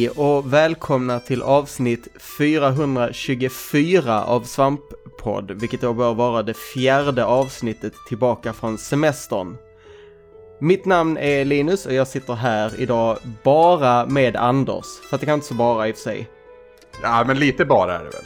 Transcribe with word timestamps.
Hej 0.00 0.10
och 0.10 0.52
välkomna 0.52 1.20
till 1.20 1.42
avsnitt 1.42 2.08
424 2.38 4.24
av 4.24 4.42
Svamppodd, 4.42 5.50
vilket 5.50 5.80
då 5.80 5.92
bör 5.92 6.14
vara 6.14 6.42
det 6.42 6.54
fjärde 6.54 7.24
avsnittet 7.24 7.92
tillbaka 8.08 8.52
från 8.52 8.78
semestern. 8.78 9.56
Mitt 10.60 10.84
namn 10.84 11.16
är 11.16 11.44
Linus 11.44 11.86
och 11.86 11.94
jag 11.94 12.08
sitter 12.08 12.34
här 12.34 12.72
idag 12.78 13.18
bara 13.42 14.06
med 14.06 14.36
Anders, 14.36 14.86
för 15.08 15.16
att 15.16 15.20
det 15.20 15.26
kan 15.26 15.34
inte 15.34 15.46
så 15.46 15.54
bara 15.54 15.88
i 15.88 15.92
och 15.92 15.96
för 15.96 16.02
sig. 16.02 16.28
Ja, 17.02 17.24
men 17.26 17.38
lite 17.38 17.64
bara 17.64 17.94
är 17.94 18.04
det 18.04 18.10
väl? 18.10 18.24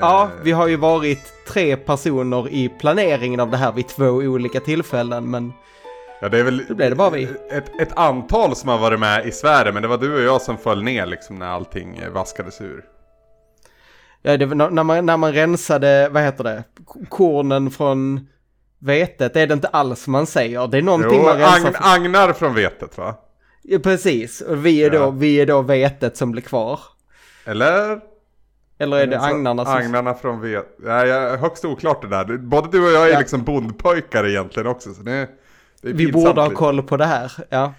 Ja, 0.00 0.22
Eh, 0.22 0.30
vi 0.42 0.52
har 0.52 0.66
ju 0.66 0.76
varit 0.76 1.32
tre 1.48 1.76
personer 1.76 2.48
i 2.48 2.68
planeringen 2.68 3.40
av 3.40 3.50
det 3.50 3.56
här 3.56 3.72
vid 3.72 3.88
två 3.88 4.06
olika 4.06 4.60
tillfällen, 4.60 5.30
men 5.30 5.52
ja, 6.20 6.28
det 6.28 6.38
är 6.38 6.42
väl 6.42 6.64
då 6.68 6.74
blev 6.74 6.90
det 6.90 6.96
bara 6.96 7.10
vi. 7.10 7.28
Ett, 7.50 7.80
ett 7.80 7.98
antal 7.98 8.56
som 8.56 8.68
har 8.68 8.78
varit 8.78 9.00
med 9.00 9.26
i 9.26 9.32
sfären, 9.32 9.74
men 9.74 9.82
det 9.82 9.88
var 9.88 9.98
du 9.98 10.14
och 10.14 10.22
jag 10.22 10.42
som 10.42 10.58
föll 10.58 10.82
ner 10.82 11.06
liksom 11.06 11.36
när 11.36 11.46
allting 11.46 11.96
eh, 11.98 12.10
vaskades 12.10 12.60
ur. 12.60 12.84
Ja, 14.22 14.36
det, 14.36 14.46
när, 14.46 14.82
man, 14.84 15.06
när 15.06 15.16
man 15.16 15.32
rensade, 15.32 16.08
vad 16.12 16.22
heter 16.22 16.44
det, 16.44 16.64
kornen 17.08 17.70
från 17.70 18.28
vetet, 18.78 19.34
det 19.34 19.40
är 19.40 19.46
det 19.46 19.54
inte 19.54 19.68
alls 19.68 20.06
man 20.06 20.26
säger. 20.26 20.66
Det 20.66 20.78
är 20.78 20.82
någonting 20.82 21.18
Jo, 21.20 21.22
man 21.24 21.38
rensar. 21.38 21.66
agn, 21.68 21.76
agnar 21.80 22.32
från 22.32 22.54
vetet 22.54 22.98
va? 22.98 23.14
Ja, 23.62 23.78
precis, 23.78 24.40
och 24.40 24.66
vi 24.66 24.84
är, 24.84 24.90
då, 24.90 24.96
Ja. 24.98 25.10
vi 25.10 25.40
är 25.40 25.46
då 25.46 25.62
vetet 25.62 26.16
som 26.16 26.30
blir 26.32 26.42
kvar. 26.42 26.80
Eller? 27.44 28.00
Eller 28.78 28.96
är 28.96 29.06
det 29.06 29.18
Så- 29.18 29.24
agnarna 29.24 29.64
som... 29.64 29.74
Agnarna 29.74 30.14
från 30.14 30.40
vet... 30.40 30.66
Nej, 30.78 31.36
högst 31.36 31.64
oklart 31.64 32.02
det 32.02 32.08
där. 32.08 32.36
Både 32.38 32.68
du 32.72 32.84
och 32.86 32.90
jag 32.92 33.08
är 33.08 33.12
Ja. 33.12 33.18
liksom 33.18 33.42
bondpojkar 33.44 34.26
egentligen 34.26 34.66
också, 34.66 34.94
så 34.94 35.02
det, 35.02 35.28
Vi 35.82 36.12
borde 36.12 36.40
ha 36.40 36.50
koll 36.50 36.82
på 36.82 36.96
det 36.96 37.06
här, 37.06 37.32
ja. 37.48 37.74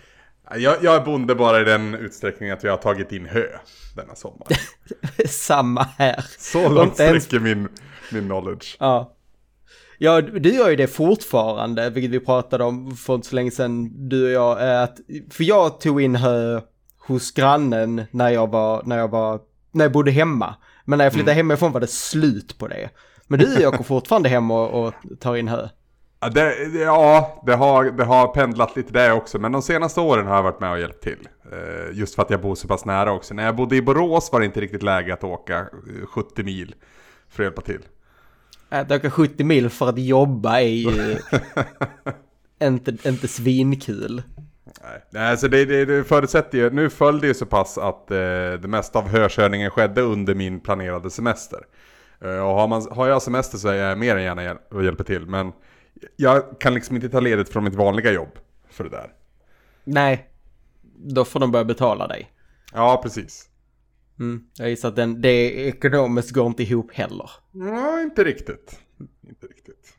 Jag, 0.58 0.76
jag 0.82 0.96
är 0.96 1.06
bonde 1.06 1.36
bara 1.36 1.62
i 1.62 1.64
den 1.64 1.96
utsträckningen 1.96 2.58
att 2.58 2.64
vi 2.64 2.70
har 2.70 2.78
tagit 2.78 3.12
in 3.12 3.26
hö 3.26 3.46
denna 3.96 4.16
sommar. 4.16 4.48
Samma 5.28 5.84
här. 5.98 6.26
Så 6.38 6.70
långt 6.70 6.94
sträcker 6.94 7.40
min, 7.40 7.68
min 8.12 8.26
knowledge. 8.26 8.78
Ja. 8.80 9.16
Ja, 9.98 10.22
du 10.22 10.56
gör 10.56 10.70
ju 10.70 10.76
det 10.76 10.88
fortfarande, 10.88 11.90
vilket 11.90 12.12
vi 12.12 12.20
pratade 12.20 12.64
om 12.64 12.96
för 12.96 13.16
inte 13.16 13.28
så 13.28 13.36
länge 13.36 13.52
sedan, 13.52 14.10
du 14.10 14.26
och 14.26 14.32
jag, 14.32 14.62
är 14.62 14.84
att, 14.84 14.98
för 15.30 15.44
jag 15.44 15.80
tog 15.80 16.02
in 16.02 16.16
hö 16.16 16.62
hos 17.08 17.32
grannen 17.32 18.04
när 18.12 18.30
jag 18.30 18.52
var, 18.52 18.84
när 18.86 18.98
jag 18.98 19.08
var, 19.08 19.40
när 19.72 19.86
jag 19.86 19.92
bodde 19.92 20.12
hemma. 20.12 20.56
Men 20.86 20.98
när 20.98 21.06
jag 21.06 21.14
flyttade 21.14 21.34
hemifrån 21.34 21.72
var 21.72 21.80
det 21.80 21.88
slut 21.88 22.58
på 22.58 22.68
det. 22.68 22.90
Men 23.28 23.40
du 23.40 23.56
och 23.56 23.62
jag 23.62 23.78
går 23.78 23.84
fortfarande 23.84 24.30
hem 24.30 24.52
och, 24.52 24.86
och 24.86 24.94
tar 25.20 25.36
in 25.36 25.48
hö. 25.48 25.68
Ja, 26.22 26.30
det, 26.30 26.64
ja 26.64 27.42
det, 27.46 27.56
har, 27.56 27.86
det 27.86 28.04
har 28.04 28.28
pendlat 28.28 28.76
lite 28.76 28.94
där 28.94 29.12
också, 29.12 29.40
men 29.40 29.52
de 29.52 29.62
senaste 29.62 30.02
åren 30.02 30.28
har 30.28 30.36
jag 30.36 30.44
varit 30.44 30.60
med 30.60 30.72
och 30.72 30.80
hjälpt 30.80 31.04
till. 31.04 31.28
Eh, 31.52 31.98
just 31.98 32.16
för 32.16 32.22
att 32.22 32.30
jag 32.30 32.42
bor 32.42 32.56
så 32.56 32.68
pass 32.68 32.86
nära 32.86 33.12
också. 33.12 33.34
När 33.34 33.46
jag 33.46 33.56
bodde 33.56 33.76
i 33.76 33.82
Borås 33.82 34.32
var 34.32 34.40
det 34.40 34.46
inte 34.46 34.62
riktigt 34.62 34.84
läge 34.84 35.14
att 35.14 35.24
åka 35.24 35.60
eh, 35.60 36.06
70 36.08 36.44
mil 36.44 36.76
för 37.30 37.44
att 37.44 37.46
hjälpa 37.46 37.62
till. 37.62 37.82
Att 38.70 38.92
åka 38.92 39.12
70 39.12 39.44
mil 39.44 39.70
för 39.70 39.90
att 39.90 40.00
jobba 40.00 40.60
är 40.60 40.68
ju 40.68 41.18
inte, 42.64 43.10
inte 43.10 43.28
svinkul. 43.28 44.24
Nej, 44.84 45.04
Nej 45.10 45.38
så 45.38 45.48
det, 45.48 45.66
det, 45.66 45.86
det 45.86 46.04
förutsätter 46.04 46.58
ju, 46.58 46.70
nu 46.70 46.90
föll 46.90 47.20
det 47.20 47.28
ju 47.28 47.34
så 47.34 47.46
pass 47.46 47.78
att 47.78 48.12
eh, 48.12 48.18
det 48.62 48.68
mesta 48.68 49.00
av 49.00 49.08
hökörningen 49.08 49.72
skedde 49.72 50.02
under 50.02 50.36
min 50.36 50.60
planerade 50.60 51.10
semester. 51.10 51.60
Eh, 52.22 52.40
och 52.40 52.54
har, 52.56 52.68
man, 52.68 52.88
har 52.92 53.08
jag 53.08 53.22
semester 53.22 53.58
så 53.58 53.68
är 53.68 53.76
jag 53.76 53.98
mer 53.98 54.16
än 54.16 54.24
gärna 54.24 54.44
hjäl- 54.44 54.58
och 54.72 54.84
hjälper 54.84 55.04
till, 55.04 55.26
men 55.26 55.52
jag 56.16 56.60
kan 56.60 56.74
liksom 56.74 56.96
inte 56.96 57.10
ta 57.10 57.20
ledigt 57.20 57.50
från 57.50 57.64
mitt 57.64 57.76
vanliga 57.76 58.12
jobb 58.12 58.40
för 58.70 58.84
det 58.84 58.90
där. 58.90 59.12
Nej, 59.84 60.30
då 60.98 61.26
får 61.26 61.40
de 61.40 61.52
börja 61.52 61.66
betala 61.66 62.08
dig. 62.08 62.32
Ja, 62.74 63.00
precis. 63.04 63.50
Mm. 64.20 64.44
Jag 64.58 64.70
gissar 64.70 64.90
att 64.90 64.96
den, 64.96 65.22
det 65.22 65.68
ekonomiskt 65.68 66.32
går 66.32 66.48
inte 66.48 66.64
ihop 66.64 66.94
heller. 66.94 67.32
Ja, 67.52 68.02
inte 68.02 68.24
riktigt. 68.24 68.80
Inte 69.30 69.48
riktigt. 69.48 69.94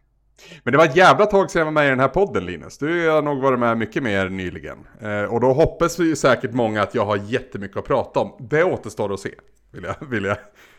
Men 0.62 0.72
det 0.72 0.78
var 0.78 0.84
ett 0.84 0.96
jävla 0.96 1.26
tag 1.26 1.50
sedan 1.50 1.60
jag 1.60 1.64
var 1.64 1.72
med 1.72 1.86
i 1.86 1.90
den 1.90 2.00
här 2.00 2.08
podden 2.08 2.46
Linus. 2.46 2.78
Du 2.78 3.08
har 3.08 3.22
nog 3.22 3.42
varit 3.42 3.58
med 3.58 3.78
mycket 3.78 4.02
mer 4.02 4.28
nyligen. 4.28 4.78
Eh, 5.00 5.22
och 5.22 5.40
då 5.40 5.52
hoppas 5.52 5.98
vi 5.98 6.04
ju 6.04 6.16
säkert 6.16 6.52
många 6.52 6.82
att 6.82 6.94
jag 6.94 7.06
har 7.06 7.16
jättemycket 7.16 7.76
att 7.76 7.84
prata 7.84 8.20
om. 8.20 8.46
Det 8.50 8.64
återstår 8.64 9.14
att 9.14 9.20
se. 9.20 9.30
Vill 9.70 9.84
jag, 9.84 10.08
vill 10.08 10.24
jag 10.24 10.36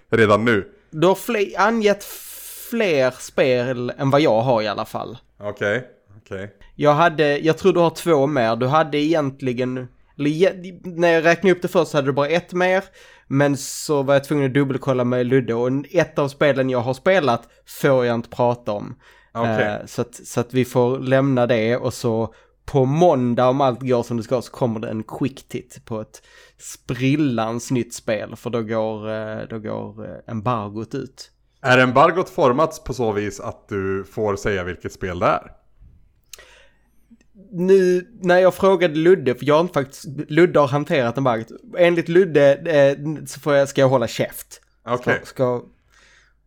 redan 0.09 0.45
nu. 0.45 0.71
Du 0.89 1.07
har 1.07 1.15
fler, 1.15 1.59
angett 1.59 2.03
fler 2.71 3.11
spel 3.11 3.93
än 3.97 4.09
vad 4.09 4.21
jag 4.21 4.41
har 4.41 4.61
i 4.61 4.67
alla 4.67 4.85
fall. 4.85 5.17
Okej, 5.39 5.87
okej. 6.17 6.53
Jag 6.75 6.93
hade, 6.93 7.37
jag 7.37 7.57
tror 7.57 7.73
du 7.73 7.79
har 7.79 7.89
två 7.89 8.27
mer. 8.27 8.55
Du 8.55 8.67
hade 8.67 8.97
egentligen, 8.97 9.87
eller 10.17 10.97
när 10.97 11.13
jag 11.13 11.25
räknade 11.25 11.51
upp 11.51 11.61
det 11.61 11.67
först 11.67 11.91
så 11.91 11.97
hade 11.97 12.07
du 12.07 12.11
bara 12.11 12.27
ett 12.27 12.53
mer. 12.53 12.83
Men 13.27 13.57
så 13.57 14.03
var 14.03 14.13
jag 14.13 14.23
tvungen 14.23 14.45
att 14.45 14.53
dubbelkolla 14.53 15.03
med 15.03 15.25
Ludde 15.25 15.53
och 15.53 15.69
ett 15.91 16.19
av 16.19 16.27
spelen 16.27 16.69
jag 16.69 16.79
har 16.79 16.93
spelat 16.93 17.49
får 17.65 18.05
jag 18.05 18.15
inte 18.15 18.29
prata 18.29 18.71
om. 18.71 18.95
Okej. 19.33 19.65
Eh, 19.65 19.85
så, 19.85 20.01
att, 20.01 20.15
så 20.15 20.39
att 20.39 20.53
vi 20.53 20.65
får 20.65 20.99
lämna 20.99 21.47
det 21.47 21.77
och 21.77 21.93
så 21.93 22.33
på 22.65 22.85
måndag 22.85 23.47
om 23.47 23.61
allt 23.61 23.81
går 23.81 24.03
som 24.03 24.17
det 24.17 24.23
ska 24.23 24.41
så 24.41 24.51
kommer 24.51 24.79
det 24.79 24.89
en 24.89 25.03
quick 25.03 25.47
tit 25.47 25.85
på 25.85 26.01
ett 26.01 26.21
sprillans 26.57 27.71
nytt 27.71 27.93
spel 27.93 28.35
för 28.35 28.49
då 28.49 28.61
går, 28.61 29.09
eh, 29.09 29.47
då 29.49 29.59
går 29.59 30.05
eh, 30.05 30.15
embargot 30.27 30.95
ut. 30.95 31.31
Är 31.61 31.77
embargot 31.77 32.29
formats 32.29 32.83
på 32.83 32.93
så 32.93 33.11
vis 33.11 33.39
att 33.39 33.67
du 33.69 34.03
får 34.03 34.35
säga 34.35 34.63
vilket 34.63 34.93
spel 34.93 35.19
det 35.19 35.25
är? 35.25 35.51
Nu 37.51 38.07
när 38.21 38.39
jag 38.39 38.53
frågade 38.53 38.95
Ludde, 38.95 39.35
för 39.35 39.45
jag 39.45 39.55
har 39.63 39.67
faktiskt, 39.67 40.05
Ludde 40.29 40.59
har 40.59 40.67
hanterat 40.67 41.17
embargot. 41.17 41.47
Enligt 41.77 42.09
Ludde 42.09 42.53
eh, 42.55 43.25
så 43.25 43.39
får 43.39 43.55
jag, 43.55 43.69
ska 43.69 43.81
jag 43.81 43.89
hålla 43.89 44.07
käft. 44.07 44.61
Okej. 44.85 45.19
Ska, 45.23 45.25
ska 45.25 45.63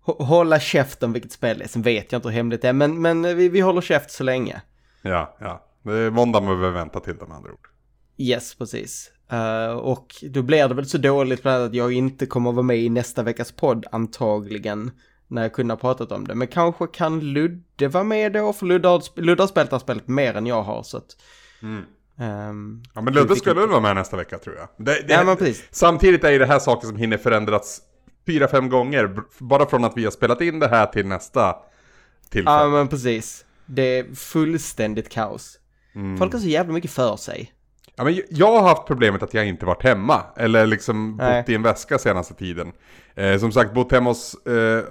hå- 0.04 0.22
hålla 0.24 0.60
käft 0.60 1.02
om 1.02 1.12
vilket 1.12 1.32
spel 1.32 1.58
det 1.58 1.64
är. 1.64 1.68
Sen 1.68 1.82
vet 1.82 2.12
jag 2.12 2.18
inte 2.18 2.28
hur 2.28 2.34
hemligt 2.34 2.62
det 2.62 2.68
är, 2.68 2.72
men, 2.72 3.02
men 3.02 3.36
vi, 3.36 3.48
vi 3.48 3.60
håller 3.60 3.80
käft 3.80 4.10
så 4.10 4.24
länge. 4.24 4.62
Ja, 5.02 5.36
ja. 5.40 5.66
Det 5.82 5.92
är 5.92 6.10
måndag 6.10 6.40
man 6.40 6.58
behöver 6.58 6.78
vänta 6.78 7.00
till 7.00 7.16
de 7.16 7.32
andra 7.32 7.52
ord. 7.52 7.68
Yes, 8.16 8.54
precis. 8.54 9.10
Eh, 9.34 9.72
och 9.72 10.14
då 10.22 10.42
blir 10.42 10.68
det 10.68 10.74
väl 10.74 10.86
så 10.86 10.98
dåligt 10.98 11.42
bland 11.42 11.56
annat 11.56 11.68
att 11.68 11.74
jag 11.74 11.92
inte 11.92 12.26
kommer 12.26 12.52
vara 12.52 12.62
med 12.62 12.78
i 12.78 12.88
nästa 12.88 13.22
veckas 13.22 13.52
podd 13.52 13.86
antagligen. 13.92 14.90
När 15.28 15.42
jag 15.42 15.52
kunde 15.52 15.74
ha 15.74 15.78
pratat 15.78 16.12
om 16.12 16.26
det. 16.26 16.34
Men 16.34 16.48
kanske 16.48 16.86
kan 16.86 17.20
Ludde 17.20 17.88
vara 17.88 18.04
med 18.04 18.32
då? 18.32 18.52
För 18.52 18.66
Ludde 18.66 18.88
har, 18.88 19.20
Ludde 19.20 19.42
har 19.42 19.48
spelat 19.48 19.70
det 19.70 19.76
här 19.76 19.80
spelet 19.80 20.08
mer 20.08 20.34
än 20.34 20.46
jag 20.46 20.62
har 20.62 20.82
så 20.82 20.96
att... 20.96 21.16
Mm. 21.62 21.82
ehm, 22.18 22.82
Ja 22.94 23.00
men 23.00 23.14
Ludde 23.14 23.36
skulle 23.36 23.60
väl 23.60 23.68
vara 23.68 23.80
med 23.80 23.96
nästa 23.96 24.16
vecka 24.16 24.38
tror 24.38 24.56
jag. 24.56 24.86
Det, 24.86 24.92
det, 25.08 25.14
Ja 25.14 25.24
men 25.24 25.36
precis. 25.36 25.64
Samtidigt 25.70 26.24
är 26.24 26.30
ju 26.30 26.38
det 26.38 26.46
här 26.46 26.58
saker 26.58 26.86
som 26.86 26.96
hinner 26.96 27.16
förändras 27.16 27.80
fyra, 28.26 28.48
fem 28.48 28.68
gånger. 28.68 29.20
Bara 29.38 29.66
från 29.66 29.84
att 29.84 29.96
vi 29.96 30.04
har 30.04 30.10
spelat 30.10 30.40
in 30.40 30.58
det 30.58 30.68
här 30.68 30.86
till 30.86 31.06
nästa 31.06 31.56
tillfälle. 32.30 32.56
Ja 32.56 32.68
men 32.68 32.88
precis. 32.88 33.44
Det 33.66 33.98
är 33.98 34.14
fullständigt 34.14 35.08
kaos. 35.08 35.58
Mm. 35.94 36.18
Folk 36.18 36.32
har 36.32 36.40
så 36.40 36.48
jävla 36.48 36.72
mycket 36.72 36.90
för 36.90 37.16
sig. 37.16 37.53
Ja, 37.96 38.04
men 38.04 38.20
jag 38.28 38.60
har 38.60 38.68
haft 38.68 38.86
problemet 38.86 39.22
att 39.22 39.34
jag 39.34 39.46
inte 39.46 39.66
varit 39.66 39.82
hemma. 39.82 40.22
Eller 40.36 40.66
liksom 40.66 41.16
Nej. 41.16 41.42
bott 41.42 41.48
i 41.48 41.54
en 41.54 41.62
väska 41.62 41.98
senaste 41.98 42.34
tiden. 42.34 42.72
Eh, 43.14 43.38
som 43.38 43.52
sagt, 43.52 43.74
bott 43.74 43.92
hemma 43.92 44.10
hos, 44.10 44.46
eh, 44.46 44.84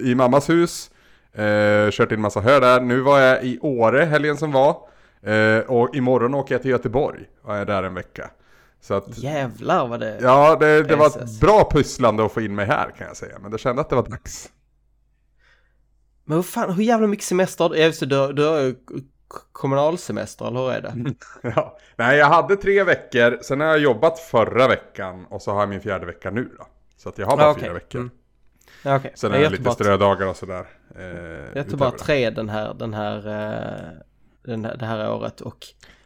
i 0.00 0.14
mammas 0.14 0.50
hus. 0.50 0.90
Eh, 1.32 1.90
kört 1.90 2.12
in 2.12 2.20
massa 2.20 2.40
hö 2.40 2.60
där. 2.60 2.80
Nu 2.80 3.00
var 3.00 3.20
jag 3.20 3.44
i 3.44 3.58
Åre 3.62 4.04
helgen 4.04 4.36
som 4.36 4.52
var. 4.52 4.76
Eh, 5.22 5.58
och 5.58 5.96
imorgon 5.96 6.34
åker 6.34 6.54
jag 6.54 6.62
till 6.62 6.70
Göteborg 6.70 7.24
och 7.42 7.56
är 7.56 7.64
där 7.64 7.82
en 7.82 7.94
vecka. 7.94 8.30
Så 8.80 8.94
att, 8.94 9.18
Jävlar 9.18 9.86
vad 9.86 10.00
det... 10.00 10.18
ja, 10.22 10.56
det, 10.60 10.82
det 10.82 10.96
var 10.96 11.06
ett 11.06 11.40
bra 11.40 11.70
pusslande 11.70 12.24
att 12.24 12.32
få 12.32 12.40
in 12.40 12.54
mig 12.54 12.66
här 12.66 12.90
kan 12.98 13.06
jag 13.06 13.16
säga. 13.16 13.38
Men 13.42 13.50
det 13.50 13.58
kände 13.58 13.82
att 13.82 13.90
det 13.90 13.96
var 13.96 14.02
dags. 14.02 14.50
Men 16.24 16.36
vad 16.36 16.46
fan, 16.46 16.72
hur 16.72 16.82
jävla 16.82 17.06
mycket 17.06 17.24
semester 17.24 17.64
har 17.64 17.70
du? 17.70 17.78
Just 17.78 18.00
det, 18.00 18.32
du, 18.32 18.44
har 18.44 18.60
ju 18.60 18.74
kommunalsemester, 19.52 20.46
eller 20.46 20.60
hur 20.60 20.70
är 20.72 20.80
det? 20.80 21.14
Ja. 21.56 21.78
Nej, 21.96 22.18
jag 22.18 22.26
hade 22.26 22.56
tre 22.56 22.82
veckor. 22.84 23.38
Sen 23.42 23.60
har 23.60 23.66
jag 23.66 23.78
jobbat 23.78 24.18
förra 24.18 24.68
veckan 24.68 25.26
och 25.26 25.42
så 25.42 25.52
har 25.52 25.60
jag 25.60 25.68
min 25.68 25.80
fjärde 25.80 26.06
vecka 26.06 26.30
nu 26.30 26.50
då. 26.58 26.66
Så 26.96 27.08
att 27.08 27.18
jag 27.18 27.26
har 27.26 27.36
bara 27.36 27.46
Ja, 27.46 27.50
okej. 27.50 27.62
fyra 27.62 27.72
veckor. 27.72 27.98
Mm. 28.00 28.10
Ja, 28.82 28.96
okej. 28.96 29.12
Sen 29.14 29.32
är 29.32 29.38
det 29.40 29.48
lite 29.50 29.70
strödagar 29.70 30.26
och 30.26 30.36
sådär. 30.36 30.66
Eh, 30.98 31.04
Jag 31.54 31.68
tog 31.70 31.78
bara 31.78 31.90
det. 31.90 31.98
tre 31.98 32.30
den 32.30 32.48
här, 32.48 32.74
den 32.74 32.94
här, 32.94 33.16
eh, 33.26 33.90
den 34.42 34.64
här, 34.64 34.76
det 34.76 34.86
här 34.86 35.12
året 35.12 35.40
och 35.40 35.56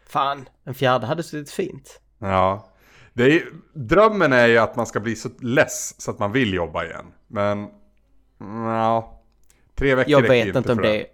fan, 0.06 0.48
en 0.64 0.74
fjärde 0.74 1.06
hade 1.06 1.22
suttit 1.22 1.50
fint. 1.50 2.00
Ja. 2.18 2.66
Det 3.12 3.22
är, 3.36 3.42
drömmen 3.72 4.32
är 4.32 4.46
ju 4.46 4.58
att 4.58 4.76
man 4.76 4.86
ska 4.86 5.00
bli 5.00 5.16
så 5.16 5.28
less 5.40 6.00
så 6.00 6.10
att 6.10 6.18
man 6.18 6.32
vill 6.32 6.54
jobba 6.54 6.84
igen. 6.84 7.06
Men, 7.26 7.58
mm, 8.40 8.64
ja. 8.66 9.20
Tre 9.74 9.94
veckor 9.94 10.10
Jag 10.10 10.22
vet 10.22 10.46
inte 10.56 10.72
om 10.72 10.76
för 10.78 10.82
det... 10.82 11.06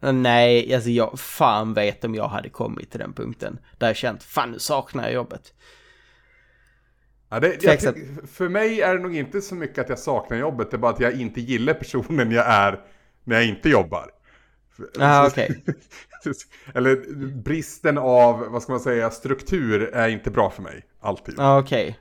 Nej, 0.00 0.74
alltså 0.74 0.90
jag 0.90 1.20
fan 1.20 1.74
vet 1.74 2.04
om 2.04 2.14
jag 2.14 2.28
hade 2.28 2.48
kommit 2.48 2.90
till 2.90 3.00
den 3.00 3.12
punkten. 3.12 3.58
Där 3.78 3.86
jag 3.86 3.96
känt, 3.96 4.22
fan 4.22 4.50
nu 4.50 4.58
saknar 4.58 5.02
jag 5.02 5.12
jobbet. 5.12 5.52
Ja, 7.30 7.40
det, 7.40 7.62
jag, 7.62 7.80
för 8.32 8.48
mig 8.48 8.80
är 8.80 8.96
det 8.96 9.02
nog 9.02 9.16
inte 9.16 9.40
så 9.40 9.54
mycket 9.54 9.78
att 9.78 9.88
jag 9.88 9.98
saknar 9.98 10.36
jobbet. 10.36 10.70
Det 10.70 10.76
är 10.76 10.78
bara 10.78 10.92
att 10.92 11.00
jag 11.00 11.20
inte 11.20 11.40
gillar 11.40 11.74
personen 11.74 12.32
jag 12.32 12.46
är 12.46 12.80
när 13.24 13.36
jag 13.36 13.46
inte 13.46 13.68
jobbar. 13.68 14.10
Ja, 14.98 15.26
okej. 15.26 15.64
Eller 16.74 17.14
bristen 17.42 17.98
av, 17.98 18.38
vad 18.48 18.62
ska 18.62 18.72
man 18.72 18.80
säga, 18.80 19.10
struktur 19.10 19.82
är 19.94 20.08
inte 20.08 20.30
bra 20.30 20.50
för 20.50 20.62
mig. 20.62 20.82
Alltid. 21.00 21.34
Ja, 21.38 21.58
okej. 21.58 21.98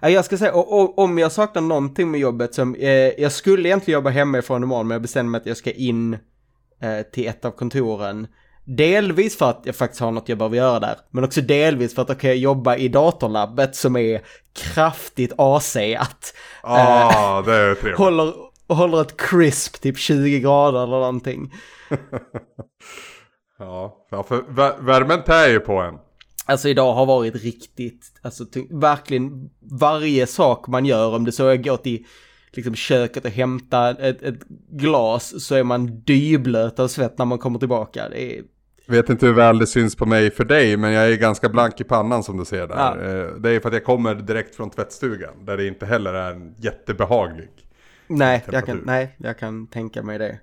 Jag 0.00 0.24
ska 0.24 0.38
säga, 0.38 0.52
om 0.96 1.18
jag 1.18 1.32
saknar 1.32 1.62
någonting 1.62 2.10
med 2.10 2.20
jobbet 2.20 2.54
som, 2.54 2.74
eh, 2.74 2.90
jag 2.90 3.32
skulle 3.32 3.68
egentligen 3.68 3.98
jobba 3.98 4.10
hemifrån 4.10 4.62
imorgon 4.62 4.88
men 4.88 4.94
jag 4.94 5.02
bestämde 5.02 5.30
mig 5.30 5.38
att 5.40 5.46
jag 5.46 5.56
ska 5.56 5.70
in 5.70 6.18
till 7.12 7.28
ett 7.28 7.44
av 7.44 7.50
kontoren. 7.50 8.26
Delvis 8.64 9.38
för 9.38 9.50
att 9.50 9.62
jag 9.64 9.76
faktiskt 9.76 10.00
har 10.00 10.10
något 10.10 10.28
jag 10.28 10.38
behöver 10.38 10.56
göra 10.56 10.80
där, 10.80 10.96
men 11.10 11.24
också 11.24 11.40
delvis 11.40 11.94
för 11.94 12.02
att 12.02 12.08
då 12.08 12.14
kan 12.14 12.30
jag 12.30 12.36
jobba 12.36 12.76
i 12.76 12.88
datorlabbet 12.88 13.76
som 13.76 13.96
är 13.96 14.20
kraftigt 14.52 15.32
AC-at. 15.38 16.34
Ah, 16.62 17.38
eh, 17.38 17.44
det 17.44 17.54
är 17.54 17.74
trevligt. 17.74 17.98
Håller, 17.98 18.34
håller 18.68 19.00
ett 19.00 19.20
crisp, 19.20 19.80
typ 19.80 19.98
20 19.98 20.40
grader 20.40 20.82
eller 20.82 20.98
någonting. 20.98 21.52
ja, 23.58 24.06
för 24.28 24.52
värmen 24.84 25.22
tär 25.22 25.48
ju 25.48 25.60
på 25.60 25.72
en. 25.72 25.94
Alltså 26.46 26.68
idag 26.68 26.94
har 26.94 27.06
varit 27.06 27.34
riktigt, 27.34 28.12
alltså 28.22 28.44
verkligen 28.70 29.50
varje 29.80 30.26
sak 30.26 30.66
man 30.68 30.84
gör, 30.84 31.14
om 31.14 31.24
det 31.24 31.32
så 31.32 31.48
är 31.48 31.56
gå 31.56 31.76
till 31.76 32.06
liksom 32.52 32.74
köket 32.74 33.24
och 33.24 33.30
hämta 33.30 33.90
ett, 33.90 34.22
ett 34.22 34.48
glas 34.70 35.44
så 35.44 35.54
är 35.54 35.62
man 35.62 36.00
dyblöt 36.00 36.78
av 36.78 36.88
svett 36.88 37.18
när 37.18 37.24
man 37.24 37.38
kommer 37.38 37.58
tillbaka. 37.58 38.08
Det 38.08 38.38
är... 38.38 38.42
Vet 38.86 39.10
inte 39.10 39.26
hur 39.26 39.32
väl 39.32 39.58
det 39.58 39.66
syns 39.66 39.96
på 39.96 40.06
mig 40.06 40.30
för 40.30 40.44
dig, 40.44 40.76
men 40.76 40.92
jag 40.92 41.12
är 41.12 41.16
ganska 41.16 41.48
blank 41.48 41.80
i 41.80 41.84
pannan 41.84 42.22
som 42.22 42.36
du 42.36 42.44
ser 42.44 42.68
där. 42.68 42.76
Ja. 42.76 43.00
Eh, 43.00 43.34
det 43.34 43.50
är 43.50 43.60
för 43.60 43.68
att 43.68 43.74
jag 43.74 43.84
kommer 43.84 44.14
direkt 44.14 44.54
från 44.54 44.70
tvättstugan, 44.70 45.44
där 45.44 45.56
det 45.56 45.66
inte 45.66 45.86
heller 45.86 46.14
är 46.14 46.32
en 46.32 46.54
jättebehaglig 46.58 47.48
Nej, 48.06 48.44
jag 48.52 48.66
kan, 48.66 48.82
nej, 48.84 49.16
jag 49.18 49.38
kan 49.38 49.66
tänka 49.66 50.02
mig 50.02 50.18
det. 50.18 50.38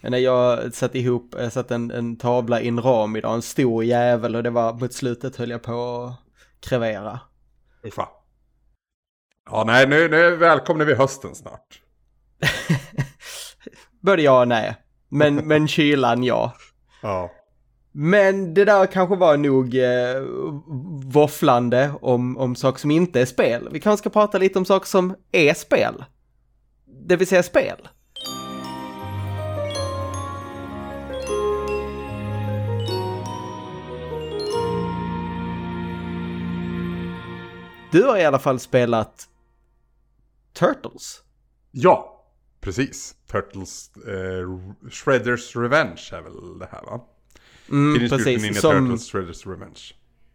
När 0.00 0.18
jag 0.18 0.74
satt 0.74 0.94
ihop, 0.94 1.34
jag 1.38 1.52
satt 1.52 1.70
en, 1.70 1.90
en 1.90 2.16
tavla 2.16 2.60
i 2.60 2.68
en 2.68 2.82
ram 2.82 3.16
idag, 3.16 3.34
en 3.34 3.42
stor 3.42 3.84
jävel 3.84 4.36
och 4.36 4.42
det 4.42 4.50
var 4.50 4.72
mot 4.72 4.92
slutet 4.92 5.36
höll 5.36 5.50
jag 5.50 5.62
på 5.62 6.04
att 6.04 6.68
krevera. 6.68 7.20
Uffa. 7.82 8.08
Ja, 9.50 9.64
nej, 9.66 9.88
nu, 9.88 10.08
nu 10.08 10.36
välkomnar 10.36 10.84
vi 10.84 10.94
hösten 10.94 11.34
snart. 11.34 11.82
Både 14.00 14.22
ja 14.22 14.40
och 14.40 14.48
nej. 14.48 14.76
Men, 15.08 15.34
men 15.48 15.68
kylan 15.68 16.24
ja. 16.24 16.52
Ja. 17.02 17.30
Men 17.92 18.54
det 18.54 18.64
där 18.64 18.86
kanske 18.86 19.16
var 19.16 19.36
nog 19.36 19.74
eh, 19.74 20.22
våfflande 21.04 21.92
om, 22.00 22.38
om 22.38 22.56
saker 22.56 22.80
som 22.80 22.90
inte 22.90 23.20
är 23.20 23.26
spel. 23.26 23.68
Vi 23.72 23.80
kanske 23.80 24.02
ska 24.02 24.10
prata 24.10 24.38
lite 24.38 24.58
om 24.58 24.64
saker 24.64 24.86
som 24.86 25.14
är 25.32 25.54
spel. 25.54 26.04
Det 27.06 27.16
vill 27.16 27.26
säga 27.26 27.42
spel. 27.42 27.88
Du 37.90 38.02
har 38.02 38.18
i 38.18 38.24
alla 38.24 38.38
fall 38.38 38.58
spelat 38.58 39.28
Turtles. 40.58 41.22
Ja, 41.70 42.24
precis. 42.60 43.14
Turtles 43.30 43.90
eh, 43.96 44.90
Shredders 44.90 45.56
Revenge 45.56 46.10
är 46.12 46.22
väl 46.22 46.58
det 46.58 46.68
här 46.72 46.82
va? 46.82 47.00
Mm, 47.70 48.08
precis. 48.08 48.60
Som... 48.60 48.72
Turtles 48.72 49.10
Shredders 49.10 49.46
Revenge. 49.46 49.80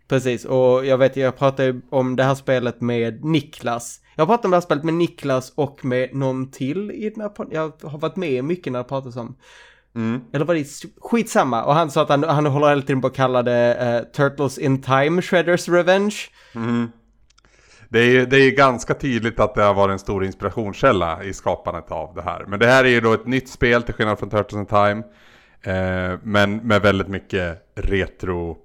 Precis, 0.08 0.46
och 0.46 0.86
jag 0.86 0.98
vet, 0.98 1.18
jag 1.18 1.38
pratade 1.38 1.82
om 1.90 2.16
det 2.16 2.24
här 2.24 2.36
spelet 2.36 2.82
med 2.82 3.26
Niklas. 3.26 4.02
Jag 4.16 4.28
pratat 4.28 4.46
om 4.46 4.52
det 4.52 4.58
här 4.58 4.62
spelet 4.62 4.84
med 4.84 4.94
Niklas 4.94 5.54
och 5.56 5.86
med 5.86 6.16
någon 6.16 6.52
till 6.52 6.92
i 6.92 7.10
den 7.10 7.22
här 7.22 7.32
Jag 7.52 7.74
har 7.84 8.00
varit 8.00 8.16
med 8.16 8.44
mycket 8.44 8.74
när 8.74 8.80
det 8.80 8.90
pratas 8.90 9.16
om. 9.16 9.36
Mm. 9.96 10.22
Eller 10.34 10.46
var 10.46 10.56
det 10.56 10.68
skitsamma? 11.02 11.64
Och 11.64 11.74
han 11.74 11.92
sa 11.92 12.02
att 12.02 12.10
han, 12.10 12.24
han 12.24 12.46
håller 12.46 12.70
hela 12.70 12.82
tiden 12.82 13.02
på 13.02 13.08
att 13.08 13.16
kalla 13.16 13.44
det 13.44 14.02
uh, 14.04 14.12
Turtles 14.12 14.58
in 14.58 14.82
Time 14.82 15.22
Shredders 15.22 15.70
Revenge. 15.70 16.16
Mm. 16.56 16.92
Det 17.94 18.00
är, 18.00 18.26
det 18.26 18.38
är 18.38 18.52
ganska 18.52 18.94
tydligt 18.94 19.40
att 19.40 19.56
det 19.56 19.64
har 19.64 19.74
varit 19.74 19.92
en 19.92 20.00
stor 20.00 20.26
inspirationskälla 20.26 21.24
i 21.24 21.34
skapandet 21.34 21.92
av 21.92 22.16
det 22.16 22.22
här. 22.22 22.46
Men 22.48 22.60
det 22.60 22.68
här 22.68 22.84
är 22.84 22.90
ju 22.90 23.02
då 23.02 23.14
ett 23.14 23.28
nytt 23.28 23.50
spel 23.50 23.84
till 23.84 23.94
skillnad 23.94 24.20
från 24.20 24.30
Turtles 24.30 24.60
in 24.60 24.66
Time. 24.66 25.04
Eh, 25.62 26.20
men 26.24 26.58
med 26.58 26.82
väldigt 26.82 27.08
mycket 27.08 27.58
retro 27.76 28.58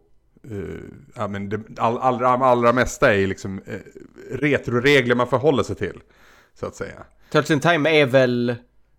Uh, 0.51 0.81
ja, 1.15 1.29
men 1.29 1.49
det 1.49 1.61
all, 1.79 1.99
allra, 1.99 2.29
allra 2.29 2.73
mesta 2.73 3.15
är 3.15 3.27
liksom 3.27 3.59
uh, 3.59 3.75
retroregler 4.31 5.15
man 5.15 5.27
förhåller 5.27 5.63
sig 5.63 5.77
till. 5.77 6.01
Så 6.61 6.67
att 6.67 6.75
säga. 6.75 7.05
Turtles 7.31 7.51
in 7.51 7.61
Time 7.61 7.91
är 7.91 8.07
väl, 8.07 8.55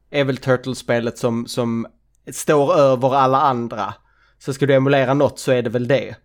är 0.10 0.24
väl 0.24 0.38
Turtles-spelet 0.38 1.18
som, 1.18 1.48
som 1.48 1.88
står 2.32 2.74
över 2.76 3.16
alla 3.16 3.42
andra. 3.42 3.94
Så 4.40 4.54
ska 4.54 4.66
du 4.66 4.74
emulera 4.74 5.14
något 5.14 5.40
så 5.40 5.52
är 5.52 5.62
det 5.62 5.70
väl 5.70 5.88
det. 5.88 6.16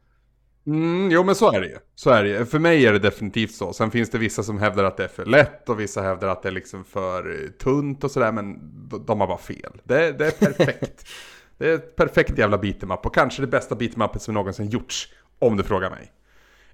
Mm, 0.66 1.10
jo 1.10 1.24
men 1.24 1.34
så 1.34 1.52
är 1.52 1.60
det 1.60 1.66
ju. 1.66 1.78
Så 1.94 2.10
är 2.10 2.22
det 2.22 2.28
ju. 2.28 2.44
För 2.44 2.58
mig 2.58 2.86
är 2.86 2.92
det 2.92 2.98
definitivt 2.98 3.54
så. 3.54 3.72
Sen 3.72 3.90
finns 3.90 4.10
det 4.10 4.18
vissa 4.18 4.42
som 4.42 4.58
hävdar 4.58 4.84
att 4.84 4.96
det 4.96 5.04
är 5.04 5.08
för 5.08 5.24
lätt 5.24 5.68
och 5.68 5.80
vissa 5.80 6.02
hävdar 6.02 6.28
att 6.28 6.42
det 6.42 6.48
är 6.48 6.52
liksom 6.52 6.84
för 6.84 7.30
eh, 7.30 7.48
tunt 7.50 8.04
och 8.04 8.10
sådär. 8.10 8.32
Men 8.32 8.58
de 9.06 9.20
har 9.20 9.26
bara 9.26 9.38
fel. 9.38 9.72
Det, 9.84 10.12
det 10.12 10.26
är 10.26 10.30
perfekt. 10.30 11.06
det 11.58 11.68
är 11.68 11.74
ett 11.74 11.96
perfekt 11.96 12.38
jävla 12.38 12.56
beat'em 12.56 12.96
och 12.96 13.14
kanske 13.14 13.42
det 13.42 13.46
bästa 13.46 13.74
beat'em 13.74 14.18
som 14.18 14.34
någonsin 14.34 14.68
gjorts. 14.68 15.08
Om 15.38 15.56
du 15.56 15.62
frågar 15.62 15.90
mig. 15.90 16.12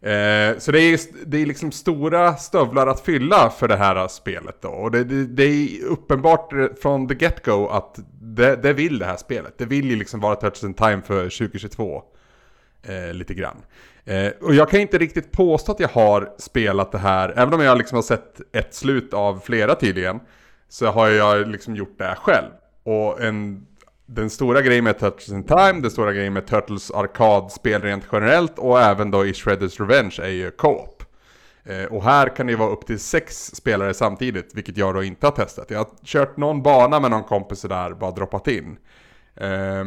Eh, 0.03 0.59
så 0.59 0.73
det 0.73 0.81
är, 0.81 1.01
det 1.27 1.43
är 1.43 1.47
liksom 1.47 1.73
stora 1.73 2.37
stövlar 2.37 2.87
att 2.87 3.01
fylla 3.01 3.51
för 3.51 3.69
det 3.69 3.77
här 3.77 4.09
spelet 4.09 4.63
då. 4.63 4.69
Och 4.69 4.91
det, 4.91 5.05
det, 5.05 5.27
det 5.27 5.45
är 5.45 5.85
uppenbart 5.85 6.53
från 6.83 7.09
the 7.09 7.15
get-go 7.15 7.69
att 7.69 7.99
det, 8.21 8.57
det, 8.57 8.73
vill 8.73 8.99
det 8.99 9.07
här 9.07 9.17
spelet. 9.17 9.59
Det 9.59 9.65
vill 9.65 9.91
ju 9.91 9.97
liksom 9.97 10.21
vara 10.21 10.35
Touch 10.37 10.65
in 10.65 10.75
Time 10.75 11.03
för 11.03 11.39
2022 11.39 12.03
eh, 12.83 13.13
lite 13.13 13.35
grann. 13.35 13.57
Eh, 14.05 14.33
och 14.41 14.55
jag 14.55 14.71
kan 14.71 14.81
inte 14.81 14.99
riktigt 14.99 15.33
påstå 15.33 15.73
att 15.73 15.81
jag 15.81 15.89
har 15.89 16.33
spelat 16.39 16.93
det 16.93 16.99
här, 16.99 17.35
även 17.37 17.55
om 17.55 17.61
jag 17.61 17.79
liksom 17.79 17.97
har 17.97 18.03
sett 18.03 18.41
ett 18.53 18.75
slut 18.75 19.15
av 19.15 19.41
flera 19.45 19.75
tydligen, 19.75 20.21
så 20.69 20.87
har 20.87 21.09
jag 21.09 21.49
liksom 21.49 21.77
gjort 21.77 21.99
det 21.99 22.05
här 22.05 22.15
själv. 22.15 22.51
Och 22.83 23.21
en, 23.21 23.67
den 24.07 24.31
stora 24.31 24.63
grejen 24.63 24.85
med 24.85 24.99
Turtles 24.99 25.29
in 25.29 25.45
Time, 25.45 25.81
den 25.81 25.91
stora 25.91 26.13
grejen 26.13 26.33
med 26.33 26.47
Turtles 26.47 26.91
arkadspel 26.91 27.83
rent 27.83 28.05
generellt 28.13 28.59
och 28.59 28.81
även 28.81 29.11
då 29.11 29.27
i 29.27 29.33
Shredders 29.35 29.81
Revenge 29.81 30.17
är 30.23 30.29
ju 30.29 30.51
co-op. 30.51 31.05
Eh, 31.65 31.85
och 31.85 32.05
här 32.05 32.37
kan 32.37 32.47
det 32.47 32.57
vara 32.57 32.71
upp 32.71 32.87
till 32.87 33.01
sex 33.01 33.51
spelare 33.55 33.95
samtidigt, 33.95 34.55
vilket 34.55 34.77
jag 34.77 34.95
då 34.95 35.03
inte 35.03 35.27
har 35.27 35.33
testat. 35.33 35.71
Jag 35.71 35.79
har 35.79 35.89
kört 36.05 36.37
någon 36.37 36.63
bana 36.63 37.01
med 37.01 37.11
någon 37.11 37.25
kompis 37.25 37.63
där, 37.63 37.95
bara 37.95 38.11
droppat 38.11 38.49
in. 38.49 38.79
Eh, 39.37 39.85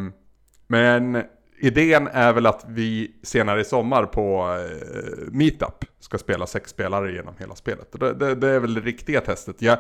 men 0.68 1.24
idén 1.64 2.08
är 2.08 2.34
väl 2.34 2.46
att 2.46 2.66
vi 2.68 3.12
senare 3.24 3.62
i 3.62 3.64
sommar 3.64 4.06
på 4.06 4.58
eh, 4.60 5.32
Meetup 5.32 5.86
ska 6.00 6.18
spela 6.18 6.48
sex 6.48 6.70
spelare 6.70 7.12
genom 7.12 7.34
hela 7.40 7.56
spelet. 7.56 7.92
Det, 8.00 8.14
det, 8.14 8.36
det, 8.36 8.50
är 8.50 8.60
väl 8.60 8.74
det 8.74 8.82
riktiga 8.82 9.22
testet. 9.22 9.62
Jag 9.62 9.78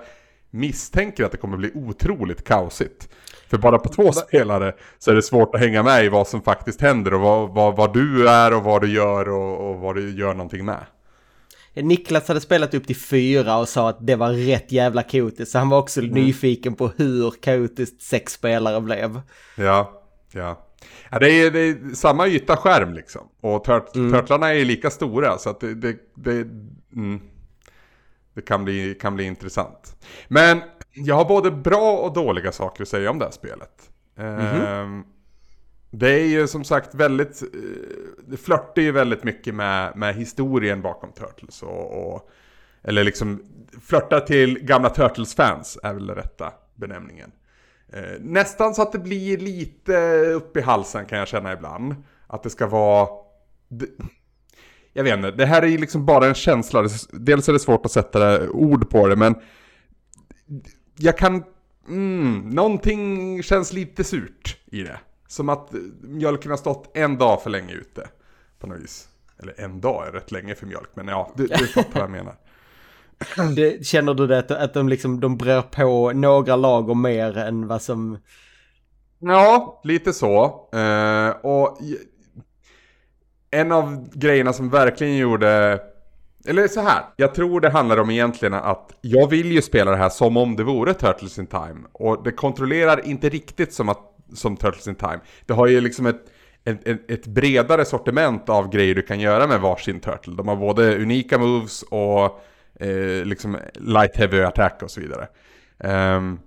misstänker 0.49 1.25
att 1.25 1.31
det 1.31 1.37
kommer 1.37 1.57
bli 1.57 1.71
otroligt 1.73 2.43
kaosigt. 2.43 3.09
För 3.47 3.57
bara 3.57 3.79
på 3.79 3.89
två 3.89 4.11
spelare 4.11 4.73
så 4.99 5.11
är 5.11 5.15
det 5.15 5.21
svårt 5.21 5.55
att 5.55 5.61
hänga 5.61 5.83
med 5.83 6.05
i 6.05 6.09
vad 6.09 6.27
som 6.27 6.41
faktiskt 6.41 6.81
händer 6.81 7.13
och 7.13 7.19
vad, 7.19 7.49
vad, 7.49 7.75
vad 7.75 7.93
du 7.93 8.29
är 8.29 8.53
och 8.53 8.63
vad 8.63 8.81
du 8.81 8.93
gör 8.93 9.29
och, 9.29 9.69
och 9.69 9.79
vad 9.79 9.95
du 9.95 10.17
gör 10.17 10.33
någonting 10.33 10.65
med. 10.65 10.85
Niklas 11.73 12.27
hade 12.27 12.41
spelat 12.41 12.73
upp 12.73 12.87
till 12.87 12.95
fyra 12.95 13.57
och 13.57 13.69
sa 13.69 13.89
att 13.89 14.07
det 14.07 14.15
var 14.15 14.31
rätt 14.31 14.71
jävla 14.71 15.03
kaotiskt. 15.03 15.51
Så 15.51 15.57
han 15.57 15.69
var 15.69 15.79
också 15.79 16.01
mm. 16.01 16.13
nyfiken 16.13 16.75
på 16.75 16.87
hur 16.97 17.31
kaotiskt 17.41 18.01
sex 18.01 18.33
spelare 18.33 18.81
blev. 18.81 19.21
Ja, 19.57 20.03
ja. 20.31 20.67
Ja, 21.09 21.19
det, 21.19 21.29
är, 21.29 21.51
det 21.51 21.59
är 21.59 21.95
samma 21.95 22.27
yta 22.27 22.57
skärm 22.57 22.93
liksom. 22.93 23.29
Och 23.41 23.63
tört, 23.63 23.95
mm. 23.95 24.11
törtlarna 24.11 24.53
är 24.53 24.65
lika 24.65 24.89
stora 24.89 25.37
så 25.37 25.49
att 25.49 25.59
det, 25.59 25.73
det, 25.73 25.97
det, 26.15 26.47
mm, 26.95 27.21
det 28.33 28.41
kan, 28.41 28.63
bli, 28.63 28.95
kan 28.95 29.15
bli 29.15 29.23
intressant. 29.23 29.95
Men 30.27 30.61
jag 30.93 31.15
har 31.15 31.25
både 31.25 31.51
bra 31.51 31.97
och 31.97 32.13
dåliga 32.13 32.51
saker 32.51 32.81
att 32.81 32.89
säga 32.89 33.11
om 33.11 33.19
det 33.19 33.25
här 33.25 33.31
spelet. 33.31 33.89
Mm 34.17 34.39
-hmm. 34.39 35.03
det 35.91 36.09
är 36.21 36.25
ju 36.25 36.47
som 36.47 36.63
sagt 36.63 36.95
väldigt, 36.95 37.41
eh, 37.41 37.49
det 38.27 38.37
flörtar 38.37 38.81
ju 38.81 38.91
väldigt 38.91 39.23
mycket 39.23 39.55
med, 39.55 39.97
med 39.97 40.15
historien 40.15 40.81
bakom 40.81 41.11
Turtles. 41.11 41.63
Och, 41.63 42.13
och, 42.13 42.29
eller 42.83 43.03
liksom 43.03 43.43
flörtar 43.81 44.19
till 44.19 44.59
gamla 44.59 44.89
Turtles-fans 44.89 45.77
är 45.83 45.93
väl 45.93 46.07
den 46.07 46.15
rätta 46.15 46.53
benämningen. 46.75 47.31
Eh, 47.93 48.19
nästan 48.19 48.75
så 48.75 48.81
att 48.81 48.91
det 48.91 48.99
blir 48.99 49.37
lite 49.37 50.19
upp 50.25 50.57
i 50.57 50.61
halsen 50.61 51.05
kan 51.05 51.19
jag 51.19 51.27
känna 51.27 51.53
ibland. 51.53 51.95
Att 52.27 52.43
det 52.43 52.49
ska 52.49 52.67
vara... 52.67 53.07
Jag 54.93 55.03
vet 55.03 55.17
inte, 55.17 55.31
det 55.31 55.45
här 55.45 55.61
är 55.61 55.67
ju 55.67 55.77
liksom 55.77 56.05
bara 56.05 56.27
en 56.27 56.33
känsla. 56.33 56.87
Dels 57.11 57.49
är 57.49 57.53
det 57.53 57.59
svårt 57.59 57.85
att 57.85 57.91
sätta 57.91 58.49
ord 58.49 58.89
på 58.89 59.07
det, 59.07 59.15
men... 59.15 59.35
Jag 60.97 61.17
kan... 61.17 61.43
Mm, 61.87 62.49
någonting 62.49 63.43
känns 63.43 63.73
lite 63.73 64.03
surt 64.03 64.57
i 64.65 64.83
det. 64.83 64.99
Som 65.27 65.49
att 65.49 65.73
mjölken 66.01 66.51
har 66.51 66.57
stått 66.57 66.97
en 66.97 67.17
dag 67.17 67.43
för 67.43 67.49
länge 67.49 67.73
ute. 67.73 68.07
På 68.59 68.67
något 68.67 68.79
vis. 68.79 69.07
Eller 69.39 69.59
en 69.59 69.81
dag 69.81 70.07
är 70.07 70.11
rätt 70.11 70.31
länge 70.31 70.55
för 70.55 70.65
mjölk, 70.65 70.89
men 70.93 71.07
ja, 71.07 71.33
du, 71.35 71.47
du 71.47 71.67
fattar 71.67 71.93
vad 71.93 72.03
jag 72.03 72.11
menar. 72.11 72.35
Det, 73.55 73.85
känner 73.85 74.13
du 74.13 74.27
det 74.27 74.51
att 74.51 74.73
de 74.73 74.89
liksom, 74.89 75.19
de 75.19 75.37
brer 75.37 75.61
på 75.61 76.11
några 76.11 76.55
lager 76.55 76.93
mer 76.93 77.37
än 77.37 77.67
vad 77.67 77.81
som... 77.81 78.17
Ja, 79.19 79.81
lite 79.83 80.13
så. 80.13 80.45
Uh, 80.75 81.29
och 81.45 81.77
en 83.51 83.71
av 83.71 84.09
grejerna 84.13 84.53
som 84.53 84.69
verkligen 84.69 85.17
gjorde 85.17 85.79
eller 86.47 86.67
så 86.67 86.81
här, 86.81 87.03
jag 87.15 87.35
tror 87.35 87.61
det 87.61 87.69
handlar 87.69 87.97
om 87.97 88.09
egentligen 88.09 88.53
att 88.53 88.91
jag 89.01 89.27
vill 89.27 89.51
ju 89.51 89.61
spela 89.61 89.91
det 89.91 89.97
här 89.97 90.09
som 90.09 90.37
om 90.37 90.55
det 90.55 90.63
vore 90.63 90.93
Turtles 90.93 91.39
in 91.39 91.47
Time. 91.47 91.81
Och 91.91 92.23
det 92.23 92.31
kontrollerar 92.31 93.07
inte 93.07 93.29
riktigt 93.29 93.73
som, 93.73 93.89
att, 93.89 93.99
som 94.33 94.57
Turtles 94.57 94.87
in 94.87 94.95
Time. 94.95 95.19
Det 95.45 95.53
har 95.53 95.67
ju 95.67 95.81
liksom 95.81 96.05
ett, 96.05 96.21
ett, 96.63 96.87
ett, 96.87 97.11
ett 97.11 97.27
bredare 97.27 97.85
sortiment 97.85 98.49
av 98.49 98.69
grejer 98.69 98.95
du 98.95 99.01
kan 99.01 99.19
göra 99.19 99.47
med 99.47 99.61
varsin 99.61 99.99
Turtle. 99.99 100.33
De 100.33 100.47
har 100.47 100.55
både 100.55 100.95
unika 100.95 101.37
moves 101.37 101.83
och 101.83 102.43
eh, 102.79 103.25
liksom 103.25 103.57
light 103.73 104.15
heavy 104.15 104.41
attack 104.41 104.83
och 104.83 104.91
så 104.91 105.01
vidare. 105.01 105.27
Um, 105.77 106.39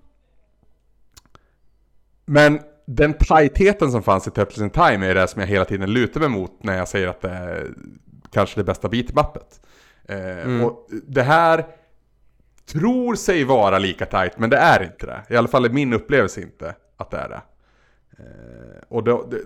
men 2.24 2.60
den 2.86 3.14
tajtheten 3.14 3.92
som 3.92 4.02
fanns 4.02 4.26
i 4.28 4.30
Turtles 4.30 4.58
in 4.58 4.70
Time 4.70 5.06
är 5.06 5.14
det 5.14 5.28
som 5.28 5.40
jag 5.40 5.48
hela 5.48 5.64
tiden 5.64 5.92
lutar 5.92 6.20
mig 6.20 6.28
mot 6.28 6.62
när 6.62 6.78
jag 6.78 6.88
säger 6.88 7.08
att 7.08 7.20
det 7.20 7.28
är 7.28 7.70
kanske 8.32 8.60
det 8.60 8.64
bästa 8.64 8.88
beatmappet. 8.88 9.60
Eh, 10.08 10.38
mm. 10.38 10.64
Och 10.64 10.88
det 10.90 11.22
här 11.22 11.66
tror 12.66 13.14
sig 13.14 13.44
vara 13.44 13.78
lika 13.78 14.06
tajt, 14.06 14.38
men 14.38 14.50
det 14.50 14.56
är 14.56 14.82
inte 14.82 15.06
det. 15.06 15.34
I 15.34 15.36
alla 15.36 15.48
fall 15.48 15.64
är 15.64 15.70
min 15.70 15.92
upplevelse 15.92 16.40
inte 16.40 16.74
att 16.96 17.10
det 17.10 17.16
är 17.16 17.28
det. 17.28 17.42
Eh, 18.18 18.82
och 18.88 19.04
då, 19.04 19.28
det, 19.30 19.38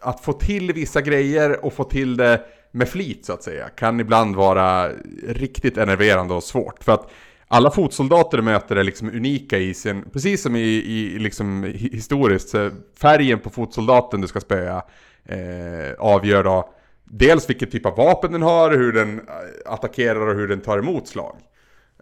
att 0.00 0.20
få 0.20 0.32
till 0.32 0.72
vissa 0.72 1.00
grejer 1.00 1.64
och 1.64 1.72
få 1.72 1.84
till 1.84 2.16
det 2.16 2.44
med 2.74 2.88
flit 2.88 3.24
så 3.24 3.32
att 3.32 3.42
säga 3.42 3.68
kan 3.68 4.00
ibland 4.00 4.36
vara 4.36 4.88
riktigt 5.28 5.78
enerverande 5.78 6.34
och 6.34 6.42
svårt. 6.42 6.84
För 6.84 6.92
att 6.92 7.10
alla 7.48 7.70
fotsoldater 7.70 8.36
du 8.36 8.42
möter 8.42 8.76
är 8.76 8.84
liksom 8.84 9.08
unika 9.08 9.58
i 9.58 9.74
sin, 9.74 10.04
precis 10.12 10.42
som 10.42 10.56
i, 10.56 10.60
i 10.60 11.18
liksom 11.18 11.62
historiskt, 11.74 12.54
färgen 13.00 13.38
på 13.38 13.50
fotsoldaten 13.50 14.20
du 14.20 14.26
ska 14.26 14.40
spöa 14.40 14.82
eh, 15.24 15.94
avgör 15.98 16.44
då 16.44 16.74
dels 17.04 17.50
vilken 17.50 17.70
typ 17.70 17.86
av 17.86 17.96
vapen 17.96 18.32
den 18.32 18.42
har, 18.42 18.70
hur 18.70 18.92
den 18.92 19.18
eh, 19.18 19.24
attackerar 19.72 20.28
och 20.28 20.34
hur 20.34 20.48
den 20.48 20.60
tar 20.60 20.78
emot 20.78 21.08
slag. 21.08 21.36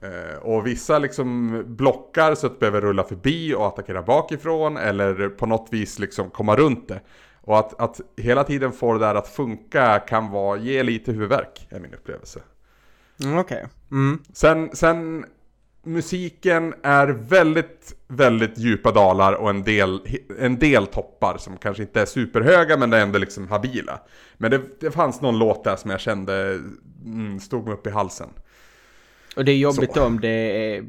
Eh, 0.03 0.39
och 0.43 0.67
vissa 0.67 0.99
liksom 0.99 1.63
blockar 1.67 2.35
så 2.35 2.47
att 2.47 2.53
du 2.53 2.59
behöver 2.59 2.81
rulla 2.81 3.05
förbi 3.05 3.55
och 3.55 3.67
attackera 3.67 4.03
bakifrån 4.03 4.77
eller 4.77 5.29
på 5.29 5.47
något 5.47 5.69
vis 5.71 5.99
liksom 5.99 6.31
komma 6.31 6.57
runt 6.57 6.89
det. 6.89 7.01
Och 7.45 7.59
att, 7.59 7.81
att 7.81 8.01
hela 8.17 8.45
tiden 8.45 8.73
få 8.73 8.93
det 8.93 8.99
där 8.99 9.15
att 9.15 9.29
funka 9.29 9.99
kan 9.99 10.31
vara, 10.31 10.59
ge 10.59 10.83
lite 10.83 11.13
huvudvärk, 11.13 11.67
är 11.71 11.81
min 11.81 11.95
upplevelse. 11.95 12.41
Mm, 13.25 13.39
Okej. 13.39 13.57
Okay. 13.57 13.69
Mm. 13.91 14.23
Sen, 14.33 14.71
sen 14.77 15.25
musiken 15.83 16.75
är 16.83 17.07
väldigt, 17.07 17.97
väldigt 18.09 18.59
djupa 18.59 18.93
dalar 18.93 19.33
och 19.33 19.51
en 19.51 19.63
del, 19.63 20.01
en 20.39 20.59
del 20.59 20.87
toppar 20.87 21.39
som 21.39 21.57
kanske 21.57 21.83
inte 21.83 22.01
är 22.01 22.07
superhöga 22.07 22.77
men 22.77 22.91
det 22.91 22.97
är 22.97 23.03
ändå 23.03 23.19
liksom 23.19 23.49
habila. 23.49 24.01
Men 24.37 24.51
det, 24.51 24.61
det 24.81 24.91
fanns 24.91 25.21
någon 25.21 25.39
låt 25.39 25.65
där 25.65 25.77
som 25.77 25.91
jag 25.91 26.01
kände 26.01 26.61
mm, 27.05 27.41
stod 27.41 27.65
mig 27.65 27.75
upp 27.75 27.87
i 27.87 27.91
halsen. 27.91 28.29
Och 29.37 29.45
det 29.45 29.53
är 29.53 29.57
jobbigt 29.57 29.95
Så. 29.95 30.05
om 30.05 30.21
det 30.21 30.29
är... 30.29 30.85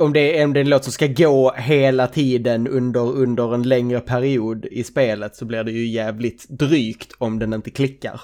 Om 0.00 0.12
det 0.12 0.38
är 0.38 0.42
en 0.42 0.68
låt 0.68 0.84
som 0.84 0.92
ska 0.92 1.06
gå 1.06 1.52
hela 1.52 2.06
tiden 2.06 2.68
under, 2.68 3.00
under 3.00 3.54
en 3.54 3.62
längre 3.62 4.00
period 4.00 4.64
i 4.64 4.84
spelet 4.84 5.36
så 5.36 5.44
blir 5.44 5.64
det 5.64 5.72
ju 5.72 5.86
jävligt 5.86 6.48
drygt 6.48 7.12
om 7.18 7.38
den 7.38 7.52
inte 7.52 7.70
klickar. 7.70 8.20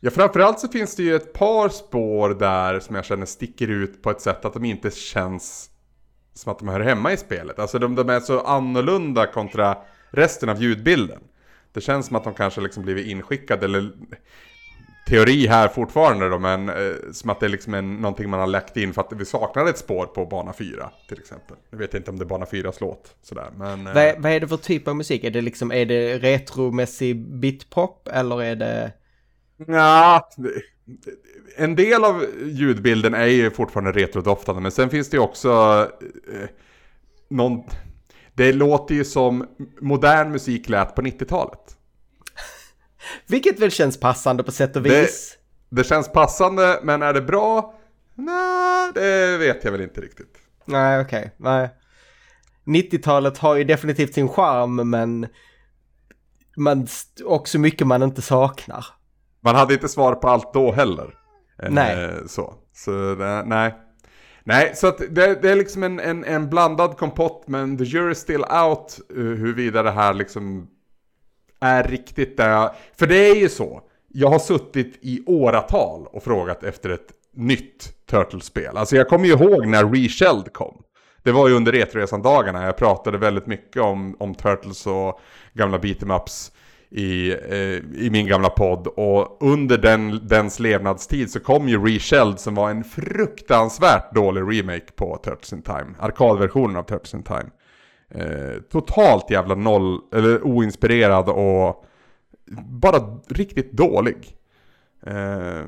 Ja, 0.00 0.10
framförallt 0.10 0.60
så 0.60 0.68
finns 0.68 0.96
det 0.96 1.02
ju 1.02 1.16
ett 1.16 1.32
par 1.32 1.68
spår 1.68 2.28
där 2.28 2.80
som 2.80 2.96
jag 2.96 3.04
känner 3.04 3.26
sticker 3.26 3.68
ut 3.68 4.02
på 4.02 4.10
ett 4.10 4.20
sätt 4.20 4.44
att 4.44 4.54
de 4.54 4.64
inte 4.64 4.90
känns 4.90 5.70
som 6.34 6.52
att 6.52 6.58
de 6.58 6.68
hör 6.68 6.80
hemma 6.80 7.12
i 7.12 7.16
spelet. 7.16 7.58
Alltså 7.58 7.78
de, 7.78 7.94
de 7.94 8.08
är 8.08 8.20
så 8.20 8.40
annorlunda 8.40 9.26
kontra 9.26 9.78
resten 10.10 10.48
av 10.48 10.62
ljudbilden. 10.62 11.20
Det 11.72 11.80
känns 11.80 12.06
som 12.06 12.16
att 12.16 12.24
de 12.24 12.34
kanske 12.34 12.60
liksom 12.60 12.82
blivit 12.82 13.06
inskickade, 13.06 13.64
eller 13.64 13.92
teori 15.06 15.46
här 15.46 15.68
fortfarande 15.68 16.28
då, 16.28 16.38
men 16.38 16.68
eh, 16.68 16.74
som 17.12 17.30
att 17.30 17.40
det 17.40 17.46
är 17.46 17.50
liksom 17.50 17.74
en, 17.74 17.96
någonting 17.96 18.30
man 18.30 18.40
har 18.40 18.46
läckt 18.46 18.76
in 18.76 18.92
för 18.92 19.00
att 19.00 19.12
vi 19.12 19.24
saknade 19.24 19.70
ett 19.70 19.78
spår 19.78 20.06
på 20.06 20.26
bana 20.26 20.52
4 20.52 20.90
till 21.08 21.18
exempel. 21.18 21.56
Jag 21.70 21.78
vet 21.78 21.94
inte 21.94 22.10
om 22.10 22.18
det 22.18 22.24
är 22.24 22.26
bana 22.26 22.46
4 22.46 22.72
låt 22.80 23.16
sådär, 23.22 23.50
men... 23.56 23.86
Eh... 23.86 23.94
Vad, 23.94 24.22
vad 24.22 24.32
är 24.32 24.40
det 24.40 24.48
för 24.48 24.56
typ 24.56 24.88
av 24.88 24.96
musik? 24.96 25.24
Är 25.24 25.30
det 25.30 25.40
liksom, 25.40 25.72
är 25.72 25.86
det 25.86 26.18
retromässig 26.18 27.38
bitpop 27.40 28.08
eller 28.12 28.42
är 28.42 28.56
det... 28.56 28.92
Ja, 29.66 30.28
en 31.56 31.76
del 31.76 32.04
av 32.04 32.24
ljudbilden 32.44 33.14
är 33.14 33.26
ju 33.26 33.50
fortfarande 33.50 33.92
retrodoftande, 33.92 34.60
men 34.60 34.70
sen 34.70 34.90
finns 34.90 35.10
det 35.10 35.16
ju 35.16 35.22
också 35.22 35.50
eh, 36.32 36.48
någon... 37.28 37.62
Det 38.34 38.52
låter 38.52 38.94
ju 38.94 39.04
som 39.04 39.46
modern 39.80 40.30
musik 40.30 40.68
lät 40.68 40.94
på 40.94 41.02
90-talet. 41.02 41.75
Vilket 43.26 43.60
väl 43.60 43.70
känns 43.70 44.00
passande 44.00 44.42
på 44.42 44.52
sätt 44.52 44.76
och 44.76 44.86
vis. 44.86 45.36
Det, 45.70 45.76
det 45.76 45.84
känns 45.84 46.12
passande, 46.12 46.80
men 46.82 47.02
är 47.02 47.14
det 47.14 47.22
bra? 47.22 47.74
Nej, 48.14 48.92
det 48.94 49.38
vet 49.38 49.64
jag 49.64 49.72
väl 49.72 49.80
inte 49.80 50.00
riktigt. 50.00 50.38
Nej, 50.64 51.00
okej. 51.00 51.18
Okay. 51.18 51.30
Nej. 51.36 51.70
90-talet 52.66 53.38
har 53.38 53.56
ju 53.56 53.64
definitivt 53.64 54.14
sin 54.14 54.28
charm, 54.28 54.90
men 54.90 55.26
man, 56.56 56.86
också 57.24 57.58
mycket 57.58 57.86
man 57.86 58.02
inte 58.02 58.22
saknar. 58.22 58.86
Man 59.40 59.54
hade 59.54 59.74
inte 59.74 59.88
svar 59.88 60.14
på 60.14 60.28
allt 60.28 60.54
då 60.54 60.72
heller. 60.72 61.14
Eh, 61.62 61.70
nej. 61.70 62.04
Eh, 62.04 62.26
så, 62.26 62.54
så 62.72 62.92
nej. 63.46 63.74
Nej, 64.44 64.72
så 64.74 64.90
det, 64.90 65.42
det 65.42 65.50
är 65.50 65.56
liksom 65.56 65.82
en, 65.82 66.00
en, 66.00 66.24
en, 66.24 66.50
blandad 66.50 66.96
kompott, 66.96 67.44
men 67.46 67.78
the 67.78 67.84
jury 67.84 68.12
is 68.12 68.18
still 68.18 68.44
out 68.44 68.98
uh, 69.16 69.34
huruvida 69.34 69.82
det 69.82 69.90
här 69.90 70.14
liksom 70.14 70.68
är 71.60 71.84
riktigt 71.84 72.36
där 72.36 72.50
jag... 72.50 72.70
För 72.98 73.06
det 73.06 73.30
är 73.30 73.34
ju 73.34 73.48
så, 73.48 73.80
jag 74.08 74.28
har 74.28 74.38
suttit 74.38 74.98
i 75.00 75.22
åratal 75.26 76.06
och 76.06 76.22
frågat 76.22 76.62
efter 76.62 76.90
ett 76.90 77.12
nytt 77.34 77.92
Turtles-spel. 78.10 78.76
Alltså 78.76 78.96
jag 78.96 79.08
kommer 79.08 79.26
ju 79.26 79.32
ihåg 79.32 79.66
när 79.66 79.84
Reshelled 79.84 80.52
kom. 80.52 80.82
Det 81.22 81.32
var 81.32 81.48
ju 81.48 81.54
under 81.54 81.72
Retroresan-dagarna, 81.72 82.64
jag 82.64 82.76
pratade 82.76 83.18
väldigt 83.18 83.46
mycket 83.46 83.82
om, 83.82 84.16
om 84.18 84.34
Turtles 84.34 84.86
och 84.86 85.20
gamla 85.54 85.78
Beatemaps 85.78 86.52
i, 86.90 87.30
eh, 87.32 88.04
i 88.04 88.08
min 88.12 88.26
gamla 88.26 88.50
podd. 88.50 88.86
Och 88.86 89.36
under 89.40 89.78
den, 89.78 90.28
dens 90.28 90.60
levnadstid 90.60 91.30
så 91.30 91.40
kom 91.40 91.68
ju 91.68 91.86
Reshelled 91.86 92.40
som 92.40 92.54
var 92.54 92.70
en 92.70 92.84
fruktansvärt 92.84 94.14
dålig 94.14 94.40
remake 94.40 94.92
på 94.96 95.16
Turtles 95.16 95.52
in 95.52 95.62
Time. 95.62 95.94
Arkadversionen 95.98 96.76
av 96.76 96.82
Turtles 96.82 97.14
in 97.14 97.22
Time. 97.22 97.50
Eh, 98.10 98.62
totalt 98.70 99.30
jävla 99.30 99.54
noll, 99.54 100.00
eller 100.12 100.42
oinspirerad 100.42 101.28
och 101.28 101.84
bara 102.68 103.20
riktigt 103.28 103.72
dålig. 103.72 104.36
Eh, 105.06 105.64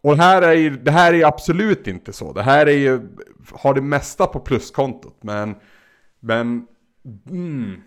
och 0.00 0.16
här 0.16 0.42
är 0.42 0.52
ju, 0.52 0.70
det 0.70 0.90
här 0.90 1.12
är 1.12 1.16
ju 1.16 1.24
absolut 1.24 1.86
inte 1.86 2.12
så. 2.12 2.32
Det 2.32 2.42
här 2.42 2.66
är 2.66 2.76
ju, 2.76 3.00
har 3.52 3.74
det 3.74 3.80
mesta 3.80 4.26
på 4.26 4.40
pluskontot. 4.40 5.18
Men, 5.22 5.54
men, 6.20 6.66
mm. 7.30 7.80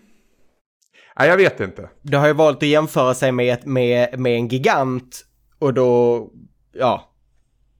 Nej, 1.18 1.28
jag 1.28 1.36
vet 1.36 1.60
inte. 1.60 1.90
Det 2.02 2.16
har 2.16 2.26
ju 2.26 2.32
valt 2.32 2.56
att 2.56 2.68
jämföra 2.68 3.14
sig 3.14 3.32
med, 3.32 3.66
med, 3.66 4.18
med 4.18 4.32
en 4.32 4.48
gigant 4.48 5.26
och 5.58 5.74
då, 5.74 6.30
ja. 6.72 7.14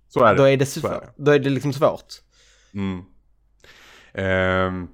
Så 0.09 0.25
är 0.25 0.35
det. 0.35 0.41
Då 0.41 0.49
är 0.49 0.57
det, 0.57 0.67
så 0.67 0.89
är 0.89 1.01
det. 1.01 1.11
Då 1.17 1.31
är 1.31 1.39
det 1.39 1.51
liksom 1.51 1.73
svårt. 1.73 2.15
Mm. 2.75 3.03
Um, 4.67 4.89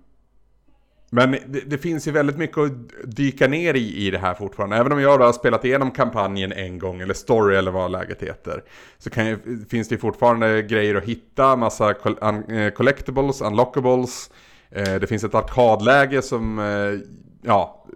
men 1.14 1.36
det, 1.46 1.60
det, 1.60 1.78
finns 1.78 2.08
ju 2.08 2.12
väldigt 2.12 2.38
mycket 2.38 2.58
att 2.58 2.72
dyka 3.04 3.48
ner 3.48 3.74
i, 3.74 4.06
i 4.06 4.10
det 4.10 4.18
här 4.18 4.34
fortfarande. 4.34 4.76
Även 4.76 4.92
om 4.92 5.00
jag 5.00 5.20
då 5.20 5.24
har 5.24 5.32
spelat 5.32 5.64
igenom 5.64 5.90
kampanjen 5.90 6.52
en 6.52 6.78
gång, 6.78 7.00
eller 7.00 7.14
story 7.14 7.56
eller 7.56 7.70
vad 7.70 7.90
läget 7.90 8.22
heter. 8.22 8.64
Så 8.98 9.10
kan, 9.10 9.40
finns 9.68 9.88
det 9.88 9.98
fortfarande 9.98 10.62
grejer 10.62 10.94
att 10.94 11.04
hitta, 11.04 11.56
massa 11.56 11.90
eh, 11.90 12.70
collectibles, 12.76 13.40
unlockables. 13.40 14.30
Eh, 14.70 14.94
det 14.94 15.06
finns 15.06 15.24
ett 15.24 15.34
arkadläge 15.34 16.22
som, 16.22 16.58
eh, 16.58 17.08
ja, 17.42 17.86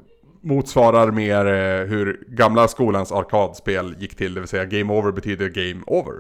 motsvarar 0.41 1.11
mer 1.11 1.45
hur 1.87 2.25
gamla 2.29 2.69
skolans 2.69 3.13
arkadspel 3.13 3.97
gick 3.99 4.17
till. 4.17 4.35
Det 4.35 4.41
vill 4.41 4.49
säga 4.49 4.65
game 4.65 4.93
over 4.93 5.13
betyder 5.13 5.49
game 5.49 5.83
over. 5.87 6.15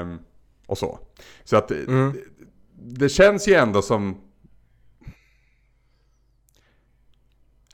Um, 0.00 0.18
och 0.66 0.78
så. 0.78 0.98
Så 1.44 1.56
att 1.56 1.70
mm. 1.70 2.12
det, 2.12 2.20
det 3.04 3.08
känns 3.08 3.48
ju 3.48 3.54
ändå 3.54 3.82
som... 3.82 4.25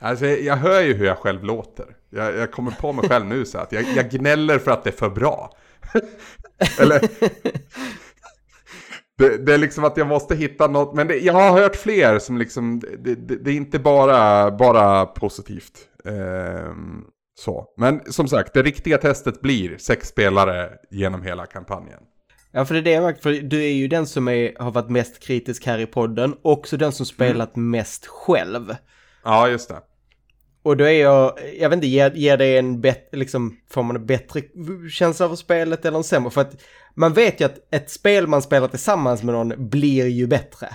Alltså 0.03 0.25
jag 0.25 0.55
hör 0.55 0.81
ju 0.81 0.93
hur 0.93 1.05
jag 1.05 1.17
själv 1.17 1.43
låter. 1.43 1.85
Jag, 2.09 2.35
jag 2.35 2.51
kommer 2.51 2.71
på 2.71 2.93
mig 2.93 3.09
själv 3.09 3.25
nu 3.25 3.45
så 3.45 3.57
att 3.57 3.71
jag, 3.71 3.83
jag 3.95 4.09
gnäller 4.09 4.59
för 4.59 4.71
att 4.71 4.83
det 4.83 4.89
är 4.89 4.97
för 4.97 5.09
bra. 5.09 5.57
Eller... 6.79 7.01
Det, 9.17 9.45
det, 9.45 9.53
är 9.53 9.57
liksom 9.57 9.83
att 9.83 9.97
jag 9.97 10.07
måste 10.07 10.35
hitta 10.35 10.67
något, 10.67 10.95
men 10.95 11.07
det, 11.07 11.17
jag 11.17 11.33
har 11.33 11.61
hört 11.61 11.75
fler 11.75 12.19
som 12.19 12.37
liksom, 12.37 12.79
det, 12.79 13.15
det 13.15 13.51
är 13.51 13.55
inte 13.55 13.79
bara, 13.79 14.51
bara 14.51 15.05
positivt. 15.05 15.87
Eh, 16.05 16.73
så. 17.39 17.65
Men 17.77 18.01
som 18.11 18.27
sagt, 18.27 18.53
det 18.53 18.63
riktiga 18.63 18.97
testet 18.97 19.41
blir 19.41 19.77
sex 19.77 20.07
spelare 20.07 20.69
genom 20.91 21.23
hela 21.23 21.45
kampanjen. 21.45 21.99
Ja, 22.51 22.65
för 22.65 22.73
det 22.73 22.79
är 22.79 22.83
det 22.83 22.91
jag 22.91 23.03
märkt, 23.03 23.23
för 23.23 23.31
du 23.31 23.63
är 23.63 23.73
ju 23.73 23.87
den 23.87 24.07
som 24.07 24.27
är, 24.27 24.59
har 24.59 24.71
varit 24.71 24.89
mest 24.89 25.19
kritisk 25.19 25.65
här 25.65 25.79
i 25.79 25.85
podden, 25.85 26.35
också 26.41 26.77
den 26.77 26.91
som 26.91 27.05
spelat 27.05 27.55
mm. 27.55 27.71
mest 27.71 28.05
själv. 28.07 28.75
Ja, 29.23 29.47
just 29.47 29.69
det. 29.69 29.81
Och 30.63 30.77
då 30.77 30.83
är 30.83 31.01
jag, 31.01 31.33
jag 31.59 31.69
vet 31.69 31.75
inte, 31.77 31.87
ger, 31.87 32.11
ger 32.11 32.37
det 32.37 32.57
en 32.57 32.81
bättre, 32.81 33.17
liksom, 33.17 33.57
får 33.69 33.83
man 33.83 33.95
en 33.95 34.05
bättre 34.05 34.41
känsla 34.91 35.25
av 35.25 35.35
spelet 35.35 35.85
eller 35.85 35.97
en 35.97 36.03
sämre? 36.03 36.31
För 36.31 36.41
att 36.41 36.61
man 36.95 37.13
vet 37.13 37.41
ju 37.41 37.45
att 37.45 37.55
ett 37.71 37.89
spel 37.89 38.27
man 38.27 38.41
spelar 38.41 38.67
tillsammans 38.67 39.23
med 39.23 39.33
någon 39.35 39.69
blir 39.69 40.07
ju 40.07 40.27
bättre. 40.27 40.67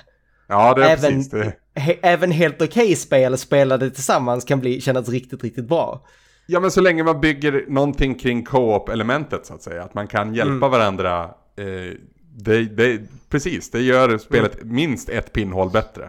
Ja, 0.48 0.74
det 0.74 0.84
är 0.84 0.90
Även- 0.92 1.12
precis 1.14 1.30
det. 1.30 1.52
He, 1.74 1.94
även 2.02 2.30
helt 2.30 2.62
okej 2.62 2.96
spel 2.96 3.38
spelade 3.38 3.90
tillsammans 3.90 4.44
kan 4.44 4.60
bli, 4.60 4.80
kännas 4.80 5.08
riktigt, 5.08 5.42
riktigt 5.44 5.68
bra. 5.68 6.06
Ja, 6.46 6.60
men 6.60 6.70
så 6.70 6.80
länge 6.80 7.02
man 7.02 7.20
bygger 7.20 7.64
någonting 7.68 8.14
kring 8.14 8.44
co-op-elementet 8.44 9.46
så 9.46 9.54
att 9.54 9.62
säga. 9.62 9.82
Att 9.82 9.94
man 9.94 10.06
kan 10.06 10.34
hjälpa 10.34 10.50
Mm. 10.66 10.70
varandra. 10.70 11.24
Eh, 11.56 11.94
det, 12.36 12.62
det, 12.64 13.00
precis, 13.28 13.70
det 13.70 13.80
gör 13.80 14.18
spelet 14.18 14.62
Mm. 14.62 14.74
minst 14.74 15.08
ett 15.08 15.32
pinnhål 15.32 15.70
bättre. 15.70 16.08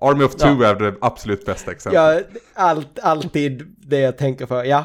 Army 0.00 0.24
of 0.24 0.34
Two 0.34 0.62
är 0.62 0.74
det 0.74 0.94
absolut 1.00 1.46
bästa 1.46 1.70
exemplet. 1.72 2.26
Ja, 2.34 2.40
allt, 2.54 2.98
alltid 2.98 3.74
det 3.78 3.98
jag 4.00 4.16
tänker 4.18 4.46
för, 4.46 4.64
ja. 4.64 4.84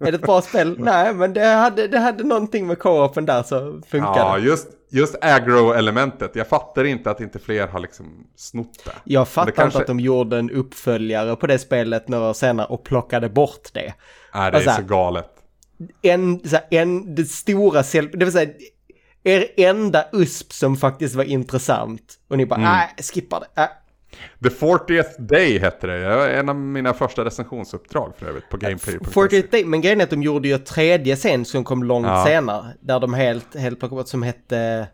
Är 0.00 0.12
det 0.12 0.14
ett 0.16 0.22
bra 0.22 0.42
spel? 0.42 0.76
Nej, 0.78 1.14
men 1.14 1.32
det 1.32 1.44
hade, 1.46 1.88
det 1.88 1.98
hade 1.98 2.24
någonting 2.24 2.66
med 2.66 2.78
co-open 2.78 3.26
där 3.26 3.42
så 3.42 3.80
funkade 3.88 4.18
Ja, 4.18 4.36
det. 4.36 4.42
just, 4.44 4.68
just 4.90 5.16
aggro-elementet. 5.24 6.30
Jag 6.36 6.48
fattar 6.48 6.84
inte 6.84 7.10
att 7.10 7.20
inte 7.20 7.38
fler 7.38 7.66
har 7.66 7.80
liksom 7.80 8.26
snott 8.36 8.84
det. 8.84 8.90
Jag 9.04 9.28
fattar 9.28 9.50
kanske- 9.52 9.66
inte 9.78 9.80
att 9.80 9.86
de 9.86 10.00
gjorde 10.00 10.38
en 10.38 10.50
uppföljare 10.50 11.36
på 11.36 11.46
det 11.46 11.58
spelet 11.58 12.08
några 12.08 12.28
år 12.28 12.32
senare 12.32 12.66
och 12.66 12.84
plockade 12.84 13.28
bort 13.28 13.68
det. 13.72 13.80
Nej, 14.34 14.50
det 14.50 14.56
är 14.58 14.68
Alltså- 14.68 14.82
så 14.82 14.82
galet. 14.88 15.30
En, 16.02 16.40
så 16.48 16.56
här, 16.56 16.64
en, 16.70 17.14
det 17.14 17.24
stora, 17.24 17.82
det 17.92 18.24
vill 18.24 18.32
säga 18.32 18.50
er 19.24 19.46
enda 19.56 20.04
USP 20.12 20.52
som 20.52 20.76
faktiskt 20.76 21.14
var 21.14 21.24
intressant. 21.24 22.14
Och 22.28 22.36
ni 22.36 22.46
bara, 22.46 22.60
Mm. 22.60 22.70
nej, 22.72 22.88
skippa 23.14 23.40
det. 23.40 23.62
Äh. 23.62 23.68
The 24.42 24.48
40th 24.48 25.18
Day 25.18 25.58
hette 25.58 25.86
det. 25.86 25.98
Det 26.08 26.16
var 26.16 26.28
en 26.28 26.48
av 26.48 26.56
mina 26.56 26.94
första 26.94 27.24
recensionsuppdrag 27.24 28.12
för 28.18 28.26
övrigt 28.26 28.48
på 28.48 28.56
gameplay. 28.56 28.98
48 29.10 29.48
Day, 29.50 29.64
men 29.64 29.80
grejen 29.80 30.00
är 30.00 30.04
att 30.04 30.10
de 30.10 30.22
gjorde 30.22 30.48
ju 30.48 30.54
ett 30.54 30.66
tredje 30.66 31.16
sen 31.16 31.44
som 31.44 31.64
kom 31.64 31.84
långt 31.84 32.06
Ja. 32.06 32.24
senare. 32.26 32.74
Där 32.80 33.00
de 33.00 33.14
helt, 33.14 33.54
helt 33.56 33.78
plockade 33.78 33.98
bort 34.00 34.08
som 34.08 34.22
hette... 34.22 34.88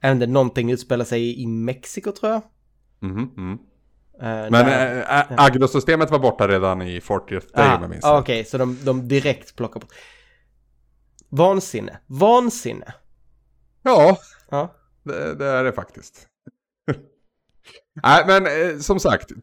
Jag 0.00 0.08
vet 0.08 0.14
inte, 0.16 0.26
någonting 0.26 0.70
utspelar 0.72 1.04
sig 1.04 1.42
i 1.42 1.46
Mexiko 1.46 2.12
tror 2.12 2.32
jag. 2.32 2.42
Mhm, 3.00 3.30
mm. 3.36 3.58
Eh, 4.20 4.50
Men 4.50 4.54
äh, 4.66 4.98
äh, 5.20 5.24
agrosystemet 5.36 6.10
var 6.10 6.18
borta 6.18 6.48
redan 6.48 6.82
i 6.82 7.00
40th 7.00 7.30
Day 7.30 7.40
Ah, 7.54 7.76
om 7.76 7.82
jag 7.82 7.90
minns. 7.90 8.04
Okej, 8.04 8.44
så 8.44 8.58
de, 8.58 8.78
de 8.84 9.08
direkt 9.08 9.56
plockar 9.56 9.80
bort. 9.80 9.90
Vansinne. 11.28 11.98
Vansinne. 12.06 12.94
Ja, 13.82 14.18
Ja. 14.50 14.74
det, 15.02 15.34
det 15.34 15.46
är 15.46 15.64
det 15.64 15.72
faktiskt. 15.72 16.26
Nej, 18.02 18.24
men 18.26 18.46
eh, 18.46 18.78
som 18.78 19.00
sagt. 19.00 19.30
Eh, 19.30 19.36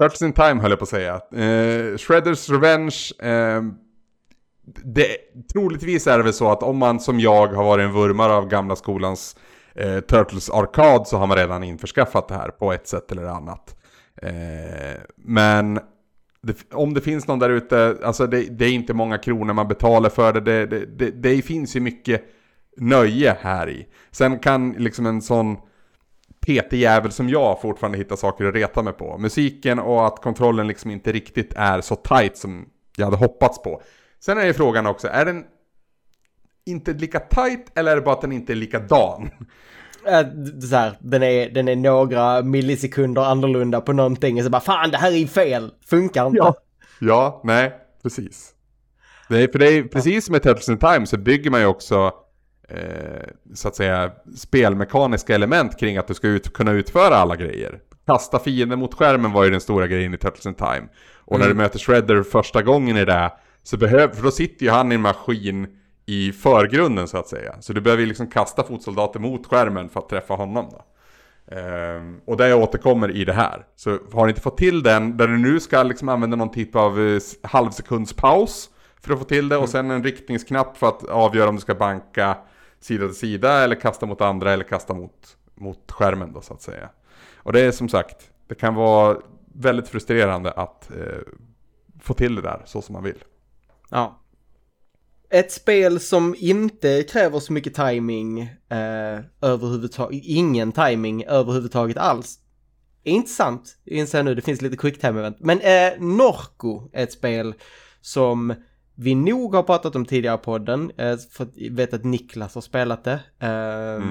Turtles 0.00 0.22
in 0.22 0.32
Time 0.32 0.60
höll 0.62 0.70
jag 0.70 0.78
på 0.78 0.82
att 0.82 0.88
säga. 0.88 1.14
Eh, 1.14 1.98
Shredders 1.98 2.50
Revenge. 2.50 2.96
Eh, 3.22 3.62
det, 4.84 5.06
troligtvis 5.52 6.06
är 6.06 6.18
det 6.18 6.24
väl 6.24 6.32
så 6.32 6.50
att 6.50 6.62
om 6.62 6.78
man 6.78 7.00
som 7.00 7.20
jag 7.20 7.46
har 7.46 7.64
varit 7.64 7.84
en 7.84 7.92
vurmare 7.92 8.32
av 8.32 8.48
gamla 8.48 8.76
skolans 8.76 9.36
eh, 9.74 10.00
Turtles 10.00 10.50
Arkad 10.50 11.08
så 11.08 11.16
har 11.16 11.26
man 11.26 11.36
redan 11.36 11.64
införskaffat 11.64 12.28
det 12.28 12.34
här 12.34 12.48
på 12.48 12.72
ett 12.72 12.88
sätt 12.88 13.12
eller 13.12 13.24
annat. 13.24 13.76
Eh, 14.22 15.00
men 15.16 15.80
det, 16.42 16.72
om 16.72 16.94
det 16.94 17.00
finns 17.00 17.26
någon 17.26 17.38
där 17.38 17.50
ute, 17.50 17.96
alltså 18.04 18.26
det, 18.26 18.42
det 18.42 18.64
är 18.64 18.72
inte 18.72 18.94
många 18.94 19.18
kronor 19.18 19.54
man 19.54 19.68
betalar 19.68 20.10
för 20.10 20.32
det. 20.32 20.40
Det, 20.40 20.66
det, 20.66 20.86
det, 20.86 21.10
det 21.10 21.42
finns 21.42 21.76
ju 21.76 21.80
mycket 21.80 22.22
nöje 22.76 23.36
här 23.40 23.70
i. 23.70 23.86
Sen 24.10 24.38
kan 24.38 24.72
liksom 24.72 25.06
en 25.06 25.22
sån 25.22 25.56
PT-jävel 26.48 27.12
som 27.12 27.28
jag 27.28 27.60
fortfarande 27.60 27.98
hitta 27.98 28.16
saker 28.16 28.44
att 28.44 28.54
reta 28.54 28.82
mig 28.82 28.92
på. 28.92 29.18
Musiken 29.18 29.78
och 29.78 30.06
att 30.06 30.22
kontrollen 30.22 30.68
liksom 30.68 30.90
inte 30.90 31.12
riktigt 31.12 31.52
är 31.56 31.80
så 31.80 31.96
tight 31.96 32.36
som 32.36 32.68
jag 32.96 33.04
hade 33.04 33.16
hoppats 33.16 33.62
på. 33.62 33.82
Sen 34.20 34.38
är 34.38 34.46
ju 34.46 34.52
frågan 34.52 34.86
också, 34.86 35.08
är 35.08 35.24
den 35.24 35.44
inte 36.66 36.92
lika 36.92 37.20
tight 37.20 37.78
eller 37.78 37.92
är 37.92 37.96
det 37.96 38.02
bara 38.02 38.14
att 38.14 38.20
den 38.20 38.32
inte 38.32 38.52
är 38.52 38.56
likadan? 38.56 39.30
Äh, 40.06 40.26
så 40.60 40.76
här, 40.76 40.98
den, 41.00 41.22
är, 41.22 41.50
den 41.50 41.68
är 41.68 41.76
några 41.76 42.42
millisekunder 42.42 43.22
annorlunda 43.22 43.80
på 43.80 43.92
någonting 43.92 44.38
och 44.38 44.44
så 44.44 44.50
bara 44.50 44.60
fan 44.60 44.90
det 44.90 44.98
här 44.98 45.12
är 45.12 45.16
ju 45.16 45.26
fel, 45.26 45.72
funkar 45.86 46.26
inte. 46.26 46.52
Ja, 47.00 47.40
nej, 47.44 47.72
precis. 48.02 48.54
Det 49.28 49.42
är, 49.42 49.48
för 49.48 49.58
det 49.58 49.68
är 49.68 49.82
precis 49.82 50.26
som 50.26 50.34
i 50.34 50.40
Turtles 50.40 50.68
in 50.68 50.78
Time 50.78 51.06
så 51.06 51.16
bygger 51.16 51.50
man 51.50 51.60
ju 51.60 51.66
också 51.66 52.12
eh, 52.68 53.28
så 53.54 53.68
att 53.68 53.76
säga 53.76 54.12
spelmekaniska 54.36 55.34
element 55.34 55.78
kring 55.80 55.96
att 55.96 56.06
du 56.06 56.14
ska 56.14 56.28
ut, 56.28 56.52
kunna 56.52 56.72
utföra 56.72 57.16
alla 57.16 57.36
grejer. 57.36 57.80
Kasta 58.06 58.38
fienden 58.38 58.78
mot 58.78 58.94
skärmen 58.94 59.32
var 59.32 59.44
ju 59.44 59.50
den 59.50 59.60
stora 59.60 59.86
grejen 59.86 60.14
i 60.14 60.18
Turtles 60.18 60.46
in 60.46 60.54
Time. 60.54 60.88
Och 61.16 61.38
när 61.38 61.48
du 61.48 61.54
möter 61.54 61.78
Shredder 61.78 62.22
första 62.22 62.62
gången 62.62 62.96
i 62.96 63.04
det 63.04 63.32
så 63.62 63.76
behöver, 63.76 64.14
för 64.14 64.22
då 64.22 64.30
sitter 64.30 64.64
ju 64.64 64.70
han 64.70 64.92
i 64.92 64.94
en 64.94 65.00
maskin 65.00 65.66
i 66.06 66.32
förgrunden 66.32 67.08
så 67.08 67.18
att 67.18 67.28
säga. 67.28 67.54
Så 67.60 67.72
du 67.72 67.80
behöver 67.80 68.00
ju 68.00 68.06
liksom 68.06 68.26
kasta 68.26 68.62
fotsoldater 68.62 69.20
mot 69.20 69.46
skärmen 69.46 69.88
för 69.88 70.00
att 70.00 70.08
träffa 70.08 70.34
honom 70.34 70.68
då. 70.70 70.84
Ehm, 71.56 72.20
och 72.24 72.36
det 72.36 72.54
återkommer 72.54 73.10
i 73.10 73.24
det 73.24 73.32
här. 73.32 73.66
Så 73.76 73.98
har 74.12 74.26
ni 74.26 74.30
inte 74.30 74.40
fått 74.40 74.58
till 74.58 74.82
den, 74.82 75.16
där 75.16 75.28
du 75.28 75.38
nu 75.38 75.60
ska 75.60 75.82
liksom 75.82 76.08
använda 76.08 76.36
någon 76.36 76.50
typ 76.50 76.76
av 76.76 77.00
eh, 77.00 77.20
halvsekundspaus 77.42 78.70
för 79.00 79.12
att 79.12 79.18
få 79.18 79.24
till 79.24 79.48
det 79.48 79.56
och 79.56 79.68
sen 79.68 79.90
en 79.90 80.04
riktningsknapp 80.04 80.76
för 80.76 80.88
att 80.88 81.04
avgöra 81.04 81.48
om 81.48 81.54
du 81.54 81.60
ska 81.60 81.74
banka 81.74 82.36
sida 82.80 83.06
till 83.06 83.16
sida 83.16 83.64
eller 83.64 83.80
kasta 83.80 84.06
mot 84.06 84.20
andra 84.20 84.52
eller 84.52 84.64
kasta 84.64 84.94
mot, 84.94 85.36
mot 85.54 85.92
skärmen 85.92 86.32
då 86.32 86.40
så 86.40 86.54
att 86.54 86.62
säga. 86.62 86.88
Och 87.36 87.52
det 87.52 87.60
är 87.60 87.72
som 87.72 87.88
sagt, 87.88 88.30
det 88.46 88.54
kan 88.54 88.74
vara 88.74 89.18
väldigt 89.54 89.88
frustrerande 89.88 90.50
att 90.50 90.90
eh, 90.90 91.18
få 92.00 92.14
till 92.14 92.34
det 92.34 92.42
där 92.42 92.62
så 92.66 92.82
som 92.82 92.92
man 92.92 93.02
vill. 93.02 93.24
Ja. 93.90 94.24
Ett 95.30 95.52
spel 95.52 96.00
som 96.00 96.34
inte 96.38 97.02
kräver 97.02 97.40
så 97.40 97.52
mycket 97.52 97.74
timing 97.74 98.40
eh, 98.68 99.20
överhuvudtaget, 99.40 100.22
ingen 100.24 100.72
timing 100.72 101.24
överhuvudtaget 101.24 101.96
alls. 101.96 102.38
Är 103.04 103.12
intressant, 103.12 103.78
inser 103.84 104.18
jag 104.18 104.24
nu, 104.24 104.34
det 104.34 104.42
finns 104.42 104.62
lite 104.62 104.76
quick 104.76 105.00
time 105.00 105.20
event. 105.20 105.36
Men 105.40 105.60
eh, 105.60 106.00
Norco 106.00 106.90
är 106.92 107.02
ett 107.02 107.12
spel 107.12 107.54
som 108.00 108.54
vi 109.00 109.14
nog 109.14 109.54
har 109.54 109.62
pratat 109.62 109.96
om 109.96 110.04
tidigare 110.04 110.34
i 110.34 110.44
podden, 110.44 110.90
eh, 110.96 111.16
för 111.30 111.48
jag 111.54 111.72
vet 111.72 111.94
att 111.94 112.04
Niklas 112.04 112.54
har 112.54 112.62
spelat 112.62 113.04
det. 113.04 113.20
Eh, 113.38 114.04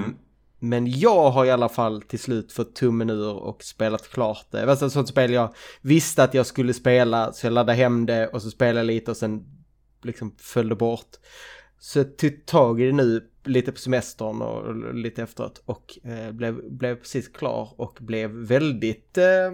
Men 0.60 0.90
jag 0.90 1.30
har 1.30 1.44
i 1.44 1.50
alla 1.50 1.68
fall 1.68 2.02
till 2.02 2.18
slut 2.18 2.52
fått 2.52 2.74
tummen 2.76 3.10
ur 3.10 3.34
och 3.34 3.62
spelat 3.62 4.08
klart 4.08 4.46
det. 4.50 4.60
Det 4.60 4.66
var 4.66 4.72
ett 4.72 4.92
sånt 4.92 5.08
spel 5.08 5.32
jag 5.32 5.54
visste 5.80 6.22
att 6.22 6.34
jag 6.34 6.46
skulle 6.46 6.74
spela, 6.74 7.32
så 7.32 7.46
jag 7.46 7.52
laddade 7.52 7.76
hem 7.78 8.06
det 8.06 8.26
och 8.28 8.42
så 8.42 8.50
spelade 8.50 8.78
jag 8.78 8.86
lite 8.86 9.10
och 9.10 9.16
sen 9.16 9.44
liksom 10.02 10.34
föll 10.38 10.68
det 10.68 10.74
bort. 10.76 11.16
Så 11.78 11.98
jag 11.98 12.16
tog 12.18 12.46
tag 12.46 12.80
i 12.80 12.86
det 12.86 12.92
nu 12.92 13.30
lite 13.44 13.72
på 13.72 13.78
semestern 13.78 14.42
och 14.42 14.94
lite 14.94 15.22
efteråt 15.22 15.62
och 15.64 15.98
eh, 16.04 16.32
blev, 16.32 16.70
blev 16.70 16.94
precis 16.94 17.28
klar 17.28 17.74
och 17.76 17.98
blev 18.00 18.30
väldigt 18.30 19.18
eh, 19.18 19.52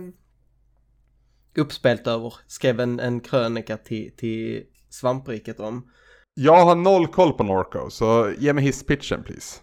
uppspelt 1.56 2.06
över. 2.06 2.34
Skrev 2.46 2.80
en, 2.80 3.00
en 3.00 3.20
krönika 3.20 3.76
till, 3.76 4.12
till 4.16 4.64
Svampriket 4.94 5.60
om. 5.60 5.88
Jag 6.34 6.64
har 6.64 6.74
noll 6.74 7.06
koll 7.06 7.32
på 7.32 7.42
Norco, 7.42 7.90
så 7.90 8.32
ge 8.38 8.52
mig 8.52 8.64
hisspitchen 8.64 9.22
please. 9.22 9.60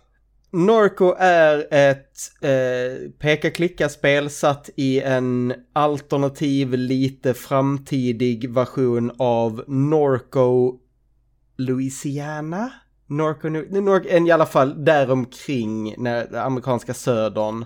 Norco 0.53 1.15
är 1.19 1.67
ett 1.71 2.17
eh, 2.41 3.11
peka-klicka-spel 3.19 4.29
satt 4.29 4.69
i 4.75 5.01
en 5.01 5.53
alternativ, 5.73 6.73
lite 6.73 7.33
framtidig 7.33 8.53
version 8.53 9.11
av 9.19 9.63
Norco 9.67 10.79
Louisiana? 11.57 12.71
Norco, 13.07 13.49
Nor 13.49 14.07
en 14.07 14.27
i 14.27 14.31
alla 14.31 14.45
fall 14.45 14.85
däromkring, 14.85 15.95
när, 15.97 16.35
amerikanska 16.35 16.93
södern. 16.93 17.65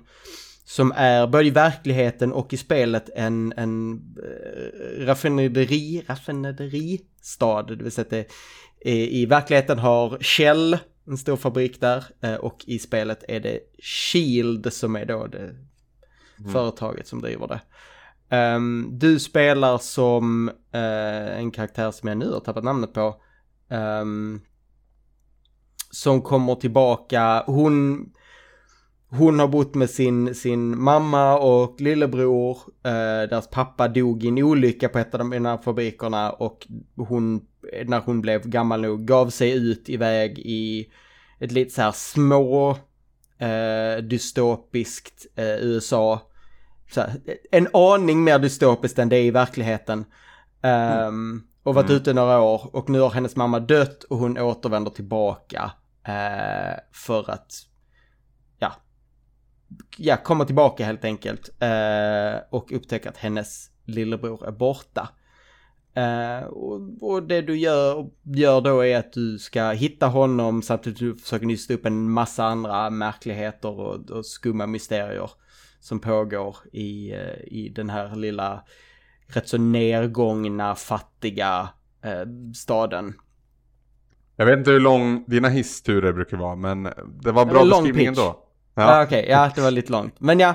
Som 0.68 0.94
är 0.96 1.28
både 1.28 1.46
i 1.46 1.50
verkligheten 1.50 2.34
och 2.34 2.54
i 2.54 2.58
spelet 2.58 3.10
en, 3.16 3.54
en 3.58 3.94
eh, 4.18 5.06
raffinaderi, 5.06 6.04
raffinaderistad. 6.08 7.64
Det 7.64 7.84
vill 7.84 7.92
säga 7.92 8.04
att 8.04 8.10
det 8.10 8.28
i, 8.82 9.22
i 9.22 9.26
verkligheten 9.26 9.80
har 9.80 10.18
Shell 10.22 10.78
en 11.08 11.18
stor 11.18 11.38
fabrik 11.38 11.82
där 11.82 12.06
eh, 12.22 12.36
och 12.36 12.64
i 12.68 12.80
spelet 12.80 13.24
är 13.28 13.40
det 13.40 13.60
Shield 13.80 14.74
som 14.74 14.96
är 14.96 15.06
då 15.06 15.28
det 15.28 15.56
företaget 16.52 17.08
som 17.08 17.22
driver 17.22 17.48
det. 17.48 17.62
Ehm, 18.36 18.90
du 18.92 19.20
spelar 19.20 19.78
som 19.78 20.50
eh, 20.72 21.38
en 21.38 21.52
karaktär 21.52 21.92
som 21.92 22.10
jag 22.10 22.18
nu 22.18 22.32
har 22.32 22.40
tappat 22.40 22.64
namnet 22.64 22.94
på. 22.94 23.22
ehm, 23.70 24.42
som 25.92 26.22
kommer 26.22 26.56
tillbaka, 26.56 27.44
hon, 27.48 28.06
hon 29.18 29.40
har 29.40 29.48
bott 29.48 29.76
med 29.76 29.90
sin, 29.90 30.36
sin 30.36 30.84
mamma 30.84 31.38
och 31.38 31.82
lillebror. 31.82 32.58
Eh, 32.84 33.30
deras 33.30 33.50
pappa 33.50 33.88
dog 33.88 34.24
i 34.24 34.28
en 34.28 34.44
olycka 34.44 34.90
på 34.90 35.00
ett 35.00 35.14
av 35.14 35.20
de 35.20 35.46
här 35.46 35.58
fabrikerna 35.58 36.32
och 36.32 36.68
hon, 36.96 37.42
när 37.86 38.00
hon 38.00 38.22
blev 38.22 38.48
gammal 38.48 38.82
nog, 38.82 39.06
gav 39.06 39.30
sig 39.30 39.52
ut 39.52 39.90
iväg 39.90 40.40
i 40.40 40.90
ett 41.40 41.52
lite 41.52 41.74
så 41.74 41.82
här 41.82 41.92
små 41.92 42.78
eh, 43.38 44.04
dystopiskt 44.04 45.26
eh, 45.36 45.56
USA. 45.56 46.22
Här, 46.96 47.12
en 47.52 47.68
aning 47.74 48.24
mer 48.24 48.40
dystopiskt 48.40 49.00
än 49.00 49.10
det 49.10 49.18
är 49.18 49.24
i 49.24 49.32
verkligheten. 49.32 50.06
Um, 51.08 51.48
och 51.64 51.76
varit 51.76 51.90
ute 51.90 52.14
några 52.14 52.40
år 52.40 52.70
och 52.74 52.90
nu 52.90 53.00
har 53.00 53.10
hennes 53.10 53.36
mamma 53.36 53.60
dött 53.60 54.04
och 54.04 54.18
hon 54.18 54.38
återvänder 54.38 54.92
tillbaka. 54.92 55.72
Uh, 56.08 56.80
för 56.92 57.32
att, 57.32 57.54
ja, 59.98 60.18
komma 60.18 60.46
tillbaka 60.46 60.86
helt 60.86 61.06
enkelt. 61.06 61.50
Uh, 61.64 62.42
och 62.50 62.72
upptäcka 62.72 63.10
att 63.10 63.18
hennes 63.18 63.70
lillebror 63.86 64.48
är 64.48 64.52
borta. 64.52 65.10
Uh, 65.98 66.48
och, 66.48 66.82
och, 67.02 67.24
det 67.24 67.42
du 67.42 67.58
gör, 67.58 68.10
gör 68.24 68.62
då 68.62 68.86
är 68.86 68.98
att 68.98 69.14
du 69.14 69.40
ska 69.40 69.72
hitta 69.72 70.08
honom 70.08 70.62
samtidigt 70.62 70.98
som 71.00 71.08
du 71.08 71.18
försöker 71.18 71.46
nysta 71.46 71.74
upp 71.74 71.86
en 71.86 72.12
massa 72.12 72.46
andra 72.46 72.90
märkligheter 72.90 73.80
och, 73.80 74.10
och 74.10 74.26
skumma 74.26 74.68
mysterier 74.68 75.32
som 75.80 76.00
pågår 76.00 76.58
i, 76.72 77.14
uh, 77.14 77.44
i 77.44 77.72
den 77.76 77.90
här 77.90 78.16
lilla 78.16 78.64
rätt 79.28 79.48
så 79.48 79.58
nergångna, 79.58 80.76
fattiga 80.76 81.70
uh, 82.06 82.52
staden. 82.54 83.14
Jag 84.36 84.46
vet 84.46 84.58
inte 84.58 84.72
hur 84.72 84.80
lång 84.80 85.26
dina 85.28 85.50
hissturer 85.50 86.14
brukar 86.14 86.38
vara, 86.38 86.56
men 86.56 86.84
det 87.24 87.32
var 87.32 87.46
bra 87.46 87.66
beskrivning 87.66 88.06
ändå. 88.06 88.45
Ja, 88.76 89.04
okej, 89.04 89.20
okay, 89.20 89.32
ja 89.32 89.52
det 89.56 89.62
var 89.62 89.72
lite 89.72 89.92
långt. 89.92 90.20
Men 90.20 90.40
ja, 90.40 90.54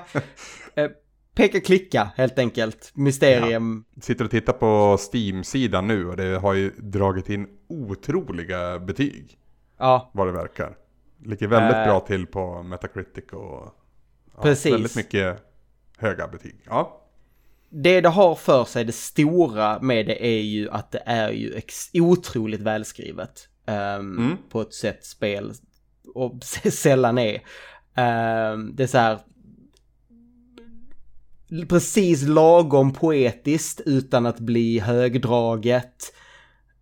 peka 1.35 1.61
klicka 1.61 2.11
helt 2.17 2.39
enkelt. 2.39 2.93
Mysterium. 2.95 3.85
Ja. 3.95 4.03
Sitter 4.03 4.25
och 4.25 4.31
tittar 4.31 4.53
på 4.53 4.99
Steam-sidan 5.13 5.87
nu 5.87 6.09
och 6.09 6.17
det 6.17 6.39
har 6.39 6.55
ju 6.55 6.71
dragit 6.71 7.29
in 7.29 7.47
otroliga 7.69 8.79
betyg. 8.79 9.39
Ja. 9.79 10.11
Vad 10.15 10.27
det 10.27 10.33
verkar. 10.33 10.77
Ligger 11.25 11.49
väldigt 11.49 11.77
äh... 11.77 11.85
bra 11.85 12.01
till 12.01 12.27
på 12.27 12.63
Metacritic 12.63 13.25
och 13.33 13.75
ja, 14.37 14.43
Precis. 14.43 14.73
väldigt 14.73 14.97
mycket 14.97 15.39
höga 15.99 16.29
betyg. 16.29 16.57
Ja. 16.67 16.97
Det 17.69 18.01
det 18.01 18.09
har 18.09 18.35
för 18.35 18.65
sig, 18.65 18.85
det 18.85 18.93
stora 18.93 19.81
med 19.81 20.07
det 20.07 20.27
är 20.27 20.41
ju 20.41 20.71
att 20.71 20.93
det 20.93 21.03
är 21.07 21.31
ju 21.31 21.61
otroligt 21.95 22.61
välskrivet. 22.61 23.49
Um, 23.67 23.75
mm. 24.19 24.37
På 24.51 24.61
ett 24.61 24.75
sätt 24.75 25.05
spel 25.05 25.53
och 26.15 26.45
sällan 26.73 27.19
är. 27.19 27.43
Ehm, 27.95 28.77
det 28.77 28.83
är 28.83 28.87
så 28.87 28.99
här, 28.99 29.19
precis 31.69 32.23
lagom 32.23 32.93
poetiskt 32.93 33.81
utan 33.87 34.27
att 34.27 34.41
bli 34.41 34.79
högdraget. 34.79 36.13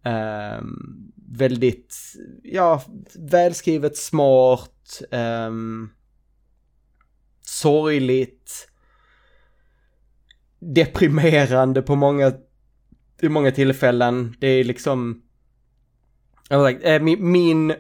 Um, 0.05 1.13
väldigt, 1.33 1.97
ja, 2.43 2.83
välskrivet, 3.15 3.97
smart, 3.97 5.03
um, 5.11 5.91
sorgligt, 7.41 8.69
deprimerande 10.59 11.83
på 11.83 11.97
många, 11.97 12.33
i 13.23 13.29
många 13.29 13.51
tillfällen. 13.51 14.37
Det 14.41 14.47
är 14.47 14.65
liksom, 14.65 15.23
äh, 16.51 17.03
min, 17.03 17.31
min, 17.31 17.75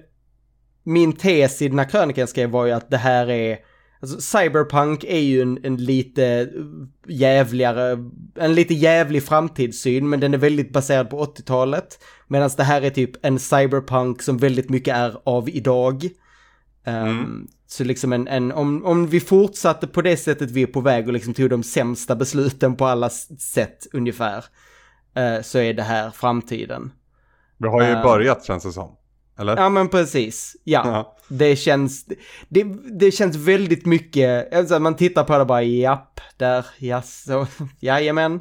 min 0.88 1.12
tes 1.12 1.62
i 1.62 1.68
den 1.68 1.78
här 1.78 1.88
krönikan 1.88 2.26
skrev 2.26 2.50
var 2.50 2.66
ju 2.66 2.72
att 2.72 2.90
det 2.90 2.96
här 2.96 3.30
är 3.30 3.58
Alltså 4.00 4.20
cyberpunk 4.20 5.04
är 5.04 5.18
ju 5.18 5.42
en, 5.42 5.64
en 5.64 5.76
lite 5.76 6.50
jävligare, 7.06 7.98
en 8.34 8.54
lite 8.54 8.74
jävlig 8.74 9.22
framtidssyn 9.22 10.08
men 10.08 10.20
den 10.20 10.34
är 10.34 10.38
väldigt 10.38 10.72
baserad 10.72 11.10
på 11.10 11.24
80-talet. 11.24 12.04
Medan 12.26 12.50
det 12.56 12.62
här 12.62 12.82
är 12.82 12.90
typ 12.90 13.26
en 13.26 13.38
cyberpunk 13.38 14.22
som 14.22 14.38
väldigt 14.38 14.70
mycket 14.70 14.96
är 14.96 15.20
av 15.24 15.48
idag. 15.48 16.04
Um, 16.86 16.94
mm. 16.94 17.48
Så 17.66 17.84
liksom 17.84 18.12
en, 18.12 18.28
en 18.28 18.52
om, 18.52 18.84
om 18.84 19.06
vi 19.06 19.20
fortsatte 19.20 19.86
på 19.86 20.02
det 20.02 20.16
sättet 20.16 20.50
vi 20.50 20.62
är 20.62 20.66
på 20.66 20.80
väg 20.80 21.06
och 21.06 21.12
liksom 21.12 21.34
tog 21.34 21.50
de 21.50 21.62
sämsta 21.62 22.16
besluten 22.16 22.76
på 22.76 22.86
alla 22.86 23.10
sätt 23.10 23.86
ungefär. 23.92 24.44
Uh, 25.18 25.42
så 25.42 25.58
är 25.58 25.74
det 25.74 25.82
här 25.82 26.10
framtiden. 26.10 26.92
Vi 27.56 27.68
har 27.68 27.82
ju 27.82 27.94
uh, 27.94 28.02
börjat 28.02 28.44
känns 28.44 28.62
det 28.62 28.72
som. 28.72 28.96
Eller? 29.38 29.56
Ja 29.56 29.68
men 29.68 29.88
precis, 29.88 30.56
ja. 30.64 30.82
ja. 30.84 31.16
Det 31.28 31.56
känns, 31.56 32.06
det, 32.48 32.64
det 32.98 33.10
känns 33.10 33.36
väldigt 33.36 33.86
mycket, 33.86 34.54
alltså 34.54 34.78
man 34.78 34.96
tittar 34.96 35.24
på 35.24 35.38
det 35.38 35.44
bara 35.44 35.62
japp, 35.62 36.20
där, 36.36 36.66
ja 36.78 37.02
så, 37.02 37.46
jajamän. 37.80 38.40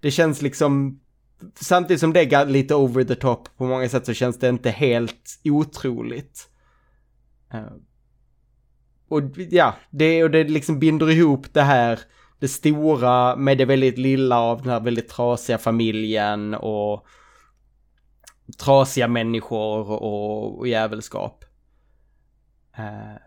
Det 0.00 0.10
känns 0.10 0.42
liksom, 0.42 1.00
samtidigt 1.60 2.00
som 2.00 2.12
det 2.12 2.32
är 2.32 2.46
lite 2.46 2.74
over 2.74 3.04
the 3.04 3.14
top 3.14 3.56
på 3.56 3.64
många 3.64 3.88
sätt 3.88 4.06
så 4.06 4.14
känns 4.14 4.38
det 4.38 4.48
inte 4.48 4.70
helt 4.70 5.40
otroligt. 5.44 6.48
Uh, 7.54 7.60
och 9.08 9.22
ja, 9.50 9.74
det, 9.90 10.24
och 10.24 10.30
det 10.30 10.44
liksom 10.44 10.78
binder 10.78 11.10
ihop 11.10 11.46
det 11.52 11.62
här, 11.62 12.00
det 12.38 12.48
stora 12.48 13.36
med 13.36 13.58
det 13.58 13.64
väldigt 13.64 13.98
lilla 13.98 14.40
av 14.40 14.62
den 14.62 14.70
här 14.70 14.80
väldigt 14.80 15.08
trasiga 15.08 15.58
familjen 15.58 16.54
och 16.54 17.06
trasiga 18.58 19.08
människor 19.08 19.90
och, 19.90 20.58
och 20.58 20.68
jävelskap. 20.68 21.44
Uh, 22.78 23.18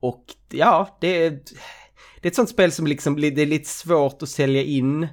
och 0.00 0.24
ja, 0.50 0.98
det 1.00 1.30
det 2.24 2.28
är 2.28 2.30
ett 2.30 2.36
sånt 2.36 2.48
spel 2.48 2.72
som 2.72 2.86
liksom, 2.86 3.20
det 3.20 3.42
är 3.42 3.46
lite 3.46 3.68
svårt 3.68 4.22
att 4.22 4.28
sälja 4.28 4.62
in. 4.62 5.08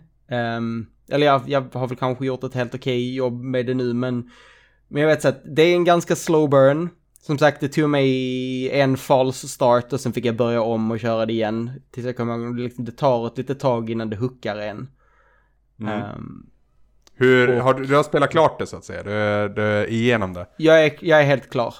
Um, 0.57 0.87
eller 1.09 1.25
jag, 1.25 1.41
jag 1.45 1.61
har 1.73 1.87
väl 1.87 1.97
kanske 1.97 2.25
gjort 2.25 2.43
ett 2.43 2.53
helt 2.53 2.75
okej 2.75 2.97
okay 2.97 3.13
jobb 3.13 3.41
med 3.41 3.65
det 3.65 3.73
nu, 3.73 3.93
men, 3.93 4.29
men 4.87 5.01
jag 5.01 5.09
vet 5.09 5.21
så 5.21 5.27
att 5.27 5.41
det 5.55 5.61
är 5.61 5.75
en 5.75 5.83
ganska 5.83 6.15
slow 6.15 6.49
burn. 6.49 6.89
Som 7.19 7.37
sagt, 7.37 7.59
det 7.59 7.67
tog 7.67 7.89
mig 7.89 8.69
en 8.71 8.97
false 8.97 9.47
start 9.47 9.93
och 9.93 9.99
sen 9.99 10.13
fick 10.13 10.25
jag 10.25 10.35
börja 10.35 10.61
om 10.61 10.91
och 10.91 10.99
köra 10.99 11.25
det 11.25 11.33
igen. 11.33 11.71
Tills 11.91 12.05
jag 12.05 12.17
kommer 12.17 12.45
ihåg, 12.45 12.59
liksom, 12.59 12.85
det 12.85 12.91
tar 12.91 13.27
ett 13.27 13.37
litet 13.37 13.59
tag 13.59 13.89
innan 13.89 14.09
det 14.09 14.17
hookar 14.17 14.57
en. 14.57 14.89
Mm. 15.79 16.03
Um, 16.03 16.49
hur, 17.13 17.57
och, 17.57 17.63
har 17.63 17.73
du, 17.73 17.85
du 17.85 17.95
har 17.95 18.03
spelat 18.03 18.31
klart 18.31 18.59
det 18.59 18.67
så 18.67 18.77
att 18.77 18.85
säga? 18.85 19.03
Du, 19.03 19.53
du 19.53 19.61
är 19.61 19.89
igenom 19.89 20.33
det? 20.33 20.47
Jag 20.57 20.85
är, 20.85 20.97
jag 21.01 21.21
är 21.21 21.25
helt 21.25 21.49
klar. 21.49 21.75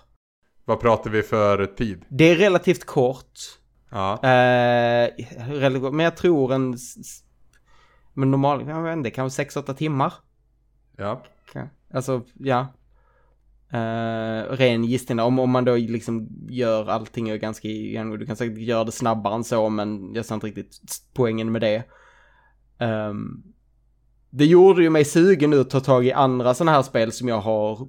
Vad 0.66 0.80
pratar 0.80 1.10
vi 1.10 1.24
för 1.24 1.66
tid? 1.66 2.06
Det 2.08 2.24
är 2.24 2.36
relativt 2.36 2.86
kort. 2.86 3.40
Ja. 3.90 4.14
Eh, 4.14 5.10
men 5.92 6.00
jag 6.00 6.18
tror 6.18 6.54
en... 6.54 6.78
Men 8.14 8.32
normalt, 8.32 8.68
jag 8.68 8.84
vet 8.84 8.94
inte, 8.98 9.10
kanske 9.12 9.44
6-8 9.44 9.74
timmar. 9.74 10.14
Ja. 10.98 11.22
Alltså, 11.94 12.22
ja. 12.40 12.68
Uh, 13.74 14.52
ren 14.52 14.84
gissning 14.84 15.20
om, 15.20 15.40
om 15.40 15.50
man 15.50 15.66
då 15.66 15.76
liksom 15.76 16.28
gör 16.50 16.90
allting 16.90 17.32
och 17.32 17.40
ganska, 17.40 17.68
du 18.18 18.26
kan 18.26 18.36
säkert 18.36 18.58
göra 18.58 18.84
det 18.84 18.92
snabbare 18.92 19.36
än 19.36 19.44
så 19.44 19.70
men 19.70 20.14
jag 20.14 20.26
ser 20.26 20.36
inte 20.36 20.48
riktigt 20.48 20.78
poängen 21.14 21.52
med 21.52 21.62
det. 21.62 21.84
Um, 22.86 23.44
det 24.32 24.46
gjorde 24.46 24.84
ju 24.84 24.90
mig 24.90 25.06
sugen 25.06 25.50
nu 25.50 25.60
att 25.60 25.70
ta 25.70 25.80
tag 25.80 26.06
i 26.06 26.12
andra 26.12 26.54
sådana 26.54 26.72
här 26.72 26.82
spel 26.82 27.12
som 27.12 27.28
jag 27.28 27.40
har 27.40 27.88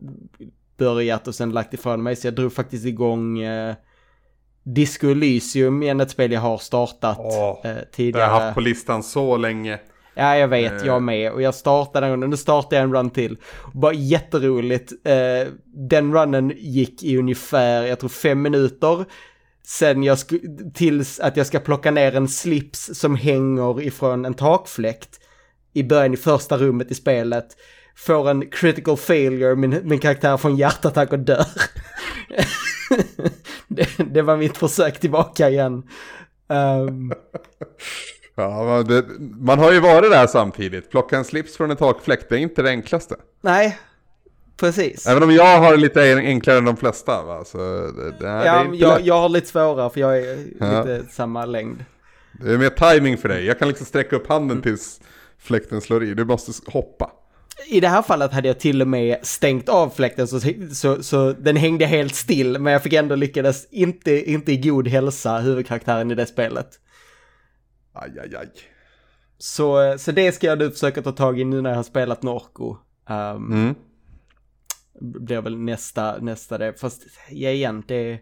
börjat 0.77 1.29
och 1.29 1.35
sen 1.35 1.51
lagt 1.51 1.75
ifrån 1.75 2.03
mig. 2.03 2.17
Så 2.17 2.27
jag 2.27 2.35
drog 2.35 2.53
faktiskt 2.53 2.87
igång 2.87 3.41
eh, 3.41 3.75
Disco 4.63 5.09
Elysium 5.09 5.83
igen, 5.83 6.01
ett 6.01 6.11
spel 6.11 6.33
jag 6.33 6.41
har 6.41 6.59
startat 6.59 7.19
oh, 7.19 7.71
eh, 7.71 7.77
tidigare. 7.93 8.25
Det 8.25 8.31
har 8.31 8.41
jag 8.41 8.45
haft 8.45 8.55
på 8.55 8.61
listan 8.61 9.03
så 9.03 9.37
länge. 9.37 9.79
Ja, 10.15 10.37
jag 10.37 10.49
vet, 10.49 10.83
eh. 10.83 10.87
jag 10.87 11.03
med. 11.03 11.33
Och 11.33 11.43
jag 11.43 11.55
startade 11.55 12.07
en 12.07 12.21
run, 12.21 12.31
nu 12.31 12.37
startar 12.37 12.77
jag 12.77 12.85
en 12.85 12.95
run 12.95 13.11
till. 13.11 13.37
Bara 13.73 13.93
jätteroligt. 13.93 14.93
Eh, 15.05 15.53
den 15.65 16.15
runnen 16.15 16.53
gick 16.57 17.03
i 17.03 17.17
ungefär, 17.17 17.83
jag 17.83 18.01
tror 18.01 18.11
fem 18.11 18.43
minuter. 18.43 19.05
Sen 19.67 20.03
jag 20.03 20.19
tills 20.75 21.21
att 21.21 21.37
jag 21.37 21.47
ska 21.47 21.59
plocka 21.59 21.91
ner 21.91 22.17
en 22.17 22.29
slips 22.29 22.91
som 22.95 23.17
hänger 23.17 23.83
ifrån 23.83 24.25
en 24.25 24.35
takfläkt 24.35 25.22
i 25.73 25.83
början 25.83 26.15
i 26.15 26.17
första 26.17 26.59
rummet 26.59 26.91
i 26.91 26.95
spelet. 26.95 27.47
Får 27.97 28.31
en 28.31 28.51
critical 28.51 28.97
failure, 28.97 29.57
min, 29.57 29.81
min 29.85 29.99
karaktär 29.99 30.37
får 30.37 30.49
en 30.49 30.57
hjärtattack 30.57 31.13
och 31.13 31.19
dör. 31.19 31.47
det, 33.69 33.89
det, 33.99 34.23
var 34.23 34.37
mitt 34.37 34.59
försök 34.59 35.01
tillbaka 35.01 35.49
igen. 35.49 35.83
Um... 36.49 37.13
Ja, 38.35 38.83
det, 38.89 39.05
man 39.39 39.59
har 39.59 39.73
ju 39.73 39.81
varit 39.81 40.11
där 40.11 40.27
samtidigt. 40.27 40.91
Plocka 40.91 41.17
en 41.17 41.25
slips 41.25 41.57
från 41.57 41.71
en 41.71 41.77
takfläkt, 41.77 42.29
det 42.29 42.35
är 42.35 42.39
inte 42.39 42.63
det 42.63 42.71
enklaste. 42.71 43.17
Nej, 43.41 43.79
precis. 44.57 45.07
Även 45.07 45.23
om 45.23 45.31
jag 45.31 45.59
har 45.59 45.77
lite 45.77 46.15
enklare 46.15 46.59
än 46.59 46.65
de 46.65 46.77
flesta. 46.77 47.23
Va? 47.23 47.45
Så 47.45 47.59
det, 47.59 48.11
det, 48.21 48.27
ja, 48.27 48.67
jag, 48.73 49.01
jag 49.01 49.21
har 49.21 49.29
lite 49.29 49.47
svårare 49.47 49.91
för 49.91 50.01
jag 50.01 50.19
är 50.19 50.39
ja. 50.61 50.85
lite 50.85 51.13
samma 51.13 51.47
längd. 51.47 51.85
Det 52.33 52.53
är 52.53 52.59
mer 52.59 52.95
timing 52.95 53.19
för 53.19 53.29
dig. 53.29 53.47
Jag 53.47 53.59
kan 53.59 53.69
liksom 53.69 53.87
sträcka 53.87 54.17
upp 54.17 54.29
handen 54.29 54.51
mm. 54.57 54.63
Fläkten 55.43 55.81
slår 55.81 56.05
i. 56.05 56.15
Du 56.15 56.25
måste 56.25 56.71
hoppa. 56.71 57.11
I 57.67 57.81
det 57.81 57.89
här 57.89 58.03
fallet 58.03 58.33
hade 58.33 58.49
jag 58.49 58.61
till 58.61 58.83
och 58.83 58.89
med 58.89 59.19
stängt 59.23 59.69
av 59.69 59.91
fläkten 59.91 60.29
så, 60.29 60.41
så, 60.75 61.03
så 61.03 61.33
den 61.33 61.57
hängde 61.57 61.87
helt 61.87 62.15
still. 62.15 62.59
Men 62.59 62.73
jag 62.73 62.83
fick 62.83 62.93
ändå 62.93 63.15
lyckades 63.15 63.69
inte, 63.71 64.31
inte 64.31 64.53
i 64.53 64.57
god 64.57 64.89
hälsa 64.89 65.39
huvudkaraktären 65.39 66.11
i 66.11 66.15
det 66.15 66.27
spelet. 66.27 66.69
Aj, 67.93 68.19
aj, 68.21 68.37
aj. 68.37 68.49
Så, 69.39 69.99
så 69.99 70.13
det 70.13 70.33
ska 70.33 70.47
jag 70.47 70.59
nu 70.59 70.71
försöka 70.71 71.03
ta 71.03 71.13
tag 71.13 71.41
i 71.41 71.45
nu 71.45 71.61
när 71.61 71.71
jag 71.71 71.77
har 71.77 71.83
spelat 71.83 72.23
Norco. 72.23 72.77
Um, 73.09 73.53
mm. 73.53 73.75
Blir 75.01 75.41
väl 75.41 75.59
nästa, 75.59 76.19
nästa 76.19 76.59
det. 76.59 76.81
Fast 76.81 77.03
ja, 77.31 77.51
igen, 77.51 77.85
det, 77.89 78.19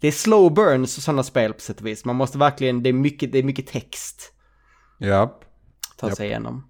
det 0.00 0.08
är 0.08 0.12
slow 0.12 0.54
burns 0.54 0.96
och 0.96 1.02
sådana 1.02 1.22
spel 1.22 1.52
på 1.52 1.60
sätt 1.60 1.80
och 1.80 1.86
vis. 1.86 2.04
Man 2.04 2.16
måste 2.16 2.38
verkligen, 2.38 2.82
det 2.82 2.88
är 2.88 2.92
mycket, 2.92 3.32
det 3.32 3.38
är 3.38 3.42
mycket 3.42 3.66
text. 3.66 4.32
Ja 4.98 5.40
ta 5.98 6.10
sig 6.10 6.26
igenom. 6.26 6.68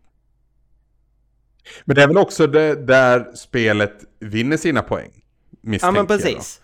Men 1.84 1.96
det 1.96 2.02
är 2.02 2.08
väl 2.08 2.18
också 2.18 2.46
det 2.46 2.86
där 2.86 3.32
spelet 3.34 4.04
vinner 4.20 4.56
sina 4.56 4.82
poäng. 4.82 5.10
Ja 5.60 5.90
men 5.90 6.06
precis. 6.06 6.60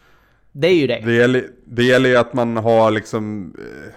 Det 0.53 0.67
är 0.69 0.75
ju 0.75 0.87
det. 0.87 1.03
Det 1.05 1.13
gäller, 1.13 1.49
det 1.67 1.85
gäller 1.85 2.09
ju 2.09 2.17
att 2.17 2.35
man 2.35 2.57
har 2.57 2.91
liksom... 2.91 3.55
Eh, 3.59 3.93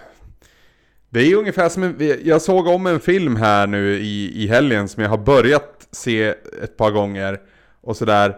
det 1.10 1.20
är 1.20 1.24
ju 1.24 1.34
ungefär 1.34 1.68
som 1.68 1.82
en, 1.82 2.20
Jag 2.24 2.42
såg 2.42 2.66
om 2.66 2.86
en 2.86 3.00
film 3.00 3.36
här 3.36 3.66
nu 3.66 3.98
i, 3.98 4.44
i 4.44 4.48
helgen 4.48 4.88
som 4.88 5.02
jag 5.02 5.10
har 5.10 5.18
börjat 5.18 5.88
se 5.90 6.34
ett 6.62 6.76
par 6.76 6.90
gånger. 6.90 7.40
Och 7.80 7.96
sådär. 7.96 8.36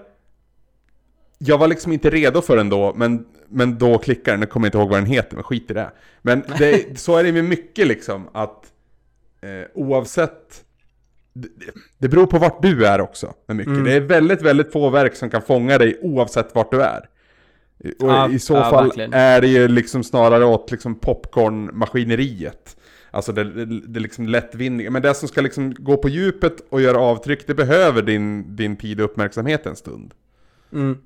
Jag 1.38 1.58
var 1.58 1.68
liksom 1.68 1.92
inte 1.92 2.10
redo 2.10 2.42
för 2.42 2.56
den 2.56 2.68
då, 2.68 2.94
men, 2.96 3.26
men 3.48 3.78
då 3.78 3.98
klickar 3.98 4.32
den. 4.32 4.40
Jag 4.40 4.50
kommer 4.50 4.66
inte 4.66 4.78
ihåg 4.78 4.88
vad 4.88 4.98
den 4.98 5.06
heter, 5.06 5.34
men 5.34 5.44
skit 5.44 5.70
i 5.70 5.74
det. 5.74 5.90
Men 6.22 6.42
det, 6.58 6.98
så 6.98 7.16
är 7.16 7.24
det 7.24 7.32
med 7.32 7.44
mycket 7.44 7.86
liksom, 7.86 8.28
att 8.32 8.64
eh, 9.40 9.66
oavsett... 9.74 10.64
Det, 11.98 12.08
beror 12.08 12.26
på 12.26 12.38
vart 12.38 12.62
du 12.62 12.86
är 12.86 13.00
också, 13.00 13.34
med 13.46 13.56
mycket. 13.56 13.72
Mm. 13.72 13.84
Det 13.84 13.92
är 13.92 14.00
väldigt, 14.00 14.42
väldigt 14.42 14.72
få 14.72 14.90
verk 14.90 15.14
som 15.14 15.30
kan 15.30 15.42
fånga 15.42 15.78
dig 15.78 15.98
oavsett 16.02 16.54
vart 16.54 16.70
du 16.70 16.82
är. 16.82 17.08
Och 17.78 18.10
ja, 18.10 18.30
i 18.30 18.38
så 18.38 18.54
ja, 18.54 18.70
fall 18.70 18.84
verkligen. 18.84 19.12
är 19.12 19.40
det 19.40 19.46
ju 19.46 19.68
liksom 19.68 20.04
snarare 20.04 20.44
åt 20.44 20.70
liksom 20.70 20.94
popcornmaskineriet. 20.94 22.76
Alltså 23.10 23.32
det, 23.32 23.44
det, 23.44 23.80
det 23.86 24.00
liksom 24.00 24.28
lättvindiga. 24.28 24.90
Men 24.90 25.02
det 25.02 25.14
som 25.14 25.28
ska 25.28 25.40
liksom 25.40 25.74
gå 25.74 25.96
på 25.96 26.08
djupet 26.08 26.54
och 26.70 26.80
göra 26.80 26.98
avtryck, 26.98 27.46
det 27.46 27.54
behöver 27.54 28.02
din, 28.02 28.56
din 28.56 28.76
tid 28.76 29.00
och 29.00 29.04
uppmärksamhet 29.04 29.66
en 29.66 29.76
stund. 29.76 30.14
Mm. 30.72 30.98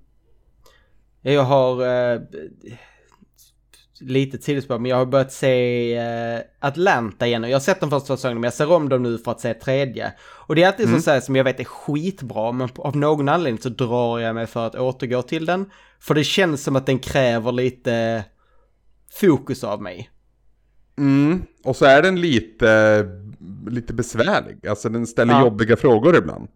Jag 1.22 1.42
har 1.42 1.82
eh, 1.82 2.20
lite 4.00 4.38
sidospår, 4.38 4.78
men 4.78 4.90
jag 4.90 4.96
har 4.96 5.06
börjat 5.06 5.32
se 5.32 5.96
eh, 5.96 6.40
Atlanta 6.60 7.26
igen. 7.26 7.44
Och 7.44 7.50
jag 7.50 7.54
har 7.54 7.60
sett 7.60 7.80
de 7.80 7.90
första 7.90 8.16
säsongerna, 8.16 8.40
men 8.40 8.46
jag 8.46 8.54
ser 8.54 8.72
om 8.72 8.88
dem 8.88 9.02
nu 9.02 9.18
för 9.18 9.30
att 9.30 9.40
se 9.40 9.54
tredje. 9.54 10.12
Och 10.22 10.54
det 10.54 10.62
är 10.62 10.66
alltid 10.66 10.88
mm. 10.88 11.00
så 11.00 11.20
som 11.20 11.36
jag 11.36 11.44
vet 11.44 11.60
är 11.60 11.64
skitbra, 11.64 12.52
men 12.52 12.68
av 12.76 12.96
någon 12.96 13.28
anledning 13.28 13.62
så 13.62 13.68
drar 13.68 14.18
jag 14.18 14.34
mig 14.34 14.46
för 14.46 14.66
att 14.66 14.74
återgå 14.74 15.22
till 15.22 15.46
den. 15.46 15.70
För 16.00 16.14
det 16.14 16.24
känns 16.24 16.62
som 16.64 16.76
att 16.76 16.86
den 16.86 16.98
kräver 16.98 17.52
lite 17.52 18.24
fokus 19.20 19.64
av 19.64 19.82
mig. 19.82 20.10
Mm, 20.98 21.42
och 21.64 21.76
så 21.76 21.84
är 21.84 22.02
den 22.02 22.20
lite, 22.20 23.06
lite 23.66 23.94
besvärlig. 23.94 24.66
Alltså 24.66 24.88
den 24.88 25.06
ställer 25.06 25.32
ja. 25.32 25.40
jobbiga 25.40 25.76
frågor 25.76 26.16
ibland. 26.16 26.48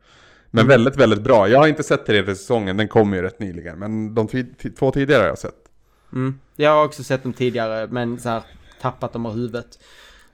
Men 0.51 0.65
mm. 0.65 0.69
väldigt, 0.69 0.97
väldigt 0.97 1.23
bra. 1.23 1.49
Jag 1.49 1.59
har 1.59 1.67
inte 1.67 1.83
sett 1.83 2.07
tredje 2.07 2.35
säsongen, 2.35 2.77
den 2.77 2.89
kom 2.89 3.13
ju 3.13 3.23
rätt 3.23 3.41
nyligen. 3.41 3.79
Men 3.79 4.15
de 4.15 4.29
två 4.79 4.91
tidigare 4.91 5.21
har 5.21 5.29
jag 5.29 5.39
sett. 5.39 5.68
Mm. 6.13 6.39
Jag 6.57 6.71
har 6.71 6.85
också 6.85 7.05
sett 7.05 7.23
dem 7.23 7.33
tidigare, 7.33 7.87
men 7.91 8.21
så 8.21 8.29
här 8.29 8.43
tappat 8.81 9.13
dem 9.13 9.27
ur 9.27 9.31
huvudet. 9.31 9.79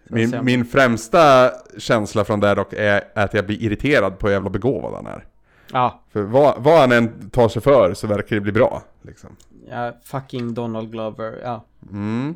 Min, 0.04 0.38
min 0.42 0.64
främsta 0.64 1.50
känsla 1.78 2.24
från 2.24 2.40
det 2.40 2.54
dock 2.54 2.72
är 2.72 3.04
att 3.14 3.34
jag 3.34 3.46
blir 3.46 3.62
irriterad 3.62 4.18
på 4.18 4.26
hur 4.26 4.34
jävla 4.34 4.50
begåvad 4.50 4.94
han 4.94 5.06
är. 5.06 5.24
Ja. 5.72 6.02
För 6.12 6.22
vad, 6.22 6.62
vad 6.62 6.80
han 6.80 6.92
än 6.92 7.30
tar 7.30 7.48
sig 7.48 7.62
för 7.62 7.94
så 7.94 8.06
verkar 8.06 8.36
det 8.36 8.40
bli 8.40 8.52
bra. 8.52 8.82
Liksom. 9.02 9.36
Ja, 9.70 9.92
fucking 10.04 10.54
Donald 10.54 10.92
Glover, 10.92 11.40
ja. 11.42 11.64
Mm. 11.90 12.34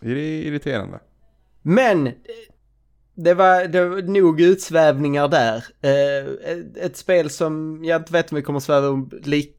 Det 0.00 0.10
är 0.10 0.42
irriterande. 0.46 0.98
Men! 1.62 2.12
Det 3.14 3.34
var, 3.34 3.64
det 3.64 3.88
var 3.88 4.02
nog 4.02 4.40
utsvävningar 4.40 5.28
där. 5.28 5.64
Eh, 5.80 6.84
ett, 6.84 6.96
spel 6.96 7.30
som 7.30 7.84
jag 7.84 8.00
inte 8.00 8.12
vet 8.12 8.32
om 8.32 8.36
vi 8.36 8.42
kommer 8.42 8.60
sväva 8.60 8.88
om 8.88 9.10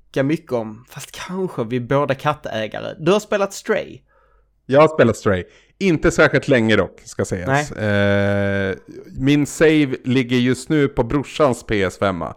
lika 0.09 0.23
mycket 0.23 0.51
om. 0.51 0.85
Fast 0.89 1.11
kanske 1.11 1.63
vi 1.63 1.79
båda 1.79 2.15
kattägare. 2.15 2.95
Du 2.99 3.11
har 3.11 3.19
spelat 3.19 3.53
Stray. 3.53 3.99
Jag 4.65 4.81
har 4.81 4.87
spelat 4.87 5.17
Stray. 5.17 5.43
Inte 5.77 6.11
särskilt 6.11 6.47
länge 6.47 6.75
dock, 6.75 7.01
ska 7.05 7.25
sägas. 7.25 7.71
Eh, 7.71 8.75
min 9.19 9.45
save 9.45 9.95
ligger 10.03 10.37
just 10.37 10.69
nu 10.69 10.87
på 10.87 11.03
brorsans 11.03 11.65
PS5. 11.65 12.33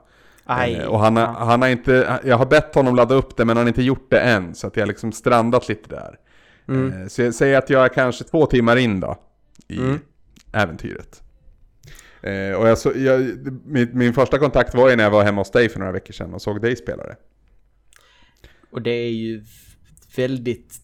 Eh, 0.49 0.85
och 0.85 0.99
han, 0.99 1.17
har, 1.17 1.27
han 1.27 1.63
har 1.63 1.69
inte, 1.69 2.21
jag 2.25 2.39
har 2.39 2.47
bett 2.47 2.75
honom 2.75 2.97
ladda 2.97 3.15
upp 3.15 3.37
det 3.37 3.45
men 3.45 3.57
han 3.57 3.67
har 3.67 3.69
inte 3.69 3.83
gjort 3.83 4.11
det 4.11 4.21
än. 4.21 4.55
Så 4.55 4.67
att 4.67 4.77
jag 4.77 4.83
har 4.83 4.89
liksom 4.89 5.13
strandat 5.13 5.69
lite 5.69 5.89
där. 5.89 6.19
Mm. 6.69 7.03
Eh, 7.03 7.09
så 7.09 7.23
jag 7.23 7.35
säger 7.35 7.59
att 7.59 7.71
jag 7.71 7.85
är 7.85 7.89
kanske 7.89 8.25
två 8.25 8.47
timmar 8.47 8.77
in 8.77 9.01
då. 9.01 9.17
I 9.69 9.79
mm. 9.79 9.99
äventyret. 10.53 11.23
Eh, 12.23 12.55
och 12.55 12.69
jag 12.69 12.79
så, 12.79 12.93
jag, 12.97 13.21
min, 13.65 13.91
min 13.93 14.13
första 14.13 14.39
kontakt 14.39 14.75
var 14.75 14.91
ju 14.91 14.97
när 14.97 15.05
jag 15.05 15.11
var 15.11 15.25
hemma 15.25 15.41
hos 15.41 15.51
dig 15.51 15.69
för 15.69 15.79
några 15.79 15.93
veckor 15.93 16.13
sedan 16.13 16.35
och 16.35 16.43
såg 16.43 16.63
dig 16.63 16.77
spela 16.77 17.03
det. 17.05 17.17
Och 18.73 18.83
det 18.83 18.91
är 18.91 19.11
ju 19.11 19.45
väldigt 20.17 20.75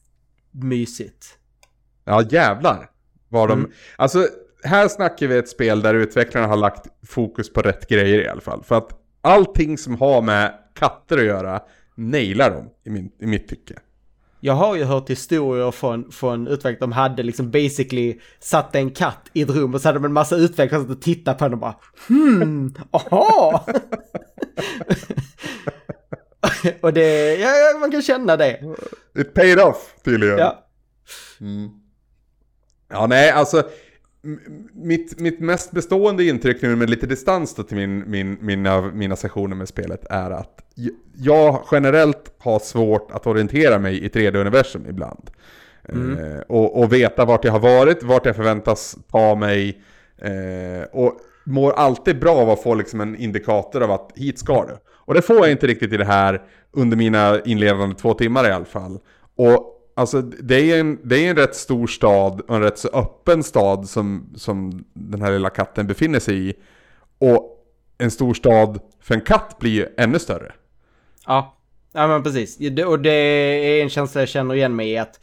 mysigt. 0.51 1.39
Ja 2.05 2.23
jävlar. 2.31 2.91
Var 3.29 3.49
de... 3.49 3.59
Mm. 3.59 3.71
Alltså 3.97 4.29
här 4.63 4.89
snackar 4.89 5.27
vi 5.27 5.37
ett 5.37 5.49
spel 5.49 5.83
där 5.83 5.95
utvecklarna 5.95 6.47
har 6.47 6.57
lagt 6.57 6.87
fokus 7.07 7.53
på 7.53 7.63
rätt 7.63 7.89
grejer 7.89 8.21
i 8.21 8.29
alla 8.29 8.41
fall. 8.41 8.63
För 8.65 8.75
att 8.75 8.91
allting 9.21 9.79
som 9.79 9.95
har 9.97 10.23
med 10.23 10.55
katter 10.75 11.19
att 11.19 11.25
göra 11.25 11.63
nailar 11.95 12.51
de 12.51 12.91
i, 12.91 12.93
min, 12.93 13.11
i 13.19 13.27
mitt 13.27 13.49
tycke. 13.49 13.75
Jag 14.41 14.55
har 14.55 14.77
ju 14.77 14.85
hört 14.85 15.11
historier 15.11 15.71
från, 15.71 16.13
från 16.13 16.49
utvecklare, 16.49 16.81
de 16.81 16.93
hade 16.93 17.23
liksom 17.23 17.51
basically 17.51 18.21
satt 18.41 18.75
en 18.75 18.91
katt 18.91 19.31
i 19.33 19.43
ett 19.43 19.51
rum 19.51 19.75
och 19.75 19.81
så 19.81 19.89
hade 19.89 19.99
de 19.99 20.05
en 20.05 20.13
massa 20.13 20.37
utvecklare 20.37 20.85
som 20.85 21.01
tittade 21.01 21.39
på 21.39 21.45
den 21.45 21.53
och 21.53 21.59
bara 21.59 21.77
hmm, 22.09 22.75
aha! 22.91 23.67
och 26.81 26.93
det, 26.93 27.35
ja, 27.35 27.79
man 27.81 27.91
kan 27.91 28.03
känna 28.03 28.37
det. 28.37 28.61
It 29.19 29.35
paid 29.35 29.61
off 29.61 29.95
tydligen. 30.05 30.39
Ja. 30.39 30.65
Mm. 31.41 31.69
Ja, 32.91 33.07
nej, 33.07 33.31
alltså 33.31 33.63
mitt, 34.73 35.21
mitt 35.21 35.41
mest 35.41 35.71
bestående 35.71 36.25
intryck 36.25 36.63
nu 36.63 36.77
med 36.77 36.91
lite 36.91 37.07
distans 37.07 37.55
då 37.55 37.63
till 37.63 37.77
min, 37.77 38.11
min, 38.11 38.39
mina, 38.41 38.81
mina 38.81 39.17
sessioner 39.17 39.57
med 39.57 39.69
spelet 39.69 40.05
är 40.11 40.31
att 40.31 40.61
jag 41.17 41.65
generellt 41.73 42.35
har 42.39 42.59
svårt 42.59 43.11
att 43.11 43.27
orientera 43.27 43.79
mig 43.79 44.05
i 44.05 44.09
3D-universum 44.09 44.87
ibland. 44.89 45.31
Mm. 45.89 46.19
Eh, 46.19 46.41
och, 46.41 46.81
och 46.81 46.93
veta 46.93 47.25
vart 47.25 47.45
jag 47.45 47.53
har 47.53 47.61
varit, 47.61 48.03
vart 48.03 48.27
jag 48.27 48.37
förväntas 48.37 48.97
ta 49.11 49.35
mig. 49.35 49.83
Eh, 50.19 50.89
och 50.93 51.21
mår 51.45 51.73
alltid 51.73 52.21
bra 52.21 52.37
av 52.37 52.51
att 52.51 52.63
få 52.63 52.75
liksom 52.75 53.01
en 53.01 53.17
indikator 53.17 53.83
av 53.83 53.91
att 53.91 54.13
hit 54.15 54.39
ska 54.39 54.67
du. 54.67 54.77
Och 55.09 55.15
det 55.15 55.23
får 55.23 55.37
jag 55.37 55.51
inte 55.51 55.67
riktigt 55.67 55.93
i 55.93 55.97
det 55.97 56.05
här 56.05 56.43
under 56.73 56.97
mina 56.97 57.41
inledande 57.41 57.97
två 57.97 58.15
timmar 58.15 58.49
i 58.49 58.53
alla 58.53 58.65
fall. 58.65 58.99
Och 59.37 59.75
Alltså 59.95 60.23
det 60.23 60.73
är 60.73 60.81
en, 60.81 60.99
det 61.03 61.27
är 61.27 61.31
en 61.31 61.37
rätt 61.37 61.55
stor 61.57 61.87
stad 61.87 62.41
och 62.41 62.57
en 62.57 62.63
rätt 62.63 62.79
så 62.79 62.89
öppen 62.89 63.43
stad 63.43 63.89
som, 63.89 64.33
som 64.37 64.85
den 64.95 65.23
här 65.23 65.33
lilla 65.33 65.51
katten 65.51 65.87
befinner 65.87 66.21
sig 66.21 66.49
i. 66.49 66.55
Och 67.19 67.65
en 67.99 68.11
stor 68.11 68.35
stad 68.35 68.81
för 69.01 69.15
en 69.15 69.21
katt 69.21 69.59
blir 69.59 69.71
ju 69.71 69.87
ännu 69.97 70.19
större. 70.19 70.53
Ja, 71.27 71.57
ja 71.93 72.07
men 72.07 72.23
precis. 72.23 72.59
Och 72.87 73.01
det 73.01 73.11
är 73.11 73.83
en 73.83 73.89
känsla 73.89 74.21
jag 74.21 74.29
känner 74.29 74.55
igen 74.55 74.77
mig 74.77 74.91
i 74.91 74.99
att 74.99 75.21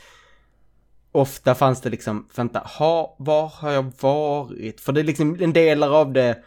ofta 1.11 1.55
fanns 1.55 1.81
det 1.81 1.89
liksom, 1.89 2.27
vänta, 2.35 2.59
ha, 2.59 3.15
var 3.19 3.47
har 3.47 3.71
jag 3.71 3.91
varit? 4.01 4.81
För 4.81 4.93
det 4.93 4.99
är 4.99 5.03
liksom 5.03 5.37
en 5.39 5.53
del 5.53 5.83
av 5.83 6.13
det 6.13 6.37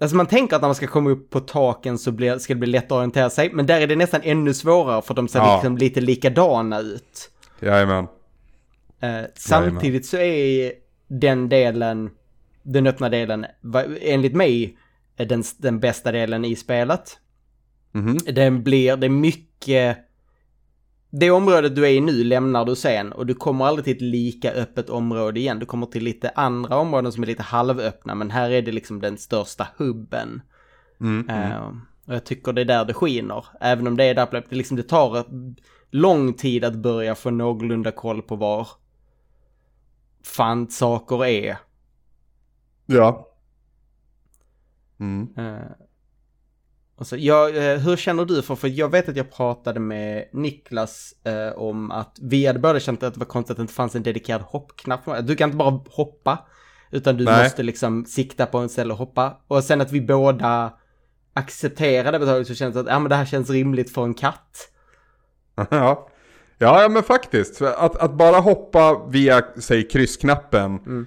Alltså 0.00 0.16
man 0.16 0.26
tänker 0.26 0.56
att 0.56 0.62
när 0.62 0.68
man 0.68 0.74
ska 0.74 0.86
komma 0.86 1.10
upp 1.10 1.30
på 1.30 1.40
taken 1.40 1.98
så 1.98 2.12
ska 2.38 2.54
det 2.54 2.60
bli 2.60 2.66
lätt 2.66 2.84
att 2.84 2.92
orientera 2.92 3.30
sig, 3.30 3.52
men 3.52 3.66
där 3.66 3.80
är 3.80 3.86
det 3.86 3.96
nästan 3.96 4.20
ännu 4.24 4.54
svårare 4.54 5.02
för 5.02 5.14
de 5.14 5.28
ser 5.28 5.38
ja. 5.38 5.54
liksom 5.54 5.76
lite 5.76 6.00
likadana 6.00 6.80
ut. 6.80 7.30
Jajamän. 7.60 8.06
Eh, 9.00 9.22
samtidigt 9.34 10.06
så 10.06 10.16
är 10.16 10.72
den 11.08 11.48
delen, 11.48 12.10
den 12.62 12.86
öppna 12.86 13.08
delen, 13.08 13.46
enligt 14.00 14.34
mig, 14.34 14.76
den, 15.16 15.44
den 15.58 15.80
bästa 15.80 16.12
delen 16.12 16.44
i 16.44 16.56
spelet. 16.56 17.18
Mm 17.94 18.08
-hmm. 18.08 18.32
Den 18.32 18.62
blir, 18.62 18.96
det 18.96 19.06
är 19.06 19.10
mycket 19.10 19.98
det 21.10 21.30
området 21.30 21.76
du 21.76 21.84
är 21.84 21.90
i 21.90 22.00
nu 22.00 22.24
lämnar 22.24 22.64
du 22.64 22.76
sen 22.76 23.12
och 23.12 23.26
du 23.26 23.34
kommer 23.34 23.64
aldrig 23.64 23.84
till 23.84 23.96
ett 23.96 24.02
lika 24.02 24.52
öppet 24.52 24.90
område 24.90 25.40
igen. 25.40 25.58
Du 25.58 25.66
kommer 25.66 25.86
till 25.86 26.04
lite 26.04 26.30
andra 26.30 26.76
områden 26.76 27.12
som 27.12 27.22
är 27.22 27.26
lite 27.26 27.42
halvöppna 27.42 28.14
men 28.14 28.30
här 28.30 28.50
är 28.50 28.62
det 28.62 28.72
liksom 28.72 29.00
den 29.00 29.18
största 29.18 29.68
hubben. 29.76 30.42
Mm, 31.00 31.28
mm. 31.28 31.52
Uh, 31.52 31.76
och 32.06 32.14
jag 32.14 32.24
tycker 32.24 32.52
det 32.52 32.60
är 32.60 32.64
där 32.64 32.84
det 32.84 32.94
skiner. 32.94 33.44
Även 33.60 33.86
om 33.86 33.96
det 33.96 34.04
är 34.04 34.14
där, 34.14 34.28
det, 34.30 34.56
liksom, 34.56 34.76
det 34.76 34.82
tar 34.82 35.24
lång 35.90 36.34
tid 36.34 36.64
att 36.64 36.76
börja 36.76 37.14
få 37.14 37.30
någorlunda 37.30 37.92
koll 37.92 38.22
på 38.22 38.36
var 38.36 38.68
fan 40.24 40.70
saker 40.70 41.24
är. 41.24 41.56
Ja. 42.86 43.28
Mm. 45.00 45.38
Uh, 45.38 45.60
Alltså, 47.00 47.16
jag, 47.16 47.56
eh, 47.56 47.78
hur 47.78 47.96
känner 47.96 48.24
du 48.24 48.42
för, 48.42 48.54
för 48.54 48.68
jag 48.68 48.88
vet 48.88 49.08
att 49.08 49.16
jag 49.16 49.32
pratade 49.32 49.80
med 49.80 50.24
Niklas 50.32 51.14
eh, 51.24 51.58
om 51.58 51.90
att 51.90 52.18
vi 52.20 52.46
hade 52.46 52.58
båda 52.58 52.80
känt 52.80 53.02
att 53.02 53.14
det 53.14 53.20
var 53.20 53.26
konstigt 53.26 53.50
att 53.50 53.56
det 53.56 53.60
inte 53.60 53.74
fanns 53.74 53.94
en 53.94 54.02
dedikerad 54.02 54.40
hoppknapp. 54.40 55.00
Du 55.22 55.36
kan 55.36 55.48
inte 55.48 55.56
bara 55.56 55.80
hoppa, 55.90 56.38
utan 56.90 57.16
du 57.16 57.24
Nej. 57.24 57.42
måste 57.42 57.62
liksom 57.62 58.04
sikta 58.04 58.46
på 58.46 58.58
en 58.58 58.68
ställe 58.68 58.92
och 58.92 58.98
hoppa. 58.98 59.36
Och 59.48 59.64
sen 59.64 59.80
att 59.80 59.92
vi 59.92 60.00
båda 60.00 60.72
accepterade 61.34 62.18
det 62.18 62.44
så 62.44 62.54
känns 62.54 62.74
det 62.74 62.80
att 62.80 62.86
ja, 62.86 62.98
men 62.98 63.08
det 63.08 63.16
här 63.16 63.24
känns 63.24 63.50
rimligt 63.50 63.94
för 63.94 64.04
en 64.04 64.14
katt. 64.14 64.68
Ja, 65.70 66.08
ja, 66.58 66.82
ja 66.82 66.88
men 66.88 67.02
faktiskt. 67.02 67.62
Att, 67.62 67.96
att 67.96 68.14
bara 68.14 68.36
hoppa 68.36 69.06
via, 69.08 69.42
säg 69.56 69.88
kryssknappen, 69.88 70.78
mm. 70.78 71.06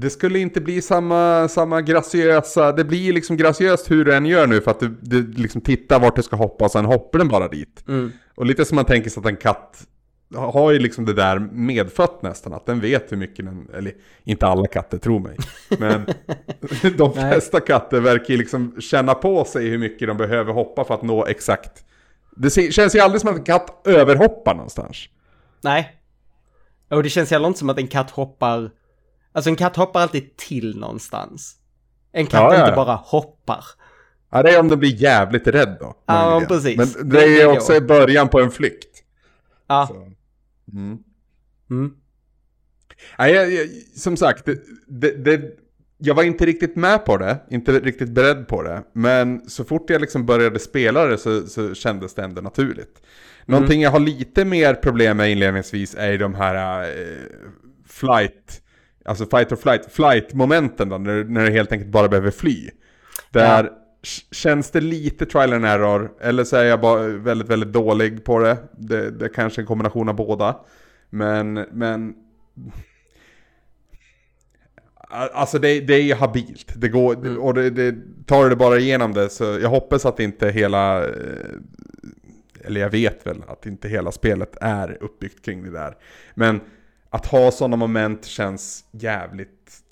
Det 0.00 0.10
skulle 0.10 0.38
inte 0.38 0.60
bli 0.60 0.82
samma, 0.82 1.48
samma 1.48 1.80
graciösa, 1.80 2.72
det 2.72 2.84
blir 2.84 3.12
liksom 3.12 3.36
graciöst 3.36 3.90
hur 3.90 4.04
du 4.04 4.14
än 4.14 4.26
gör 4.26 4.46
nu 4.46 4.60
för 4.60 4.70
att 4.70 4.80
du, 4.80 4.96
du 5.00 5.32
liksom 5.32 5.60
tittar 5.60 6.00
vart 6.00 6.16
du 6.16 6.22
ska 6.22 6.36
hoppa 6.36 6.64
och 6.64 6.70
sen 6.70 6.84
hoppar 6.84 7.18
den 7.18 7.28
bara 7.28 7.48
dit. 7.48 7.84
Mm. 7.88 8.12
Och 8.34 8.46
lite 8.46 8.64
som 8.64 8.76
man 8.76 8.84
tänker 8.84 9.10
sig 9.10 9.20
att 9.20 9.26
en 9.26 9.36
katt 9.36 9.86
har 10.34 10.70
ju 10.72 10.78
liksom 10.78 11.04
det 11.04 11.12
där 11.12 11.38
medfött 11.38 12.22
nästan, 12.22 12.52
att 12.52 12.66
den 12.66 12.80
vet 12.80 13.12
hur 13.12 13.16
mycket 13.16 13.44
den, 13.44 13.68
eller 13.74 13.92
inte 14.24 14.46
alla 14.46 14.66
katter 14.66 14.98
tror 14.98 15.20
mig, 15.20 15.36
men 15.78 16.06
de 16.96 17.12
flesta 17.12 17.60
katter 17.60 18.00
verkar 18.00 18.34
ju 18.34 18.36
liksom 18.36 18.80
känna 18.80 19.14
på 19.14 19.44
sig 19.44 19.68
hur 19.68 19.78
mycket 19.78 20.08
de 20.08 20.16
behöver 20.16 20.52
hoppa 20.52 20.84
för 20.84 20.94
att 20.94 21.02
nå 21.02 21.26
exakt. 21.26 21.84
Det 22.36 22.72
känns 22.72 22.94
ju 22.94 23.00
aldrig 23.00 23.20
som 23.20 23.30
att 23.30 23.36
en 23.36 23.44
katt 23.44 23.86
överhoppar 23.86 24.54
någonstans. 24.54 25.08
Nej. 25.60 25.96
Och 26.88 27.02
det 27.02 27.08
känns 27.08 27.30
heller 27.30 27.46
inte 27.46 27.58
som 27.58 27.70
att 27.70 27.78
en 27.78 27.86
katt 27.86 28.10
hoppar, 28.10 28.70
alltså 29.38 29.50
en 29.50 29.56
katt 29.56 29.76
hoppar 29.76 30.00
alltid 30.00 30.36
till 30.36 30.78
någonstans. 30.78 31.56
En 32.12 32.26
katt 32.26 32.40
Ja, 32.40 32.54
ja, 32.54 32.60
inte 32.60 32.70
ja. 32.70 32.76
bara 32.76 32.94
hoppar. 32.94 33.64
Ja, 34.30 34.42
det 34.42 34.50
är 34.50 34.60
om 34.60 34.68
den 34.68 34.78
blir 34.78 34.94
jävligt 35.02 35.46
rädd 35.46 35.76
då. 35.80 35.94
Ja, 36.06 36.42
precis. 36.48 36.76
Men 36.76 37.08
Det- 37.08 37.16
det 37.20 37.40
är 37.42 37.46
också 37.46 37.74
i 37.74 37.80
början 37.80 38.28
på 38.28 38.40
en 38.40 38.50
flykt. 38.50 39.02
Ja. 39.66 39.86
Så. 39.90 39.94
Mm. 40.72 40.98
Mm. 41.70 41.92
Nej, 43.18 43.32
jag, 43.34 43.52
jag, 43.52 43.68
som 43.96 44.16
sagt, 44.16 44.44
det, 44.46 44.58
det, 44.86 45.10
det, 45.24 45.40
jag 45.98 46.14
var 46.14 46.22
inte 46.22 46.46
riktigt 46.46 46.76
med 46.76 47.04
på 47.04 47.16
det, 47.16 47.38
inte 47.50 47.72
riktigt 47.80 48.10
beredd 48.10 48.48
på 48.48 48.62
det. 48.62 48.82
Men 48.92 49.50
så 49.50 49.64
fort 49.64 49.90
jag 49.90 50.00
liksom 50.00 50.26
började 50.26 50.58
spela 50.58 51.04
det 51.06 51.18
så, 51.18 51.46
så 51.46 51.74
kändes 51.74 52.14
det 52.14 52.22
ändå 52.22 52.40
naturligt. 52.42 53.02
Någonting 53.46 53.82
jag 53.82 53.90
har 53.90 54.00
lite 54.00 54.44
mer 54.44 54.74
problem 54.74 55.16
med 55.16 55.30
inledningsvis 55.32 55.94
är 55.98 56.18
de 56.18 56.34
här 56.34 56.82
eh, 56.82 57.16
flight, 57.86 58.62
alltså 59.08 59.26
fight 59.26 59.52
or 59.52 59.56
flight, 59.56 59.92
flight-momenten 59.92 60.88
då, 60.88 60.98
när, 60.98 61.24
när 61.24 61.46
du 61.46 61.52
helt 61.52 61.72
enkelt 61.72 61.90
bara 61.90 62.08
behöver 62.08 62.30
fly. 62.30 62.70
Där 63.30 63.64
k- 63.64 63.72
känns 64.32 64.70
det 64.70 64.80
lite 64.80 65.26
trial 65.26 65.52
and 65.52 65.64
error, 65.66 66.10
eller 66.20 66.44
så 66.44 66.56
är 66.56 66.64
jag 66.64 66.80
bara 66.80 67.02
väldigt, 67.08 67.48
väldigt 67.48 67.72
dålig 67.72 68.24
på 68.24 68.38
det. 68.38 68.56
Det, 68.72 69.10
det 69.10 69.24
är 69.24 69.28
kanske 69.34 69.60
en 69.62 69.66
kombination 69.66 70.08
av 70.08 70.14
båda. 70.14 70.56
Men, 71.10 71.52
men 71.54 72.14
Alltså 75.10 75.58
det, 75.58 75.80
det 75.80 75.94
är 75.94 76.02
ju 76.02 76.14
habilt. 76.14 76.72
Det 76.76 76.88
går, 76.88 77.38
och 77.38 77.54
det, 77.54 77.70
det, 77.70 77.94
tar 78.26 78.50
det 78.50 78.56
bara 78.56 78.78
igenom 78.78 79.12
det 79.14 79.28
så 79.30 79.44
jag 79.44 79.68
hoppas 79.68 80.06
att 80.06 80.20
inte 80.20 80.48
hela, 80.50 81.04
eh, 81.04 81.12
eller 82.64 82.80
jag 82.80 82.90
vet 82.90 83.26
väl 83.26 83.42
att 83.48 83.66
inte 83.66 83.88
hela 83.88 84.12
spelet 84.12 84.56
är 84.60 84.98
uppbyggt 85.02 85.44
kring 85.44 85.62
det 85.64 85.70
där. 85.70 85.96
Men 86.34 86.60
att 87.10 87.26
ha 87.26 87.50
sådana 87.50 87.76
moment 87.76 88.24
känns 88.24 88.84
jävligt 88.90 89.82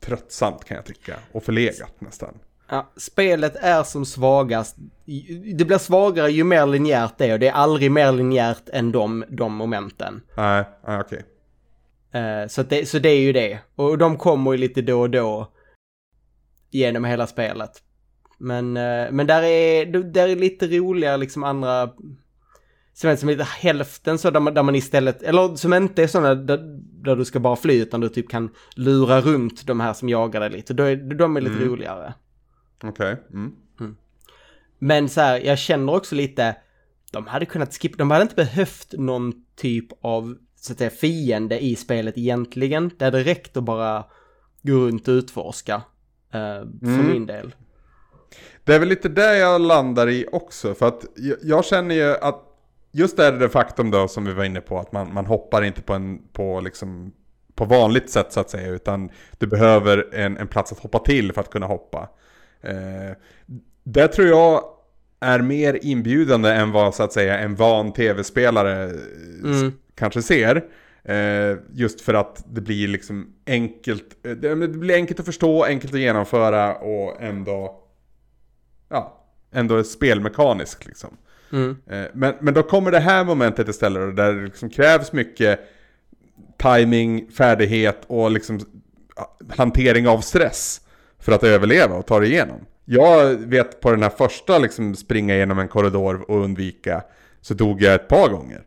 tröttsamt 0.00 0.64
kan 0.64 0.74
jag 0.74 0.86
tycka. 0.86 1.16
Och 1.32 1.42
förlegat 1.42 2.00
nästan. 2.00 2.38
Ja, 2.68 2.92
spelet 2.96 3.56
är 3.56 3.82
som 3.82 4.04
svagast. 4.06 4.76
Det 5.54 5.64
blir 5.64 5.78
svagare 5.78 6.30
ju 6.30 6.44
mer 6.44 6.66
linjärt 6.66 7.18
det 7.18 7.26
är 7.26 7.32
och 7.32 7.38
det 7.38 7.48
är 7.48 7.52
aldrig 7.52 7.92
mer 7.92 8.12
linjärt 8.12 8.68
än 8.68 8.92
de, 8.92 9.24
de 9.28 9.54
momenten. 9.54 10.22
Nej, 10.36 10.64
nej 10.86 11.00
okej. 11.00 11.24
Eh, 12.12 12.48
så, 12.48 12.62
det, 12.62 12.88
så 12.88 12.98
det 12.98 13.08
är 13.08 13.20
ju 13.20 13.32
det. 13.32 13.58
Och 13.74 13.98
de 13.98 14.16
kommer 14.16 14.52
ju 14.52 14.58
lite 14.58 14.82
då 14.82 15.00
och 15.00 15.10
då 15.10 15.52
genom 16.70 17.04
hela 17.04 17.26
spelet. 17.26 17.70
Men, 18.38 18.76
eh, 18.76 19.10
men 19.10 19.26
där, 19.26 19.42
är, 19.42 19.86
där 19.86 20.28
är 20.28 20.36
lite 20.36 20.66
roligare 20.66 21.16
liksom 21.16 21.44
andra 21.44 21.90
som 23.00 23.10
är 23.10 23.16
som 23.16 23.28
lite 23.28 23.44
hälften 23.44 24.18
så 24.18 24.30
där 24.30 24.40
man, 24.40 24.54
där 24.54 24.62
man 24.62 24.74
istället, 24.74 25.22
eller 25.22 25.56
som 25.56 25.72
inte 25.74 26.02
är 26.02 26.06
sådana 26.06 26.34
där, 26.34 26.58
där 27.04 27.16
du 27.16 27.24
ska 27.24 27.40
bara 27.40 27.56
fly 27.56 27.82
utan 27.82 28.00
du 28.00 28.08
typ 28.08 28.28
kan 28.30 28.50
lura 28.76 29.20
runt 29.20 29.66
de 29.66 29.80
här 29.80 29.92
som 29.92 30.08
jagar 30.08 30.40
dig 30.40 30.50
lite. 30.50 30.74
Då 30.74 30.82
är, 30.82 30.96
de 30.96 31.36
är 31.36 31.40
lite 31.40 31.56
Mm. 31.56 31.68
roligare. 31.68 32.14
Okej. 32.84 33.16
Mm. 33.32 33.52
Men 34.78 35.08
så 35.08 35.20
här, 35.20 35.38
jag 35.40 35.58
känner 35.58 35.94
också 35.94 36.14
lite, 36.14 36.56
de 37.12 37.26
hade 37.26 37.46
kunnat 37.46 37.74
skippa, 37.74 37.96
de 37.96 38.10
hade 38.10 38.22
inte 38.22 38.34
behövt 38.34 38.92
någon 38.92 39.32
typ 39.56 39.86
av, 40.04 40.34
så 40.56 40.72
att 40.72 40.78
säga, 40.78 40.90
fiende 40.90 41.64
i 41.64 41.76
spelet 41.76 42.18
egentligen. 42.18 42.90
Det 42.98 43.04
hade 43.04 43.22
räckt 43.22 43.56
att 43.56 43.64
bara 43.64 44.04
gå 44.62 44.72
runt 44.72 45.08
och 45.08 45.12
utforska. 45.12 45.74
eh, 46.32 46.40
för 46.80 46.86
Mm. 46.86 47.06
min 47.12 47.26
del. 47.26 47.54
Det 48.64 48.74
är 48.74 48.78
väl 48.78 48.88
lite 48.88 49.08
det 49.08 49.38
jag 49.38 49.60
landar 49.60 50.08
i 50.08 50.26
också. 50.32 50.74
För 50.74 50.88
att 50.88 51.04
jag, 51.16 51.36
jag 51.42 51.64
känner 51.64 51.94
ju 51.94 52.16
att 52.16 52.46
just 52.92 53.16
det 53.16 53.26
är 53.26 53.32
det 53.32 53.48
faktum 53.48 53.90
då 53.90 54.08
som 54.08 54.24
vi 54.24 54.32
var 54.32 54.44
inne 54.44 54.60
på. 54.60 54.78
Att 54.78 54.92
man, 54.92 55.14
man 55.14 55.26
hoppar 55.26 55.62
inte 55.62 55.82
på, 55.82 55.92
en, 55.94 56.22
på, 56.32 56.60
liksom, 56.60 57.12
på 57.54 57.64
vanligt 57.64 58.10
sätt 58.10 58.32
så 58.32 58.40
att 58.40 58.50
säga. 58.50 58.68
Utan 58.68 59.10
du 59.38 59.46
behöver 59.46 60.14
en, 60.14 60.36
en 60.36 60.46
plats 60.48 60.72
att 60.72 60.78
hoppa 60.78 60.98
till 60.98 61.32
för 61.32 61.40
att 61.40 61.50
kunna 61.50 61.66
hoppa. 61.66 62.08
Eh, 62.60 63.16
det 63.84 64.08
tror 64.08 64.28
jag 64.28 64.64
är 65.20 65.38
mer 65.40 65.78
inbjudande 65.82 66.50
än 66.50 66.72
vad 66.72 66.94
så 66.94 67.02
att 67.02 67.12
säga 67.12 67.38
en 67.38 67.54
van 67.54 67.92
tv-spelare 67.92 68.84
eh, 68.84 68.90
Mm. 69.44 69.72
kanske 69.94 70.22
ser. 70.22 70.64
Eh, 71.04 71.56
just 71.72 72.00
för 72.00 72.14
att 72.14 72.44
det 72.48 72.60
blir 72.60 72.88
liksom 72.88 73.34
enkelt, 73.46 74.26
eh, 74.26 74.32
det 74.32 74.68
blir 74.68 74.94
enkelt 74.94 75.20
att 75.20 75.26
förstå, 75.26 75.64
enkelt 75.64 75.94
att 75.94 76.00
genomföra 76.00 76.74
och 76.76 77.22
ändå, 77.22 77.82
ja, 78.88 79.26
ändå 79.52 79.76
är 79.76 79.82
spelmekanisk 79.82 80.86
liksom. 80.86 81.16
Mm. 81.52 81.76
Eh, 81.86 82.04
men, 82.14 82.34
men 82.40 82.54
då 82.54 82.62
kommer 82.62 82.90
det 82.90 83.00
här 83.00 83.24
momentet 83.24 83.68
istället 83.68 84.16
där 84.16 84.34
det 84.34 84.44
liksom 84.44 84.70
krävs 84.70 85.12
mycket 85.12 85.60
timing, 86.56 87.30
färdighet 87.30 88.02
och 88.06 88.30
liksom 88.30 88.60
hantering 89.48 90.08
av 90.08 90.20
stress 90.20 90.80
för 91.18 91.32
att 91.32 91.44
överleva 91.44 91.94
och 91.94 92.06
ta 92.06 92.20
det 92.20 92.26
igenom. 92.26 92.66
Jag 92.84 93.36
vet 93.36 93.80
på 93.80 93.90
den 93.90 94.02
här 94.02 94.10
första 94.10 94.58
liksom 94.58 94.96
springa 94.96 95.34
igenom 95.34 95.58
en 95.58 95.68
korridor 95.68 96.30
och 96.30 96.44
undvika 96.44 97.02
så 97.40 97.54
dog 97.54 97.82
jag 97.82 97.94
ett 97.94 98.08
par 98.08 98.28
gånger. 98.28 98.62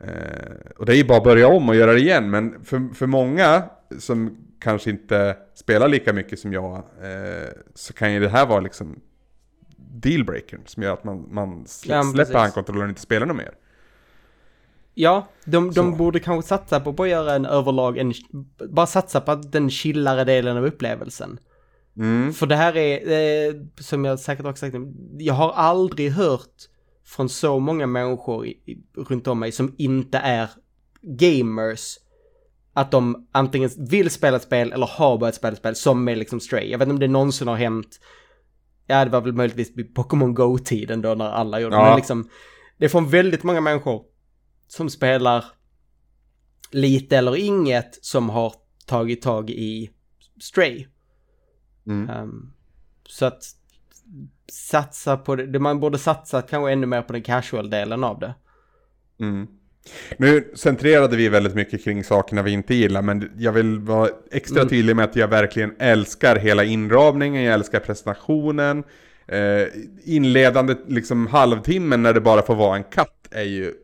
Eh, 0.00 0.70
och 0.76 0.86
det 0.86 0.92
är 0.92 0.96
ju 0.96 1.04
bara 1.04 1.18
att 1.18 1.24
börja 1.24 1.48
om 1.48 1.68
och 1.68 1.74
göra 1.74 1.92
det 1.92 2.00
igen. 2.00 2.30
Men 2.30 2.64
för, 2.64 2.94
för 2.94 3.06
många 3.06 3.62
som 3.98 4.36
kanske 4.60 4.90
inte 4.90 5.36
spelar 5.54 5.88
lika 5.88 6.12
mycket 6.12 6.38
som 6.38 6.52
jag 6.52 6.74
eh, 6.76 7.48
så 7.74 7.92
kan 7.92 8.12
ju 8.12 8.20
det 8.20 8.28
här 8.28 8.46
vara 8.46 8.60
liksom 8.60 9.00
dealbreakern 9.90 10.60
som 10.66 10.82
gör 10.82 10.92
att 10.92 11.04
man, 11.04 11.28
man 11.30 11.66
slä, 11.66 11.94
Ja, 11.94 12.02
släpper 12.02 12.38
handkontrollen 12.38 12.82
och 12.82 12.88
inte 12.88 13.00
spelar 13.00 13.26
något 13.26 13.36
mer. 13.36 13.54
Ja, 14.94 15.28
de, 15.44 15.70
de 15.70 15.96
borde 15.96 16.20
kanske 16.20 16.48
satsa 16.48 16.80
på, 16.80 16.92
på 16.92 17.02
att 17.02 17.08
göra 17.08 17.34
en 17.34 17.46
överlag, 17.46 17.98
en, 17.98 18.12
bara 18.70 18.86
satsa 18.86 19.20
på 19.20 19.34
den 19.34 19.70
chillare 19.70 20.24
delen 20.24 20.56
av 20.56 20.66
upplevelsen. 20.66 21.38
Mm. 21.96 22.32
För 22.32 22.46
det 22.46 22.56
här 22.56 22.76
är, 22.76 23.48
eh, 23.48 23.54
som 23.80 24.04
jag 24.04 24.20
säkert 24.20 24.46
också 24.46 24.66
sagt, 24.66 24.76
jag 25.18 25.34
har 25.34 25.52
aldrig 25.52 26.10
hört 26.10 26.68
från 27.04 27.28
så 27.28 27.58
många 27.58 27.86
människor 27.86 28.46
i, 28.46 28.50
i, 28.50 28.78
runt 28.96 29.26
om 29.26 29.38
mig 29.38 29.52
som 29.52 29.74
inte 29.78 30.18
är 30.18 30.48
gamers 31.02 31.96
att 32.72 32.90
de 32.90 33.28
antingen 33.32 33.70
vill 33.78 34.10
spela 34.10 34.36
ett 34.36 34.42
spel 34.42 34.72
eller 34.72 34.86
har 34.86 35.18
börjat 35.18 35.34
spela 35.34 35.52
ett 35.52 35.58
spel 35.58 35.76
som 35.76 36.08
är 36.08 36.16
liksom 36.16 36.40
Stray. 36.40 36.70
Jag 36.70 36.78
vet 36.78 36.86
inte 36.86 36.92
om 36.92 37.00
det 37.00 37.08
någonsin 37.08 37.48
har 37.48 37.56
hänt. 37.56 38.00
Ja, 38.90 39.04
det 39.04 39.10
var 39.10 39.20
väl 39.20 39.32
möjligtvis 39.32 39.94
Pokémon 39.94 40.34
Go-tiden 40.34 41.02
då 41.02 41.14
när 41.14 41.30
alla 41.30 41.60
gjorde 41.60 41.76
det. 41.76 41.80
Ja. 41.80 41.88
Men 41.88 41.96
liksom, 41.96 42.28
det 42.78 42.84
är 42.84 42.88
från 42.88 43.08
väldigt 43.08 43.42
många 43.42 43.60
människor 43.60 44.04
som 44.66 44.90
spelar 44.90 45.44
lite 46.70 47.18
eller 47.18 47.36
inget 47.36 48.04
som 48.04 48.30
har 48.30 48.54
tagit 48.86 49.22
tag 49.22 49.50
i 49.50 49.90
Stray. 50.40 50.86
Mm. 51.86 52.10
Ehm, 52.10 52.52
så 53.08 53.26
att 53.26 53.42
satsa 54.52 55.16
på 55.16 55.36
det, 55.36 55.58
man 55.58 55.80
borde 55.80 55.98
satsa 55.98 56.42
kanske 56.42 56.72
ännu 56.72 56.86
mer 56.86 57.02
på 57.02 57.12
den 57.12 57.22
casual-delen 57.22 58.04
av 58.04 58.18
det. 58.18 58.34
Mm. 59.20 59.46
Nu 60.16 60.50
centrerade 60.54 61.16
vi 61.16 61.28
väldigt 61.28 61.54
mycket 61.54 61.84
kring 61.84 62.04
sakerna 62.04 62.42
vi 62.42 62.50
inte 62.50 62.74
gillar, 62.74 63.02
men 63.02 63.30
jag 63.38 63.52
vill 63.52 63.78
vara 63.78 64.08
extra 64.30 64.60
Mm. 64.60 64.68
tydlig 64.68 64.96
med 64.96 65.04
att 65.04 65.16
jag 65.16 65.28
verkligen 65.28 65.74
älskar 65.78 66.36
hela 66.36 66.64
inramningen, 66.64 67.42
jag 67.42 67.54
älskar 67.54 67.80
presentationen. 67.80 68.84
Eh, 69.26 69.66
inledande 70.04 70.74
liksom 70.88 71.26
halvtimmen 71.26 72.02
när 72.02 72.14
det 72.14 72.20
bara 72.20 72.42
får 72.42 72.54
vara 72.54 72.76
en 72.76 72.84
katt 72.84 73.28
är 73.30 73.42
ju, 73.42 73.74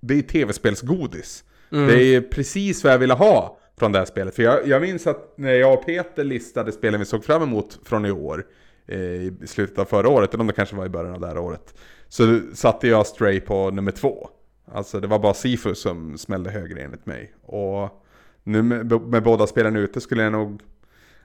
det 0.00 0.18
är 0.18 0.22
tv-spelsgodis. 0.22 1.44
Mm. 1.72 1.86
Det 1.86 2.02
är 2.02 2.20
precis 2.20 2.84
vad 2.84 2.92
jag 2.92 2.98
ville 2.98 3.14
ha 3.14 3.58
från 3.78 3.92
det 3.92 3.98
här 3.98 4.06
spelet. 4.06 4.34
För 4.34 4.42
jag, 4.42 4.68
jag 4.68 4.82
minns 4.82 5.06
att 5.06 5.34
när 5.38 5.52
jag 5.52 5.74
och 5.74 5.86
Peter 5.86 6.24
listade 6.24 6.72
spelen 6.72 7.00
vi 7.00 7.06
såg 7.06 7.24
fram 7.24 7.42
emot 7.42 7.78
från 7.84 8.06
i 8.06 8.10
år, 8.10 8.44
eh, 8.88 8.98
i 8.98 9.32
slutet 9.46 9.78
av 9.78 9.84
förra 9.84 10.08
året, 10.08 10.34
eller 10.34 10.40
om 10.40 10.46
det 10.46 10.52
kanske 10.52 10.76
var 10.76 10.86
i 10.86 10.88
början 10.88 11.14
av 11.14 11.20
det 11.20 11.26
här 11.26 11.38
året, 11.38 11.74
så 12.08 12.40
satte 12.54 12.88
jag 12.88 13.06
Stray 13.06 13.40
på 13.40 13.70
nummer 13.70 13.92
två. 13.92 14.28
Alltså 14.72 15.00
det 15.00 15.06
var 15.06 15.18
bara 15.18 15.34
Sifu 15.34 15.74
som 15.74 16.18
smällde 16.18 16.50
högre 16.50 16.82
enligt 16.82 17.06
mig. 17.06 17.34
Och 17.42 18.02
nu 18.44 18.62
med, 18.62 18.92
med 18.92 19.22
båda 19.22 19.46
spelen 19.46 19.76
ute 19.76 20.00
skulle 20.00 20.22
jag 20.22 20.32
nog... 20.32 20.62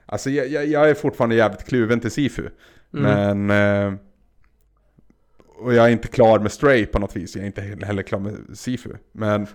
Alltså 0.06 0.30
jag, 0.30 0.48
jag, 0.48 0.66
jag 0.66 0.90
är 0.90 0.94
fortfarande 0.94 1.36
jävligt 1.36 1.64
kluven 1.64 2.00
till 2.00 2.10
Sifu. 2.10 2.48
Men... 2.90 3.50
Eh, 3.50 3.94
och 5.58 5.74
jag 5.74 5.86
är 5.86 5.90
inte 5.90 6.08
klar 6.08 6.38
med 6.38 6.52
Stray 6.52 6.86
på 6.86 6.98
något 6.98 7.16
vis. 7.16 7.36
Jag 7.36 7.42
är 7.42 7.46
inte 7.46 7.86
heller 7.86 8.02
klar 8.02 8.18
med 8.18 8.36
Sifu. 8.54 8.90
Men 9.12 9.46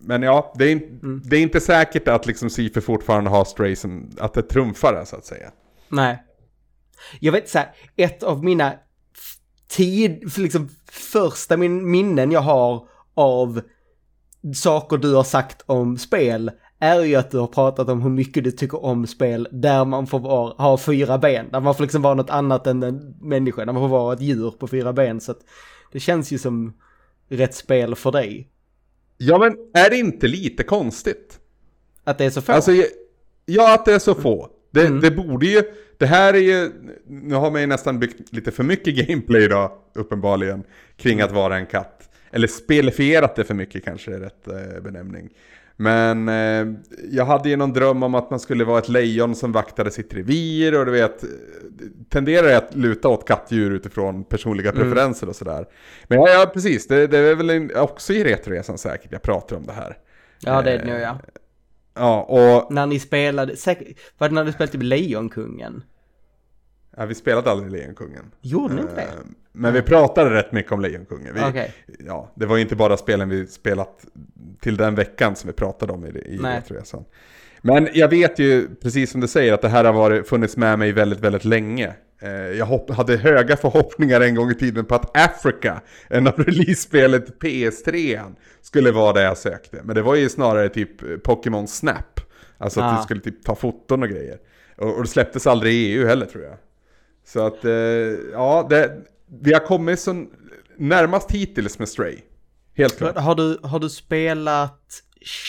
men 0.00 0.22
ja, 0.22 0.52
det 0.58 0.64
är, 0.64 0.72
in, 0.72 1.20
det 1.24 1.36
är 1.36 1.40
inte 1.40 1.60
säkert 1.60 2.08
att 2.08 2.26
liksom 2.26 2.50
Sifu 2.50 2.80
fortfarande 2.80 3.30
har 3.30 3.44
Stray 3.44 3.76
som, 3.76 4.10
att 4.18 4.34
det 4.34 4.42
trumfar 4.42 4.92
det 4.92 5.06
så 5.06 5.16
att 5.16 5.24
säga. 5.24 5.50
Nej. 5.88 6.22
Jag 7.20 7.32
vet 7.32 7.48
så 7.48 7.58
här, 7.58 7.74
ett 7.96 8.22
av 8.22 8.44
mina 8.44 8.74
tid, 9.68 10.38
liksom 10.38 10.68
första 10.90 11.56
min, 11.56 11.90
minnen 11.90 12.32
jag 12.32 12.40
har 12.40 12.88
av 13.18 13.60
saker 14.54 14.96
du 14.96 15.14
har 15.14 15.24
sagt 15.24 15.62
om 15.66 15.98
spel 15.98 16.50
är 16.80 17.00
ju 17.00 17.14
att 17.14 17.30
du 17.30 17.38
har 17.38 17.46
pratat 17.46 17.88
om 17.88 18.02
hur 18.02 18.10
mycket 18.10 18.44
du 18.44 18.50
tycker 18.50 18.84
om 18.84 19.06
spel 19.06 19.48
där 19.52 19.84
man 19.84 20.06
får 20.06 20.18
vara, 20.18 20.54
ha 20.58 20.78
fyra 20.78 21.18
ben, 21.18 21.46
där 21.52 21.60
man 21.60 21.74
får 21.74 21.84
liksom 21.84 22.02
vara 22.02 22.14
något 22.14 22.30
annat 22.30 22.66
än 22.66 22.82
en 22.82 23.16
människa, 23.20 23.64
där 23.64 23.72
man 23.72 23.82
får 23.82 23.88
vara 23.88 24.14
ett 24.14 24.20
djur 24.20 24.50
på 24.50 24.68
fyra 24.68 24.92
ben. 24.92 25.20
Så 25.20 25.32
att 25.32 25.40
det 25.92 26.00
känns 26.00 26.32
ju 26.32 26.38
som 26.38 26.74
rätt 27.28 27.54
spel 27.54 27.94
för 27.94 28.12
dig. 28.12 28.48
Ja, 29.16 29.38
men 29.38 29.56
är 29.74 29.90
det 29.90 29.96
inte 29.96 30.26
lite 30.28 30.62
konstigt? 30.62 31.38
Att 32.04 32.18
det 32.18 32.24
är 32.24 32.30
så 32.30 32.42
få? 32.42 32.52
Alltså, 32.52 32.72
ja, 33.46 33.74
att 33.74 33.84
det 33.84 33.94
är 33.94 33.98
så 33.98 34.14
få. 34.14 34.48
Det, 34.70 34.86
mm. 34.86 35.00
det 35.00 35.10
borde 35.10 35.46
ju, 35.46 35.62
det 35.98 36.06
här 36.06 36.34
är 36.34 36.38
ju, 36.38 36.72
nu 37.06 37.34
har 37.34 37.50
man 37.50 37.60
ju 37.60 37.66
nästan 37.66 37.98
byggt 37.98 38.32
lite 38.32 38.50
för 38.50 38.64
mycket 38.64 38.94
gameplay 39.08 39.48
då, 39.48 39.78
uppenbarligen, 39.94 40.64
kring 40.96 41.20
att 41.20 41.32
vara 41.32 41.56
en 41.56 41.66
katt. 41.66 42.07
Eller 42.30 42.46
spelifierat 42.46 43.36
det 43.36 43.44
för 43.44 43.54
mycket 43.54 43.84
kanske 43.84 44.14
är 44.14 44.20
rätt 44.20 44.48
eh, 44.48 44.82
benämning. 44.82 45.30
Men 45.80 46.28
eh, 46.28 46.74
jag 47.10 47.24
hade 47.24 47.48
ju 47.48 47.56
någon 47.56 47.72
dröm 47.72 48.02
om 48.02 48.14
att 48.14 48.30
man 48.30 48.40
skulle 48.40 48.64
vara 48.64 48.78
ett 48.78 48.88
lejon 48.88 49.34
som 49.34 49.52
vaktade 49.52 49.90
sitt 49.90 50.14
revir 50.14 50.78
och 50.78 50.86
du 50.86 50.92
vet, 50.92 51.24
tenderar 52.08 52.56
att 52.56 52.76
luta 52.76 53.08
åt 53.08 53.28
kattdjur 53.28 53.70
utifrån 53.70 54.24
personliga 54.24 54.70
mm. 54.70 54.82
preferenser 54.82 55.28
och 55.28 55.36
sådär. 55.36 55.66
Men 56.08 56.18
ja, 56.18 56.28
ja 56.28 56.50
precis, 56.54 56.86
det, 56.86 57.06
det, 57.06 57.18
är 57.18 57.34
väl 57.34 57.70
också 57.76 58.12
i 58.12 58.24
Retroresan 58.24 58.78
säkert 58.78 59.12
jag 59.12 59.22
pratar 59.22 59.56
om 59.56 59.66
det 59.66 59.72
här. 59.72 59.96
Ja, 60.40 60.62
det 60.62 60.70
är 60.70 60.78
det 60.78 60.84
nu 60.84 60.98
ja. 60.98 61.18
Ja, 61.94 62.22
och... 62.22 62.72
När 62.72 62.86
ni 62.86 62.98
spelade, 62.98 63.56
säkert, 63.56 63.98
var 64.18 64.28
det 64.28 64.34
när 64.34 64.44
du 64.44 64.52
spelade 64.52 64.72
typ 64.72 64.82
Lejonkungen? 64.82 65.82
Ja, 66.98 67.06
vi 67.06 67.14
spelade 67.14 67.50
aldrig 67.50 67.72
Lejonkungen. 67.72 68.24
Gjorde 68.40 68.74
ni 68.74 68.80
inte 68.80 68.94
det? 68.94 69.02
Eh, 69.02 69.08
men 69.52 69.72
vi 69.72 69.82
pratade 69.82 70.30
rätt 70.30 70.52
mycket 70.52 70.72
om 70.72 70.80
Lejonkungen. 70.80 71.34
Vi, 71.34 71.40
okay. 71.40 71.68
ja, 72.06 72.32
det 72.34 72.46
var 72.46 72.58
inte 72.58 72.76
bara 72.76 72.96
spelen 72.96 73.28
vi 73.28 73.46
spelat 73.46 74.06
till 74.60 74.76
den 74.76 74.94
veckan 74.94 75.36
som 75.36 75.46
vi 75.46 75.52
pratade 75.52 75.92
om 75.92 76.04
i, 76.04 76.08
i 76.08 76.38
Retroresan. 76.38 77.04
Men 77.60 77.88
jag 77.92 78.08
vet 78.08 78.38
ju, 78.38 78.68
precis 78.82 79.10
som 79.10 79.20
du 79.20 79.28
säger, 79.28 79.52
att 79.52 79.62
det 79.62 79.68
här 79.68 79.84
har 79.84 79.92
varit, 79.92 80.28
funnits 80.28 80.56
med 80.56 80.78
mig 80.78 80.92
väldigt, 80.92 81.20
väldigt 81.20 81.44
länge. 81.44 81.94
Eh, 82.22 82.30
jag 82.30 82.66
hopp, 82.66 82.90
hade 82.90 83.16
höga 83.16 83.56
förhoppningar 83.56 84.20
en 84.20 84.34
gång 84.34 84.50
i 84.50 84.54
tiden 84.54 84.84
på 84.84 84.94
att 84.94 85.16
Africa, 85.16 85.80
en 86.08 86.26
av 86.26 86.34
release-spelet 86.36 87.40
PS3, 87.40 88.20
skulle 88.60 88.92
vara 88.92 89.12
det 89.12 89.22
jag 89.22 89.38
sökte. 89.38 89.80
Men 89.84 89.94
det 89.94 90.02
var 90.02 90.14
ju 90.14 90.28
snarare 90.28 90.68
typ 90.68 91.22
Pokémon 91.22 91.68
Snap. 91.68 92.20
Alltså 92.58 92.80
att 92.80 92.92
ah. 92.92 92.96
du 92.96 93.02
skulle 93.02 93.20
typ 93.20 93.44
ta 93.44 93.54
foton 93.54 94.02
och 94.02 94.08
grejer. 94.08 94.38
Och, 94.76 94.96
och 94.96 95.02
det 95.02 95.08
släpptes 95.08 95.46
aldrig 95.46 95.74
i 95.74 95.92
EU 95.92 96.06
heller 96.06 96.26
tror 96.26 96.44
jag. 96.44 96.56
Så 97.32 97.46
att, 97.46 97.64
eh, 97.64 97.72
ja, 98.32 98.66
det, 98.70 98.96
vi 99.42 99.52
har 99.52 99.60
kommit 99.60 100.00
så 100.00 100.24
närmast 100.76 101.30
hittills 101.30 101.78
med 101.78 101.88
Stray. 101.88 102.18
Helt 102.76 102.98
klart. 102.98 103.16
Har 103.16 103.34
du, 103.34 103.58
har 103.62 103.78
du 103.78 103.88
spelat 103.88 105.02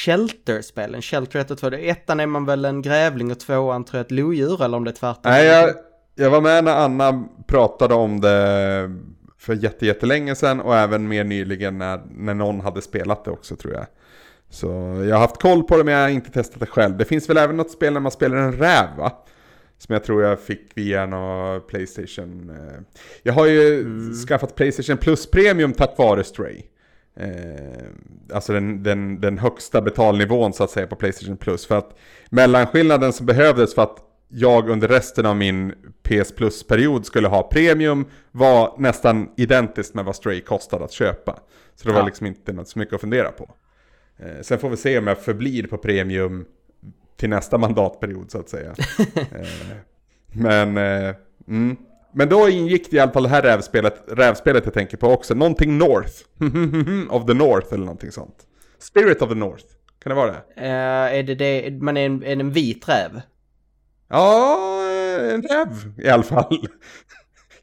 Shelter-spelen? 0.05 1.01
Shelter 1.01 1.39
1 1.39 1.51
och 1.51 1.57
2, 1.57 1.67
ettan 1.67 2.19
är 2.19 2.25
man 2.25 2.45
väl 2.45 2.65
en 2.65 2.81
grävling 2.81 3.31
och 3.31 3.39
tvåan 3.39 3.83
tror 3.83 3.97
jag 3.97 4.05
ett 4.05 4.11
lodjur 4.11 4.63
eller 4.63 4.77
om 4.77 4.83
det 4.83 4.91
är 4.91 4.95
tvärtom? 4.95 5.31
Nej, 5.31 5.45
jag, 5.45 5.73
jag 6.15 6.29
var 6.29 6.41
med 6.41 6.63
när 6.63 6.75
Anna 6.75 7.23
pratade 7.47 7.93
om 7.93 8.21
det 8.21 8.91
för 9.37 9.83
jättelänge 9.83 10.35
sedan 10.35 10.61
och 10.61 10.75
även 10.75 11.07
mer 11.07 11.23
nyligen 11.23 11.77
när, 11.77 12.01
när 12.11 12.33
någon 12.33 12.61
hade 12.61 12.81
spelat 12.81 13.25
det 13.25 13.31
också 13.31 13.55
tror 13.55 13.73
jag. 13.73 13.85
Så 14.49 14.67
jag 15.07 15.15
har 15.15 15.21
haft 15.21 15.41
koll 15.41 15.63
på 15.63 15.77
det 15.77 15.83
men 15.83 15.93
jag 15.93 16.01
har 16.01 16.09
inte 16.09 16.31
testat 16.31 16.59
det 16.59 16.65
själv. 16.65 16.97
Det 16.97 17.05
finns 17.05 17.29
väl 17.29 17.37
även 17.37 17.57
något 17.57 17.71
spel 17.71 17.93
när 17.93 17.99
man 17.99 18.11
spelar 18.11 18.37
en 18.37 18.53
räv 18.53 18.97
va? 18.97 19.11
Som 19.79 19.93
jag 19.93 20.03
tror 20.03 20.23
jag 20.23 20.39
fick 20.39 20.71
via 20.75 21.05
någon 21.05 21.61
Playstation. 21.61 22.49
Eh. 22.49 22.81
Jag 23.23 23.33
har 23.33 23.45
ju 23.45 23.79
mm. 23.79 24.13
skaffat 24.13 24.55
Playstation 24.55 24.97
Plus 24.97 25.31
Premium 25.31 25.73
tack 25.73 25.97
vare 25.97 26.23
Stray. 26.23 26.61
Eh, 27.15 27.85
alltså 28.33 28.53
den, 28.53 28.83
den, 28.83 29.21
den 29.21 29.37
högsta 29.37 29.81
betalnivån 29.81 30.53
så 30.53 30.63
att 30.63 30.71
säga 30.71 30.87
på 30.87 30.95
Playstation 30.95 31.37
Plus. 31.37 31.65
För 31.65 31.77
att 31.77 31.97
mellanskillnaden 32.29 33.13
som 33.13 33.25
behövdes 33.25 33.75
för 33.75 33.81
att 33.81 33.97
jag 34.27 34.69
under 34.69 34.87
resten 34.87 35.25
av 35.25 35.35
min 35.35 35.73
PS 36.03 36.31
Plus-period 36.31 37.05
skulle 37.05 37.27
ha 37.27 37.43
premium 37.43 38.05
var 38.31 38.75
nästan 38.77 39.29
identiskt 39.37 39.93
med 39.93 40.05
vad 40.05 40.15
Stray 40.15 40.41
kostade 40.41 40.85
att 40.85 40.91
köpa. 40.91 41.39
Så 41.75 41.87
det 41.87 41.93
var 41.93 41.99
ja. 41.99 42.05
liksom 42.05 42.25
inte 42.25 42.53
något 42.53 42.67
så 42.67 42.79
mycket 42.79 42.95
att 42.95 43.01
fundera 43.01 43.31
på. 43.31 43.55
Eh, 44.17 44.41
sen 44.41 44.59
får 44.59 44.69
vi 44.69 44.77
se 44.77 44.97
om 44.97 45.07
jag 45.07 45.17
förblir 45.17 45.67
på 45.67 45.77
premium 45.77 46.45
till 47.19 47.29
nästa 47.29 47.57
mandatperiod 47.57 48.31
så 48.31 48.39
att 48.39 48.49
säga. 48.49 48.69
eh, 49.15 49.47
men, 50.33 50.77
eh, 50.77 51.15
mm. 51.47 51.77
men 52.11 52.29
då 52.29 52.49
ingick 52.49 52.91
det 52.91 52.97
i 52.97 52.99
alla 52.99 53.11
fall 53.11 53.23
det 53.23 53.29
här 53.29 53.41
rävspelet, 53.41 54.03
rävspelet 54.07 54.65
jag 54.65 54.73
tänker 54.73 54.97
på 54.97 55.07
också. 55.07 55.33
Någonting 55.33 55.77
North. 55.77 56.13
of 57.09 57.25
the 57.25 57.33
North 57.33 57.73
eller 57.73 57.85
någonting 57.85 58.11
sånt. 58.11 58.35
Spirit 58.79 59.21
of 59.21 59.29
the 59.29 59.35
North. 59.35 59.65
Kan 60.03 60.09
det 60.09 60.15
vara 60.15 60.31
det? 60.31 60.61
Uh, 60.61 61.17
är 61.19 61.23
det 61.23 61.35
det, 61.35 61.81
man 61.81 61.97
är 61.97 62.05
en, 62.05 62.23
en 62.23 62.51
vit 62.51 62.89
räv? 62.89 63.21
Ja, 64.09 64.57
en 65.31 65.41
räv 65.41 65.67
i 65.97 66.09
alla 66.09 66.23
fall. 66.23 66.67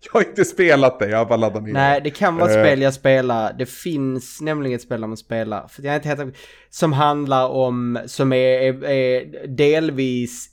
Jag 0.12 0.20
har 0.20 0.28
inte 0.28 0.44
spelat 0.44 0.98
det, 0.98 1.08
jag 1.08 1.18
har 1.18 1.26
bara 1.26 1.36
laddat 1.36 1.62
ner 1.62 1.72
Nej, 1.72 2.00
det 2.00 2.10
kan 2.10 2.36
vara 2.36 2.50
ett 2.50 2.56
uh, 2.56 2.62
spel 2.62 2.82
jag 2.82 2.94
spelar. 2.94 3.52
Det 3.52 3.66
finns 3.66 4.40
nämligen 4.40 4.76
ett 4.76 4.82
spel 4.82 5.00
man 5.00 5.16
spelar. 5.16 5.68
För 5.68 5.82
jag 5.82 5.94
inte 5.94 6.08
heter, 6.08 6.32
som 6.70 6.92
handlar 6.92 7.48
om, 7.48 7.98
som 8.06 8.32
är, 8.32 8.62
är, 8.62 8.84
är 8.84 9.46
delvis... 9.46 10.48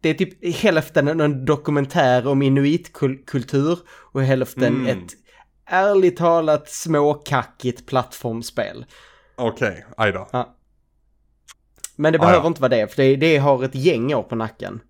Det 0.00 0.08
är 0.08 0.14
typ 0.14 0.56
hälften 0.56 1.20
en 1.20 1.44
dokumentär 1.44 2.26
om 2.26 2.42
inuitkultur 2.42 3.78
och 4.12 4.22
hälften 4.22 4.74
mm. 4.74 4.86
ett 4.86 5.12
ärligt 5.66 6.16
talat 6.16 6.70
småkackigt 6.70 7.86
plattformsspel. 7.86 8.86
Okej, 9.36 9.68
okay, 9.68 9.82
aj 9.96 10.12
då. 10.12 10.28
Ja. 10.32 10.56
Men 11.96 12.12
det 12.12 12.18
behöver 12.18 12.38
ah, 12.38 12.42
ja. 12.42 12.46
inte 12.46 12.60
vara 12.60 12.68
det, 12.68 12.94
för 12.94 13.02
det, 13.02 13.16
det 13.16 13.36
har 13.36 13.64
ett 13.64 13.74
gäng 13.74 14.14
år 14.14 14.22
på 14.22 14.36
nacken. 14.36 14.80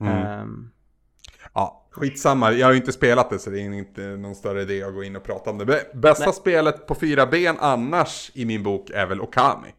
Mm. 0.00 0.40
Um, 0.40 0.70
skitsamma. 1.90 2.52
Jag 2.52 2.66
har 2.66 2.72
ju 2.72 2.78
inte 2.78 2.92
spelat 2.92 3.30
det 3.30 3.38
så 3.38 3.50
det 3.50 3.60
är 3.60 3.72
inte 3.72 4.02
någon 4.02 4.34
större 4.34 4.62
idé 4.62 4.82
att 4.82 4.94
gå 4.94 5.04
in 5.04 5.16
och 5.16 5.22
prata 5.22 5.50
om 5.50 5.58
det. 5.58 5.94
Bästa 5.94 6.24
Nej. 6.24 6.34
spelet 6.34 6.86
på 6.86 6.94
fyra 6.94 7.26
ben 7.26 7.56
annars 7.60 8.30
i 8.34 8.44
min 8.44 8.62
bok 8.62 8.90
är 8.90 9.06
väl 9.06 9.20
Okami. 9.20 9.74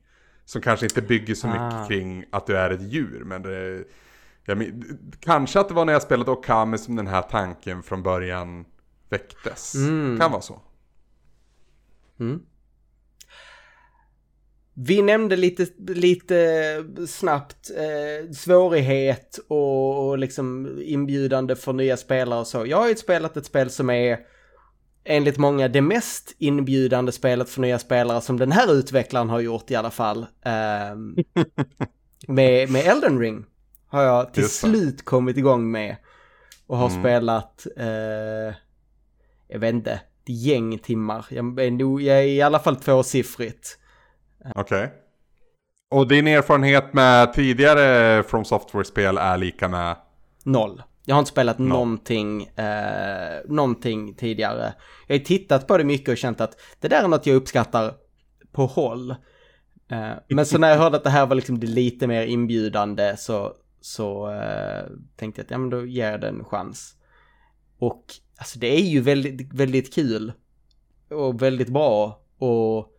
Som 0.46 0.62
kanske 0.62 0.86
inte 0.86 1.02
bygger 1.02 1.36
så 1.36 1.48
mycket 1.48 1.74
ah. 1.74 1.86
kring 1.88 2.26
att 2.32 2.48
du 2.48 2.58
är 2.58 2.70
ett 2.70 2.82
djur. 2.82 3.24
Men 3.26 3.42
det, 3.42 3.84
jag, 4.46 4.84
kanske 5.20 5.60
att 5.60 5.68
det 5.68 5.74
var 5.74 5.86
när 5.86 5.94
jag 5.94 6.02
spelade 6.02 6.32
Okami 6.32 6.78
som 6.78 6.96
den 6.96 7.08
här 7.08 7.22
tanken 7.22 7.84
från 7.84 8.04
början 8.04 8.66
väcktes. 9.10 9.76
Mm. 9.76 10.20
Kan 10.20 10.32
vara 10.32 10.42
så. 10.42 10.62
Mm. 12.20 12.42
Vi 14.84 15.02
nämnde 15.02 15.36
lite, 15.36 15.68
lite 15.88 16.86
snabbt 17.08 17.72
eh, 17.78 18.32
svårighet 18.32 19.40
och, 19.48 20.08
och 20.08 20.18
liksom 20.18 20.78
inbjudande 20.84 21.56
för 21.56 21.74
nya 21.74 21.98
spelare 21.98 22.40
och 22.40 22.48
så. 22.48 22.66
Jag 22.66 22.78
har 22.78 22.90
ju 22.90 22.96
spelat 22.96 23.38
ett 23.38 23.46
spel 23.46 23.70
som 23.70 23.90
är 23.90 24.20
enligt 25.04 25.38
många 25.38 25.68
det 25.68 25.82
mest 25.82 26.36
inbjudande 26.38 27.12
spelet 27.12 27.50
för 27.50 27.62
nya 27.62 27.80
spelare 27.80 28.22
som 28.22 28.40
den 28.40 28.52
här 28.52 28.74
utvecklaren 28.74 29.30
har 29.30 29.40
gjort 29.40 29.72
i 29.72 29.76
alla 29.76 29.92
fall. 29.92 30.26
Eh, 30.46 30.96
med, 32.28 32.72
med 32.72 32.86
Elden 32.86 33.20
Ring 33.20 33.46
har 33.88 34.04
jag 34.04 34.34
till 34.34 34.50
slut 34.50 35.06
kommit 35.06 35.38
igång 35.38 35.72
med 35.72 35.96
och 36.68 36.78
har 36.78 36.90
mm. 36.90 37.02
spelat, 37.02 37.68
eh, 37.78 38.56
jag 39.48 39.60
vet 39.60 39.74
inte, 39.74 39.92
ett 39.92 40.30
gäng 40.30 40.80
timmar. 40.80 41.26
Jag 41.30 41.60
är, 41.60 41.72
nog, 41.72 42.02
jag 42.02 42.18
är 42.18 42.24
i 42.24 42.42
alla 42.42 42.60
fall 42.60 42.76
tvåsiffrigt. 42.76 43.78
Okej. 44.46 44.62
Okay. 44.62 44.88
Och 45.92 46.08
din 46.08 46.28
erfarenhet 46.28 46.94
med 46.94 47.34
tidigare 47.34 48.24
From 48.24 48.46
Software-spel 48.46 49.18
är 49.18 49.38
lika 49.38 49.68
med? 49.68 49.96
Noll. 50.44 50.84
Jag 51.06 51.16
har 51.16 51.20
inte 51.20 51.32
spelat 51.32 51.60
Noll. 51.60 51.70
någonting, 51.70 52.44
eh, 52.44 53.40
någonting 53.46 54.16
tidigare. 54.16 54.74
Jag 55.08 55.18
har 55.18 55.24
tittat 55.24 55.68
på 55.68 55.78
det 55.78 55.84
mycket 55.84 56.10
och 56.10 56.18
känt 56.18 56.42
att 56.42 56.60
det 56.80 56.88
där 56.88 57.04
är 57.04 57.08
något 57.08 57.26
jag 57.26 57.36
uppskattar 57.36 57.94
på 58.52 58.66
håll. 58.66 59.12
Eh, 59.92 60.12
men 60.28 60.46
så 60.46 60.58
när 60.58 60.70
jag 60.70 60.78
hörde 60.78 60.98
att 60.98 61.04
det 61.04 61.10
här 61.10 61.26
var 61.26 61.36
liksom 61.36 61.60
det 61.60 61.68
lite 61.68 62.08
mer 62.08 62.26
inbjudande 62.26 63.18
så, 63.18 63.54
så 63.82 64.32
eh, 64.32 64.84
tänkte 65.16 65.40
jag 65.40 65.46
att 65.46 65.52
ja 65.52 65.58
men 65.58 65.70
då 65.70 65.86
ger 65.86 66.12
jag 66.12 66.22
det 66.22 66.28
en 66.28 66.46
chans. 66.46 66.96
Och 67.80 68.04
alltså 68.38 68.60
det 68.60 68.68
är 68.68 68.86
ju 68.86 69.02
väldigt, 69.02 69.54
väldigt 69.54 69.94
kul. 69.94 70.34
Och 71.10 71.42
väldigt 71.42 71.70
bra. 71.70 72.22
Och 72.38 72.94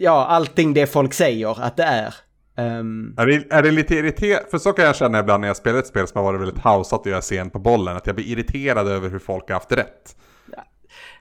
ja, 0.00 0.26
allting 0.26 0.74
det 0.74 0.86
folk 0.86 1.12
säger 1.12 1.62
att 1.62 1.76
det 1.76 1.82
är. 1.82 2.14
Um... 2.56 3.14
Är, 3.18 3.26
det, 3.26 3.46
är 3.50 3.62
det 3.62 3.70
lite 3.70 3.94
irriterande? 3.94 4.50
För 4.50 4.58
så 4.58 4.72
kan 4.72 4.84
jag 4.84 4.96
känna 4.96 5.20
ibland 5.20 5.40
när 5.40 5.48
jag 5.48 5.56
spelar 5.56 5.78
ett 5.78 5.86
spel 5.86 6.06
som 6.06 6.18
har 6.18 6.24
varit 6.32 6.40
väldigt 6.40 6.58
hausat 6.58 7.00
och 7.00 7.06
jag 7.06 7.16
är 7.16 7.20
sen 7.20 7.50
på 7.50 7.58
bollen. 7.58 7.96
Att 7.96 8.06
jag 8.06 8.16
blir 8.16 8.26
irriterad 8.26 8.88
över 8.88 9.08
hur 9.08 9.18
folk 9.18 9.48
har 9.48 9.54
haft 9.54 9.72
rätt. 9.72 10.16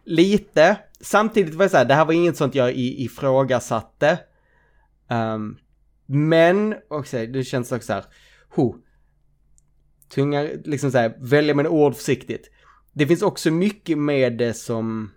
lite. 0.04 0.78
Samtidigt 1.02 1.56
var 1.56 1.66
det 1.66 1.70
så 1.70 1.78
här, 1.78 1.86
det 1.86 1.94
här 1.94 2.06
var 2.06 2.14
inget 2.14 2.38
sånt 2.38 2.56
jag 2.56 2.74
ifrågasatte. 2.76 4.20
Um, 5.10 5.58
men, 6.06 6.76
också, 6.88 7.26
det 7.26 7.44
känns 7.44 7.72
också 7.72 7.86
så 7.86 7.94
här, 7.94 8.04
ho, 8.50 8.76
tunga, 10.14 10.48
liksom 10.66 10.92
så 10.92 10.98
här, 10.98 11.16
välja 11.20 11.56
mina 11.56 11.70
ord 11.70 11.96
försiktigt. 11.96 12.52
Det 12.94 13.08
finns 13.08 13.22
också 13.22 13.52
mycket 13.52 13.98
med 13.98 14.38
det 14.38 14.54
som... 14.54 15.12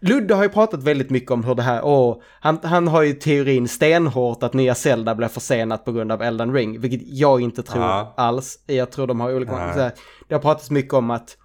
Ludde 0.00 0.34
har 0.34 0.42
ju 0.42 0.48
pratat 0.48 0.82
väldigt 0.82 1.10
mycket 1.10 1.30
om 1.30 1.44
hur 1.44 1.54
det 1.54 1.62
här, 1.62 1.84
åh, 1.84 2.22
han, 2.40 2.58
han 2.62 2.88
har 2.88 3.02
ju 3.02 3.12
teorin 3.12 3.68
stenhårt 3.68 4.42
att 4.42 4.52
nya 4.52 4.74
Zelda 4.74 5.14
blev 5.14 5.28
försenat 5.28 5.84
på 5.84 5.92
grund 5.92 6.12
av 6.12 6.22
Elden 6.22 6.54
Ring, 6.54 6.80
vilket 6.80 7.00
jag 7.04 7.40
inte 7.40 7.62
tror 7.62 7.84
ja. 7.84 8.14
alls. 8.16 8.58
Jag 8.66 8.90
tror 8.90 9.06
de 9.06 9.20
har 9.20 9.34
olika, 9.34 9.52
ja. 9.52 9.58
här, 9.58 9.92
det 10.28 10.34
har 10.34 10.42
pratats 10.42 10.70
mycket 10.70 10.94
om 10.94 11.10
att, 11.10 11.36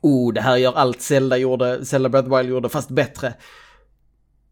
oh, 0.00 0.32
det 0.32 0.40
här 0.40 0.56
gör 0.56 0.72
allt 0.72 1.02
Zelda 1.02 1.36
gjorde, 1.36 1.84
Zelda 1.84 2.08
Breath 2.08 2.36
Wild 2.36 2.48
gjorde, 2.48 2.68
fast 2.68 2.90
bättre. 2.90 3.34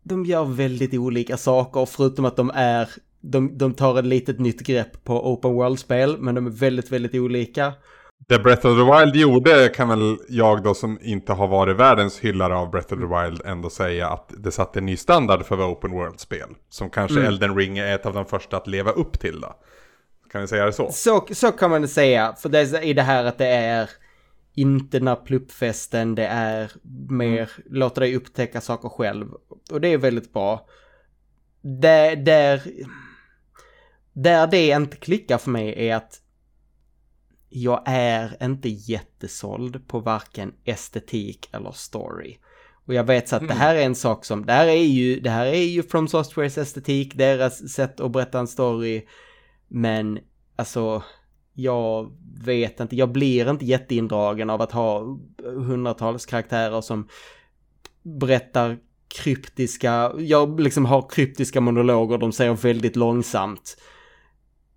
De 0.02 0.24
gör 0.24 0.44
väldigt 0.44 0.94
olika 0.94 1.36
saker, 1.36 1.86
förutom 1.86 2.24
att 2.24 2.36
de 2.36 2.50
är, 2.54 2.88
de, 3.20 3.58
de 3.58 3.74
tar 3.74 3.98
ett 3.98 4.04
litet 4.04 4.40
nytt 4.40 4.60
grepp 4.60 5.04
på 5.04 5.32
Open 5.32 5.54
World-spel, 5.54 6.16
men 6.18 6.34
de 6.34 6.46
är 6.46 6.50
väldigt, 6.50 6.92
väldigt 6.92 7.14
olika. 7.14 7.72
Det 8.28 8.38
Breath 8.38 8.66
of 8.66 8.78
the 8.78 8.98
Wild 8.98 9.16
gjorde 9.16 9.68
kan 9.68 9.88
väl 9.88 10.16
jag 10.28 10.62
då 10.62 10.74
som 10.74 10.98
inte 11.02 11.32
har 11.32 11.48
varit 11.48 11.76
världens 11.76 12.18
hyllare 12.18 12.54
av 12.54 12.70
Breath 12.70 12.94
of 12.94 13.00
the 13.00 13.06
Wild 13.06 13.42
ändå 13.44 13.70
säga 13.70 14.08
att 14.08 14.32
det 14.38 14.52
satte 14.52 14.78
en 14.78 14.86
ny 14.86 14.96
standard 14.96 15.44
för 15.46 15.72
Open 15.72 15.90
World-spel. 15.90 16.48
Som 16.68 16.90
kanske 16.90 17.16
mm. 17.16 17.28
Elden 17.28 17.56
Ring 17.56 17.78
är 17.78 17.94
ett 17.94 18.06
av 18.06 18.14
de 18.14 18.26
första 18.26 18.56
att 18.56 18.66
leva 18.66 18.90
upp 18.90 19.20
till 19.20 19.40
då. 19.40 19.56
Kan 20.32 20.40
vi 20.40 20.46
säga 20.46 20.66
det 20.66 20.72
så? 20.72 20.92
Så, 20.92 21.26
så 21.30 21.52
kan 21.52 21.70
man 21.70 21.88
säga, 21.88 22.34
för 22.38 22.48
det 22.48 22.58
är 22.58 22.82
i 22.82 22.92
det 22.92 23.02
här 23.02 23.24
att 23.24 23.38
det 23.38 23.46
är 23.46 23.90
inte 24.54 24.98
den 24.98 25.08
här 25.08 25.16
pluppfesten, 25.16 26.14
det 26.14 26.26
är 26.26 26.72
mer 27.08 27.38
mm. 27.38 27.48
låta 27.70 28.00
dig 28.00 28.16
upptäcka 28.16 28.60
saker 28.60 28.88
själv. 28.88 29.26
Och 29.72 29.80
det 29.80 29.88
är 29.88 29.98
väldigt 29.98 30.32
bra. 30.32 30.66
Där, 31.60 32.16
där, 32.16 32.62
där 34.12 34.46
det 34.46 34.68
inte 34.68 34.96
klickar 34.96 35.38
för 35.38 35.50
mig 35.50 35.88
är 35.88 35.96
att 35.96 36.20
jag 37.56 37.82
är 37.86 38.36
inte 38.44 38.68
jättesåld 38.68 39.88
på 39.88 40.00
varken 40.00 40.54
estetik 40.64 41.48
eller 41.52 41.72
story. 41.72 42.36
Och 42.86 42.94
jag 42.94 43.04
vet 43.04 43.28
så 43.28 43.36
att 43.36 43.42
mm. 43.42 43.54
det 43.56 43.62
här 43.62 43.74
är 43.74 43.82
en 43.82 43.94
sak 43.94 44.24
som, 44.24 44.46
det 44.46 44.52
här 44.52 44.66
är 44.66 44.84
ju, 44.84 45.20
det 45.20 45.30
här 45.30 45.46
är 45.46 45.64
ju 45.64 45.82
From 45.82 46.08
Softwares 46.08 46.58
estetik, 46.58 47.14
deras 47.14 47.68
sätt 47.68 48.00
att 48.00 48.10
berätta 48.10 48.38
en 48.38 48.46
story. 48.46 49.06
Men 49.68 50.18
alltså, 50.56 51.02
jag 51.52 52.12
vet 52.44 52.80
inte, 52.80 52.96
jag 52.96 53.12
blir 53.12 53.50
inte 53.50 53.64
jätteindragen 53.64 54.50
av 54.50 54.62
att 54.62 54.72
ha 54.72 55.18
hundratals 55.44 56.26
karaktärer 56.26 56.80
som 56.80 57.08
berättar 58.02 58.78
kryptiska, 59.08 60.12
jag 60.18 60.60
liksom 60.60 60.84
har 60.84 61.08
kryptiska 61.10 61.60
monologer, 61.60 62.18
de 62.18 62.32
säger 62.32 62.54
väldigt 62.54 62.96
långsamt. 62.96 63.76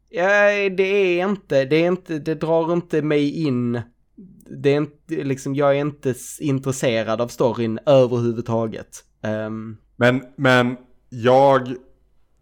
Ja, 0.10 0.70
det 0.70 0.84
är 1.20 1.26
inte, 1.30 1.66
det 1.66 1.76
är 1.76 1.88
inte, 1.88 2.20
det 2.20 2.36
drar 2.36 2.74
inte 2.74 3.02
mig 3.02 3.44
in. 3.44 3.82
Det 4.64 4.70
är 4.70 4.78
inte, 4.78 5.24
liksom, 5.24 5.56
jag 5.56 5.70
är 5.76 5.80
inte 5.80 6.14
intresserad 6.40 7.22
av 7.22 7.28
storyn 7.28 7.80
överhuvudtaget. 7.86 9.04
Um... 9.24 9.78
Men, 9.96 10.24
men 10.36 10.78
jag 11.10 11.76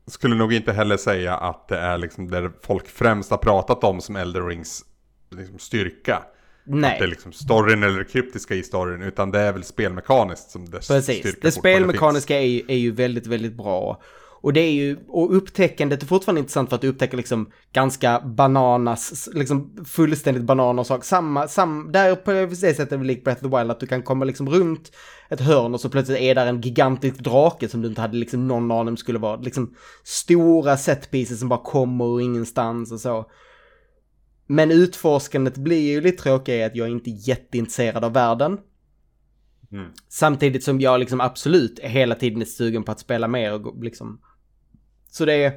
skulle 0.07 0.35
nog 0.35 0.53
inte 0.53 0.73
heller 0.73 0.97
säga 0.97 1.35
att 1.35 1.67
det 1.67 1.77
är 1.77 1.97
liksom 1.97 2.31
där 2.31 2.51
folk 2.63 2.87
främst 2.87 3.31
har 3.31 3.37
pratat 3.37 3.83
om 3.83 4.01
som 4.01 4.15
Elder 4.15 4.41
Rings 4.41 4.85
liksom 5.31 5.59
styrka. 5.59 6.23
Nej. 6.65 6.93
Att 6.93 6.99
det 6.99 7.05
är 7.05 7.09
liksom 7.09 7.31
storyn 7.31 7.83
eller 7.83 7.97
det 7.97 8.05
kryptiska 8.05 8.55
i 8.55 8.63
storyn, 8.63 9.01
utan 9.01 9.31
det 9.31 9.39
är 9.39 9.53
väl 9.53 9.63
spelmekaniskt 9.63 10.51
som 10.51 10.69
dess 10.69 10.87
Precis. 10.87 11.19
styrka 11.19 11.39
Det 11.41 11.51
spelmekaniska 11.51 12.39
är 12.39 12.45
ju, 12.45 12.61
är 12.67 12.77
ju 12.77 12.91
väldigt, 12.91 13.27
väldigt 13.27 13.53
bra. 13.53 14.01
Och 14.45 14.53
det 14.53 14.59
är 14.59 14.71
ju, 14.71 14.97
och 15.07 15.35
upptäckandet 15.35 16.03
är 16.03 16.07
fortfarande 16.07 16.39
intressant 16.39 16.69
för 16.69 16.75
att 16.75 16.81
du 16.81 16.87
upptäcker 16.87 17.17
liksom 17.17 17.51
ganska 17.73 18.19
bananas, 18.19 19.29
liksom 19.33 19.85
fullständigt 19.85 20.43
bananas 20.43 20.87
sak. 20.87 21.03
Samma, 21.03 21.47
sam, 21.47 21.91
där 21.91 22.15
på 22.15 22.31
det 22.31 22.55
sättet 22.55 22.91
är 22.91 22.97
det 22.97 23.03
likt 23.03 23.23
Breath 23.23 23.45
of 23.45 23.51
the 23.51 23.57
Wild 23.57 23.71
att 23.71 23.79
du 23.79 23.87
kan 23.87 24.03
komma 24.03 24.25
liksom 24.25 24.49
runt 24.49 24.91
ett 25.29 25.41
hörn 25.41 25.73
och 25.73 25.81
så 25.81 25.89
plötsligt 25.89 26.19
är 26.19 26.35
där 26.35 26.47
en 26.47 26.61
gigantisk 26.61 27.17
drake 27.17 27.69
som 27.69 27.81
du 27.81 27.87
inte 27.87 28.01
hade 28.01 28.17
liksom 28.17 28.47
någon 28.47 28.71
aning 28.71 28.97
skulle 28.97 29.19
vara. 29.19 29.35
Liksom 29.35 29.75
stora 30.03 30.77
setpieces 30.77 31.39
som 31.39 31.49
bara 31.49 31.63
kommer 31.63 32.05
ur 32.05 32.21
ingenstans 32.21 32.91
och 32.91 32.99
så. 32.99 33.31
Men 34.47 34.71
utforskandet 34.71 35.57
blir 35.57 35.91
ju 35.91 36.01
lite 36.01 36.23
tråkigt 36.23 36.55
i 36.55 36.63
att 36.63 36.75
jag 36.75 36.87
är 36.87 36.91
inte 36.91 37.09
är 37.09 37.27
jätteintresserad 37.29 38.03
av 38.03 38.13
världen. 38.13 38.57
Mm. 39.71 39.91
Samtidigt 40.09 40.63
som 40.63 40.81
jag 40.81 40.99
liksom 40.99 41.21
absolut 41.21 41.79
är 41.79 41.89
hela 41.89 42.15
tiden 42.15 42.41
är 42.41 42.45
sugen 42.45 42.83
på 42.83 42.91
att 42.91 42.99
spela 42.99 43.27
mer 43.27 43.53
och 43.53 43.83
liksom 43.83 44.19
så 45.15 45.25
det 45.25 45.33
är... 45.33 45.53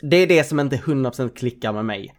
Det 0.00 0.16
är 0.16 0.26
det 0.26 0.44
som 0.44 0.60
inte 0.60 0.76
100% 0.76 1.34
klickar 1.34 1.72
med 1.72 1.84
mig. 1.84 2.14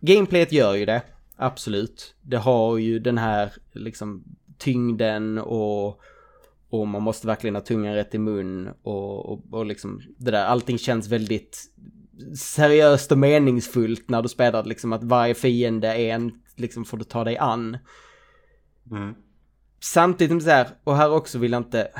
Gameplayet 0.00 0.52
gör 0.52 0.74
ju 0.74 0.86
det, 0.86 1.02
absolut. 1.36 2.14
Det 2.22 2.36
har 2.36 2.78
ju 2.78 2.98
den 2.98 3.18
här 3.18 3.52
liksom 3.72 4.24
tyngden 4.58 5.38
och, 5.38 6.00
och 6.70 6.88
man 6.88 7.02
måste 7.02 7.26
verkligen 7.26 7.54
ha 7.54 7.62
tungan 7.62 7.94
rätt 7.94 8.14
i 8.14 8.18
mun 8.18 8.68
och, 8.82 9.32
och, 9.32 9.42
och 9.50 9.66
liksom 9.66 10.00
det 10.18 10.30
där, 10.30 10.44
allting 10.44 10.78
känns 10.78 11.08
väldigt 11.08 11.70
seriöst 12.36 13.12
och 13.12 13.18
meningsfullt 13.18 14.08
när 14.08 14.22
du 14.22 14.28
spelar 14.28 14.64
liksom 14.64 14.92
att 14.92 15.04
varje 15.04 15.34
fiende 15.34 15.88
är 15.88 16.14
en, 16.14 16.32
liksom 16.56 16.84
får 16.84 16.96
du 16.96 17.04
ta 17.04 17.24
dig 17.24 17.36
an. 17.36 17.78
Mm. 18.90 19.14
Samtidigt 19.80 20.42
så 20.42 20.50
här, 20.50 20.68
och 20.84 20.96
här 20.96 21.10
också 21.12 21.38
vill 21.38 21.52
jag 21.52 21.60
inte, 21.60 21.90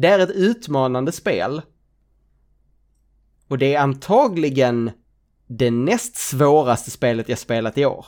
det 0.00 0.08
är 0.08 0.18
ett 0.18 0.30
utmanande 0.30 1.12
spel. 1.12 1.62
Och 3.48 3.58
det 3.58 3.74
är 3.74 3.80
antagligen 3.80 4.90
det 5.46 5.70
näst 5.70 6.16
svåraste 6.16 6.90
spelet 6.90 7.28
jag 7.28 7.38
spelat 7.38 7.78
i 7.78 7.84
år. 7.84 8.06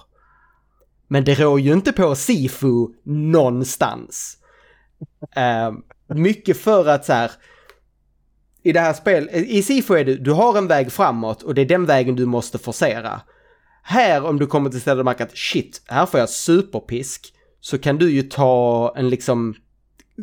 Men 1.08 1.24
det 1.24 1.34
rår 1.34 1.60
ju 1.60 1.72
inte 1.72 1.92
på 1.92 2.14
Sifu 2.14 2.86
någonstans. 3.04 4.36
Uh, 5.36 5.78
mycket 6.16 6.56
för 6.56 6.88
att 6.88 7.04
så 7.04 7.12
här, 7.12 7.30
i 8.62 8.72
det 8.72 8.80
här 8.80 8.92
spelet, 8.92 9.34
i 9.34 9.62
Sifu 9.62 9.94
är 9.94 10.04
det, 10.04 10.16
du 10.16 10.32
har 10.32 10.58
en 10.58 10.66
väg 10.66 10.92
framåt 10.92 11.42
och 11.42 11.54
det 11.54 11.60
är 11.60 11.66
den 11.66 11.86
vägen 11.86 12.16
du 12.16 12.26
måste 12.26 12.58
forcera. 12.58 13.20
Här 13.82 14.24
om 14.24 14.38
du 14.38 14.46
kommer 14.46 14.70
till 14.70 14.80
stället 14.80 14.98
och 14.98 15.04
märker 15.04 15.24
att 15.24 15.36
shit, 15.36 15.82
här 15.86 16.06
får 16.06 16.20
jag 16.20 16.28
superpisk, 16.28 17.34
så 17.60 17.78
kan 17.78 17.98
du 17.98 18.10
ju 18.10 18.22
ta 18.22 18.94
en 18.96 19.08
liksom 19.08 19.54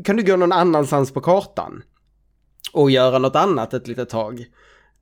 kan 0.03 0.15
du 0.15 0.23
gå 0.23 0.35
någon 0.35 0.51
annanstans 0.51 1.13
på 1.13 1.21
kartan 1.21 1.83
och 2.73 2.91
göra 2.91 3.19
något 3.19 3.35
annat 3.35 3.73
ett 3.73 3.87
litet 3.87 4.09
tag. 4.09 4.39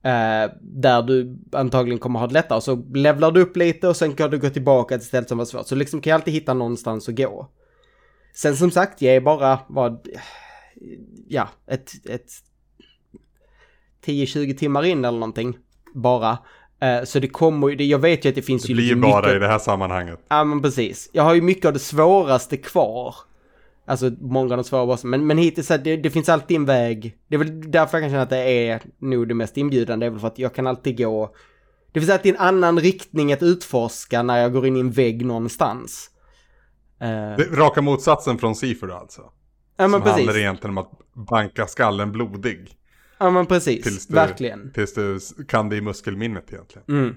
Eh, 0.02 0.50
där 0.60 1.02
du 1.02 1.38
antagligen 1.52 1.98
kommer 1.98 2.20
ha 2.20 2.26
det 2.26 2.32
lättare. 2.32 2.60
Så 2.60 2.84
levlar 2.94 3.30
du 3.30 3.40
upp 3.40 3.56
lite 3.56 3.88
och 3.88 3.96
sen 3.96 4.14
kan 4.14 4.30
du 4.30 4.38
gå 4.38 4.50
tillbaka 4.50 4.98
till 4.98 5.06
stället 5.06 5.28
som 5.28 5.38
var 5.38 5.44
svårt. 5.44 5.66
Så 5.66 5.74
liksom 5.74 6.00
kan 6.00 6.10
jag 6.10 6.18
alltid 6.18 6.34
hitta 6.34 6.54
någonstans 6.54 7.08
att 7.08 7.16
gå. 7.16 7.50
Sen 8.34 8.56
som 8.56 8.70
sagt, 8.70 9.02
jag 9.02 9.14
är 9.14 9.20
bara, 9.20 9.58
vad, 9.68 10.08
ja, 11.28 11.48
ett, 11.66 11.90
ett 12.08 12.30
10-20 14.06 14.56
timmar 14.56 14.84
in 14.84 15.04
eller 15.04 15.18
någonting. 15.18 15.58
Bara. 15.94 16.38
Eh, 16.80 17.04
så 17.04 17.18
det 17.18 17.28
kommer 17.28 17.68
ju, 17.68 17.84
jag 17.84 17.98
vet 17.98 18.24
ju 18.24 18.28
att 18.28 18.34
det 18.34 18.42
finns 18.42 18.62
det 18.62 18.68
ju... 18.68 18.74
Det 18.74 18.94
blir 18.94 19.10
bara 19.10 19.20
mycket... 19.20 19.36
i 19.36 19.38
det 19.38 19.48
här 19.48 19.58
sammanhanget. 19.58 20.20
Ja 20.28 20.44
men 20.44 20.62
precis. 20.62 21.10
Jag 21.12 21.22
har 21.22 21.34
ju 21.34 21.40
mycket 21.40 21.64
av 21.64 21.72
det 21.72 21.78
svåraste 21.78 22.56
kvar. 22.56 23.14
Alltså 23.88 24.10
många 24.20 24.54
av 24.54 24.56
de 24.56 24.64
svåra 24.64 24.86
bossen. 24.86 25.10
Men, 25.10 25.26
men 25.26 25.38
hittills, 25.38 25.68
det, 25.68 25.96
det 25.96 26.10
finns 26.10 26.28
alltid 26.28 26.56
en 26.56 26.64
väg. 26.64 27.18
Det 27.28 27.34
är 27.34 27.38
väl 27.38 27.70
därför 27.70 27.98
jag 27.98 28.02
kan 28.02 28.10
känna 28.10 28.22
att 28.22 28.30
det 28.30 28.68
är 28.68 28.82
nog 28.98 29.28
det 29.28 29.34
mest 29.34 29.56
inbjudande. 29.56 30.06
Det 30.06 30.08
är 30.08 30.10
väl 30.10 30.20
för 30.20 30.26
att 30.26 30.38
jag 30.38 30.54
kan 30.54 30.66
alltid 30.66 30.98
gå... 30.98 31.34
Det 31.92 32.00
finns 32.00 32.12
alltid 32.12 32.34
en 32.34 32.40
annan 32.40 32.80
riktning 32.80 33.32
att 33.32 33.42
utforska 33.42 34.22
när 34.22 34.38
jag 34.38 34.52
går 34.52 34.66
in 34.66 34.76
i 34.76 34.80
en 34.80 34.90
vägg 34.90 35.26
någonstans. 35.26 36.10
Uh, 37.02 37.56
raka 37.56 37.82
motsatsen 37.82 38.38
från 38.38 38.56
Seaford 38.56 38.90
alltså? 38.90 39.22
Ja 39.76 39.88
men 39.88 39.90
Som 39.90 40.02
precis. 40.02 40.16
Som 40.16 40.26
handlar 40.26 40.38
egentligen 40.38 40.78
om 40.78 40.78
att 40.78 40.92
banka 41.28 41.66
skallen 41.66 42.12
blodig. 42.12 42.76
Ja 43.18 43.30
men 43.30 43.46
precis, 43.46 43.84
tills 43.84 44.06
du, 44.06 44.14
verkligen. 44.14 44.72
Tills 44.72 44.94
du 44.94 45.18
kan 45.48 45.68
det 45.68 45.76
i 45.76 45.80
muskelminnet 45.80 46.52
egentligen. 46.52 46.84
Mm. 46.88 47.14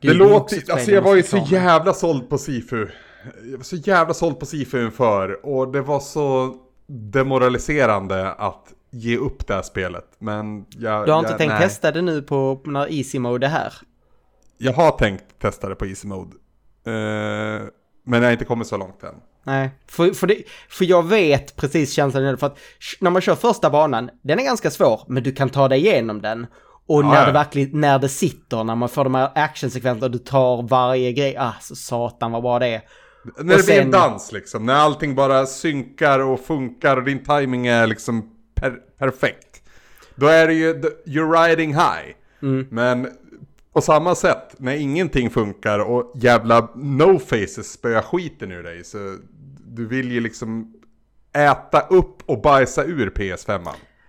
Det, 0.00 0.08
det 0.08 0.14
låter, 0.14 0.72
alltså 0.72 0.90
jag 0.90 1.02
var 1.02 1.16
ju 1.16 1.22
så 1.22 1.46
jävla 1.50 1.94
såld 1.94 2.28
på 2.28 2.38
Sifu 2.38 2.86
jag 3.50 3.56
var 3.56 3.64
så 3.64 3.76
jävla 3.76 4.14
såld 4.14 4.40
på 4.40 4.46
Sifu 4.46 4.84
inför 4.84 5.46
och 5.46 5.72
det 5.72 5.80
var 5.80 6.00
så 6.00 6.56
demoraliserande 6.86 8.32
att 8.32 8.72
ge 8.90 9.16
upp 9.16 9.46
det 9.46 9.54
här 9.54 9.62
spelet. 9.62 10.04
Men 10.18 10.66
jag, 10.68 11.06
Du 11.06 11.12
har 11.12 11.18
inte 11.18 11.30
jag, 11.30 11.38
tänkt 11.38 11.52
nej. 11.52 11.62
testa 11.62 11.92
det 11.92 12.02
nu 12.02 12.22
på 12.22 12.60
när 12.64 12.92
Easy 12.92 13.18
Mode 13.18 13.46
är 13.46 13.50
här? 13.50 13.72
Jag 14.58 14.72
har 14.72 14.90
tänkt 14.90 15.24
testa 15.38 15.68
det 15.68 15.74
på 15.74 15.86
Easy 15.86 16.08
Mode. 16.08 16.30
Uh, 16.86 17.68
men 18.04 18.20
jag 18.20 18.22
har 18.22 18.32
inte 18.32 18.44
kommit 18.44 18.66
så 18.66 18.76
långt 18.76 19.02
än. 19.02 19.14
Nej, 19.44 19.70
för, 19.86 20.10
för, 20.10 20.26
det, 20.26 20.42
för 20.68 20.84
jag 20.84 21.08
vet 21.08 21.56
precis 21.56 21.92
känslan 21.92 22.38
för 22.38 22.46
att 22.46 22.58
när 23.00 23.10
man 23.10 23.22
kör 23.22 23.34
första 23.34 23.70
banan, 23.70 24.10
den 24.22 24.38
är 24.38 24.44
ganska 24.44 24.70
svår, 24.70 25.02
men 25.06 25.22
du 25.22 25.32
kan 25.32 25.48
ta 25.48 25.68
dig 25.68 25.78
igenom 25.78 26.22
den. 26.22 26.46
Och 26.86 27.02
ja, 27.02 27.08
när 27.08 27.26
det 27.26 27.32
verkligen, 27.32 27.80
när 27.80 27.98
det 27.98 28.08
sitter, 28.08 28.64
när 28.64 28.74
man 28.74 28.88
får 28.88 29.04
de 29.04 29.14
här 29.14 29.30
actionsekvenserna 29.34 30.08
du 30.08 30.18
tar 30.18 30.62
varje 30.62 31.12
grej, 31.12 31.36
ah 31.38 31.54
så 31.60 31.76
satan 31.76 32.32
vad 32.32 32.42
bra 32.42 32.58
det 32.58 32.66
är. 32.66 32.82
När 33.36 33.56
det 33.56 33.66
blir 33.66 33.80
en 33.80 33.90
dans 33.90 34.32
liksom, 34.32 34.66
när 34.66 34.74
allting 34.74 35.14
bara 35.14 35.46
synkar 35.46 36.18
och 36.18 36.40
funkar 36.40 36.96
och 36.96 37.04
din 37.04 37.24
timing 37.24 37.66
är 37.66 37.86
liksom 37.86 38.30
per 38.54 38.70
perfekt. 38.98 39.62
Då 40.14 40.26
är 40.26 40.46
det 40.46 40.54
ju, 40.54 40.74
you're 41.04 41.48
riding 41.48 41.74
high. 41.74 42.14
Mm. 42.42 42.66
Men 42.70 43.08
på 43.72 43.80
samma 43.80 44.14
sätt, 44.14 44.54
när 44.56 44.76
ingenting 44.76 45.30
funkar 45.30 45.78
och 45.78 46.12
jävla 46.14 46.68
no 46.74 47.18
faces 47.18 47.72
spöar 47.72 48.02
skiten 48.02 48.52
ur 48.52 48.62
dig 48.62 48.84
så 48.84 49.16
du 49.66 49.86
vill 49.86 50.12
ju 50.12 50.20
liksom 50.20 50.74
äta 51.32 51.80
upp 51.80 52.22
och 52.26 52.42
bajsa 52.42 52.84
ur 52.84 53.10
PS5. 53.10 53.68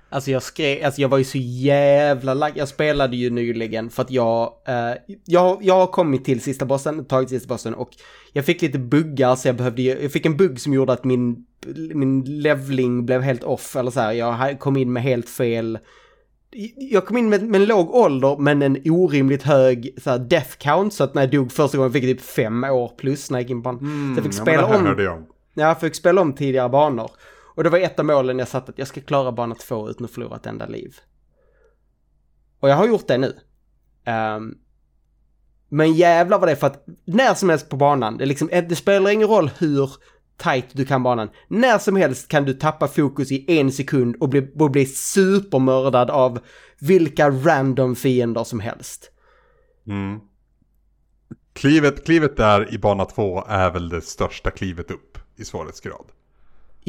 Alltså 0.10 0.32
jag 0.32 0.44
skrev, 0.44 0.86
alltså 0.86 1.02
jag 1.02 1.10
var 1.10 1.18
ju 1.18 1.24
så 1.24 1.38
jävla 1.38 2.34
lagg. 2.34 2.54
Jag 2.56 2.68
spelade 2.68 3.16
ju 3.16 3.30
nyligen 3.30 3.90
för 3.90 4.02
att 4.02 4.12
jag, 4.12 4.54
eh, 4.68 5.18
jag, 5.26 5.60
jag 5.62 5.74
har 5.74 5.88
kommit 5.88 6.26
till 6.26 6.42
sista 6.42 6.66
bossen, 6.66 7.06
tagit 7.06 7.30
sista 7.30 7.48
bossen 7.48 7.74
och 7.74 7.90
jag 8.34 8.46
fick 8.46 8.62
lite 8.62 8.80
buggar 8.80 9.36
så 9.36 9.48
jag 9.48 9.56
behövde 9.56 9.82
jag 9.82 10.12
fick 10.12 10.26
en 10.26 10.38
bugg 10.38 10.60
som 10.60 10.74
gjorde 10.74 10.94
att 10.94 11.04
min, 11.04 11.46
min 11.94 12.42
levling 12.42 13.06
blev 13.06 13.22
helt 13.22 13.44
off 13.44 13.76
eller 13.76 13.92
så 13.92 14.00
här. 14.00 14.12
Jag 14.12 14.60
kom 14.60 14.78
in 14.78 14.94
med 14.94 15.04
helt 15.04 15.30
fel 15.30 15.80
jag 16.76 17.06
kom 17.06 17.18
in 17.18 17.30
med, 17.30 17.44
med 17.44 17.62
en 17.62 17.68
låg 17.68 17.96
ålder 17.96 18.38
men 18.38 18.62
en 18.62 18.78
orimligt 18.86 19.44
hög 19.44 19.94
så 19.98 20.10
här, 20.10 20.20
death 20.20 20.58
count 20.58 20.94
så 20.94 21.04
att 21.04 21.14
när 21.14 21.22
jag 21.22 21.32
dog 21.32 21.52
första 21.52 21.78
gången 21.78 21.94
fick 21.94 22.04
jag 22.04 22.18
typ 22.18 22.22
fem 22.22 22.64
år 22.64 22.92
plus 22.98 23.32
när 23.32 23.40
jag 23.40 23.42
gick 23.42 23.52
in 23.52 23.64
på. 23.64 23.70
Mm, 23.70 24.16
så 24.16 24.20
jag 24.20 24.26
fick 24.26 24.42
spela 24.42 24.62
ja, 24.62 24.78
om. 24.78 24.86
Jag. 24.86 25.24
Ja, 25.54 25.68
jag 25.68 25.80
fick 25.80 25.96
spela 25.96 26.22
om 26.22 26.34
tidigare 26.34 26.70
banor. 26.70 27.12
Och 27.60 27.64
det 27.64 27.70
var 27.70 27.80
ett 27.80 28.00
av 28.00 28.06
målen 28.06 28.40
jag 28.40 28.48
satt 28.48 28.70
att 28.70 28.78
jag 28.78 28.88
ska 28.88 29.02
klara 29.02 29.32
bana 29.32 29.56
två 29.56 29.90
utan 29.90 30.06
att 30.06 30.12
förlora 30.12 30.36
ett 30.36 30.46
enda 30.46 30.66
liv. 30.66 30.96
Och 32.60 32.70
jag 32.70 32.76
har 32.76 32.88
gjort 32.88 33.08
det 33.08 33.18
nu. 33.18 33.40
Um, 34.38 34.58
men 35.70 35.94
jävlar 35.94 36.40
vad 36.40 36.48
det 36.48 36.52
är 36.52 36.56
för 36.56 36.68
att 36.68 36.86
när 37.06 37.34
som 37.34 37.50
helst 37.50 37.70
på 37.70 37.78
banan, 37.78 38.18
det, 38.18 38.26
liksom, 38.26 38.50
eh, 38.50 38.64
det 38.64 38.76
spelar 38.76 39.12
ingen 39.12 39.28
roll 39.28 39.52
hur 39.58 39.92
tight 40.38 40.66
du 40.72 40.86
kan 40.86 41.04
banan. 41.04 41.30
När 41.48 41.78
som 41.78 41.96
helst 41.96 42.28
kan 42.28 42.46
du 42.46 42.54
tappa 42.54 42.88
fokus 42.88 43.32
i 43.32 43.60
en 43.60 43.72
sekund 43.72 44.16
och 44.20 44.30
bli, 44.30 44.52
och 44.60 44.72
bli 44.72 44.86
supermördad 44.86 46.10
av 46.10 46.40
vilka 46.80 47.30
random 47.30 47.96
fiender 47.96 48.44
som 48.44 48.60
helst. 48.60 49.12
Mm. 49.88 50.20
Klivet, 51.54 52.06
klivet 52.06 52.38
där 52.38 52.74
i 52.74 52.78
bana 52.78 53.06
två 53.06 53.44
är 53.48 53.72
väl 53.72 53.90
det 53.90 54.02
största 54.02 54.52
klivet 54.52 54.92
upp 54.92 55.18
i 55.36 55.46
svårighetsgrad. 55.46 56.06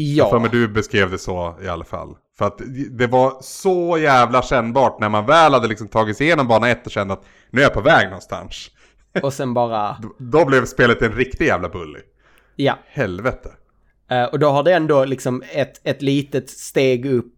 Ja. 0.00 0.30
För 0.30 0.38
mig 0.38 0.50
du 0.50 0.68
beskrev 0.68 1.10
det 1.10 1.18
så 1.18 1.56
i 1.62 1.68
alla 1.68 1.84
fall. 1.84 2.16
För 2.38 2.46
att 2.46 2.60
det 2.90 3.06
var 3.06 3.38
så 3.40 3.98
jävla 3.98 4.42
kännbart 4.42 5.00
när 5.00 5.08
man 5.08 5.26
väl 5.26 5.52
hade 5.52 5.68
liksom 5.68 5.88
tagit 5.88 6.16
sig 6.16 6.26
igenom 6.26 6.48
bana 6.48 6.68
ett 6.68 6.86
och 6.86 6.92
kände 6.92 7.14
att 7.14 7.24
nu 7.50 7.60
är 7.60 7.64
jag 7.64 7.74
på 7.74 7.80
väg 7.80 8.04
någonstans. 8.04 8.70
Och 9.22 9.32
sen 9.32 9.54
bara... 9.54 9.96
då, 10.18 10.44
blev 10.44 10.66
spelet 10.66 11.02
en 11.02 11.12
riktig 11.12 11.46
jävla 11.46 11.68
bully. 11.68 12.00
Ja. 12.56 12.78
Helvete. 12.86 13.50
Uh, 14.12 14.24
och 14.24 14.38
då 14.38 14.48
har 14.48 14.62
det 14.62 14.72
ändå 14.72 15.04
liksom 15.04 15.42
ett, 15.52 15.80
ett 15.84 16.02
litet 16.02 16.50
steg 16.50 17.06
upp. 17.06 17.34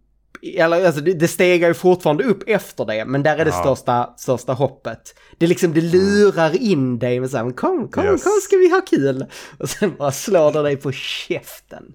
Eller 0.57 0.85
alltså 0.85 1.01
det, 1.01 1.13
det 1.13 1.27
stegar 1.27 1.67
ju 1.67 1.73
fortfarande 1.73 2.23
upp 2.23 2.43
efter 2.47 2.85
det, 2.85 3.05
men 3.05 3.23
där 3.23 3.37
är 3.37 3.45
det 3.45 3.51
ja. 3.51 3.61
största, 3.61 4.13
största 4.17 4.53
hoppet. 4.53 5.15
Det 5.37 5.47
liksom, 5.47 5.73
det 5.73 5.81
lurar 5.81 6.61
in 6.61 6.99
dig 6.99 7.19
med 7.19 7.29
såhär, 7.29 7.51
kom, 7.51 7.87
kom, 7.87 8.05
yes. 8.05 8.23
kom 8.23 8.39
ska 8.41 8.57
vi 8.57 8.69
ha 8.69 8.81
kul. 8.81 9.25
Och 9.59 9.69
sen 9.69 9.95
bara 9.97 10.11
slår 10.11 10.51
det 10.51 10.61
dig 10.61 10.77
på 10.77 10.91
käften. 10.91 11.93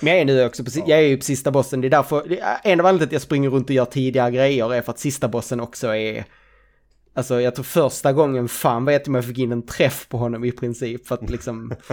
Men 0.00 0.12
jag 0.12 0.20
är 0.20 0.24
nu 0.24 0.44
också 0.44 0.64
på, 0.64 0.70
jag 0.74 0.98
är 0.98 1.02
ju 1.02 1.16
på 1.16 1.24
sista 1.24 1.50
bossen, 1.50 1.80
det 1.80 1.88
är 1.88 1.90
därför, 1.90 2.38
en 2.62 2.80
av 2.80 2.86
anledningarna 2.86 2.98
till 2.98 3.06
att 3.06 3.12
jag 3.12 3.22
springer 3.22 3.50
runt 3.50 3.70
och 3.70 3.74
gör 3.74 3.84
tidiga 3.84 4.30
grejer 4.30 4.74
är 4.74 4.82
för 4.82 4.92
att 4.92 4.98
sista 4.98 5.28
bossen 5.28 5.60
också 5.60 5.94
är 5.94 6.24
Alltså 7.16 7.40
jag 7.40 7.54
tror 7.54 7.64
första 7.64 8.12
gången, 8.12 8.48
fan 8.48 8.84
vet 8.84 9.08
om 9.08 9.14
jag 9.14 9.24
fick 9.24 9.38
in 9.38 9.52
en 9.52 9.66
träff 9.66 10.08
på 10.08 10.18
honom 10.18 10.44
i 10.44 10.52
princip 10.52 11.06
för 11.06 11.14
att 11.14 11.30
liksom... 11.30 11.74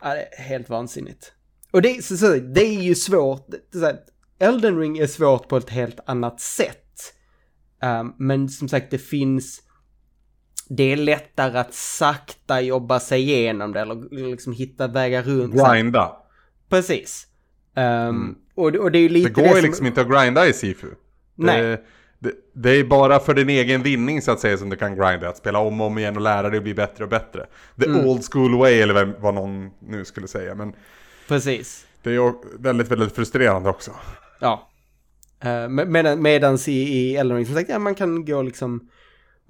ja, 0.00 0.14
det 0.14 0.34
är 0.38 0.42
helt 0.42 0.68
vansinnigt. 0.68 1.32
Och 1.70 1.82
det, 1.82 2.04
så, 2.04 2.16
så, 2.16 2.34
det 2.34 2.64
är 2.64 2.82
ju 2.82 2.94
svårt, 2.94 3.48
så 3.72 3.92
Elden 4.38 4.78
Ring 4.78 4.98
är 4.98 5.06
svårt 5.06 5.48
på 5.48 5.56
ett 5.56 5.70
helt 5.70 6.00
annat 6.06 6.40
sätt. 6.40 7.14
Um, 7.82 8.14
men 8.18 8.48
som 8.48 8.68
sagt 8.68 8.90
det 8.90 8.98
finns... 8.98 9.62
Det 10.72 10.92
är 10.92 10.96
lättare 10.96 11.58
att 11.58 11.74
sakta 11.74 12.60
jobba 12.60 13.00
sig 13.00 13.20
igenom 13.20 13.72
det 13.72 13.80
eller 13.80 14.30
liksom 14.30 14.52
hitta 14.52 14.86
vägar 14.86 15.22
runt. 15.22 15.54
Grinda. 15.54 16.16
Precis. 16.68 17.26
Um, 17.76 17.84
mm. 17.84 18.34
och, 18.54 18.74
och 18.74 18.92
det 18.92 18.98
är 18.98 19.02
ju 19.02 19.08
lite 19.08 19.28
det 19.28 19.34
går 19.34 19.44
ju 19.44 19.52
som... 19.52 19.62
liksom 19.62 19.86
inte 19.86 20.00
att 20.00 20.08
grinda 20.08 20.46
i 20.46 20.52
Sifu. 20.52 20.86
Nej. 21.34 21.62
Det, 21.62 21.80
det, 22.18 22.32
det, 22.52 22.70
är 22.70 22.84
bara 22.84 23.18
för 23.18 23.34
din 23.34 23.50
egen 23.50 23.82
vinning 23.82 24.22
så 24.22 24.30
att 24.30 24.40
säga 24.40 24.58
som 24.58 24.70
du 24.70 24.76
kan 24.76 24.96
grinda. 24.96 25.28
Att 25.28 25.36
spela 25.36 25.58
om 25.58 25.80
och 25.80 25.86
om 25.86 25.98
igen 25.98 26.16
och 26.16 26.22
lära 26.22 26.50
dig 26.50 26.56
att 26.56 26.62
bli 26.62 26.74
bättre 26.74 27.04
och 27.04 27.10
bättre. 27.10 27.46
The 27.80 27.86
mm. 27.86 28.06
old 28.06 28.24
school 28.32 28.58
way 28.58 28.80
eller 28.80 28.94
vem, 28.94 29.14
vad 29.18 29.34
någon 29.34 29.70
nu 29.78 30.04
skulle 30.04 30.28
säga. 30.28 30.54
Men 30.54 30.72
Precis. 31.28 31.86
Det 32.02 32.10
är 32.10 32.14
ju 32.14 32.32
väldigt, 32.58 32.88
väldigt 32.88 33.14
frustrerande 33.14 33.70
också. 33.70 33.90
Ja. 34.40 34.70
Uh, 35.44 35.68
med, 35.68 36.18
medans 36.18 36.68
i, 36.68 36.72
i 36.72 37.16
Elden 37.16 37.36
Ring 37.36 37.46
som 37.46 37.54
sagt, 37.54 37.68
ja 37.68 37.78
man 37.78 37.94
kan 37.94 38.24
gå 38.24 38.42
liksom... 38.42 38.88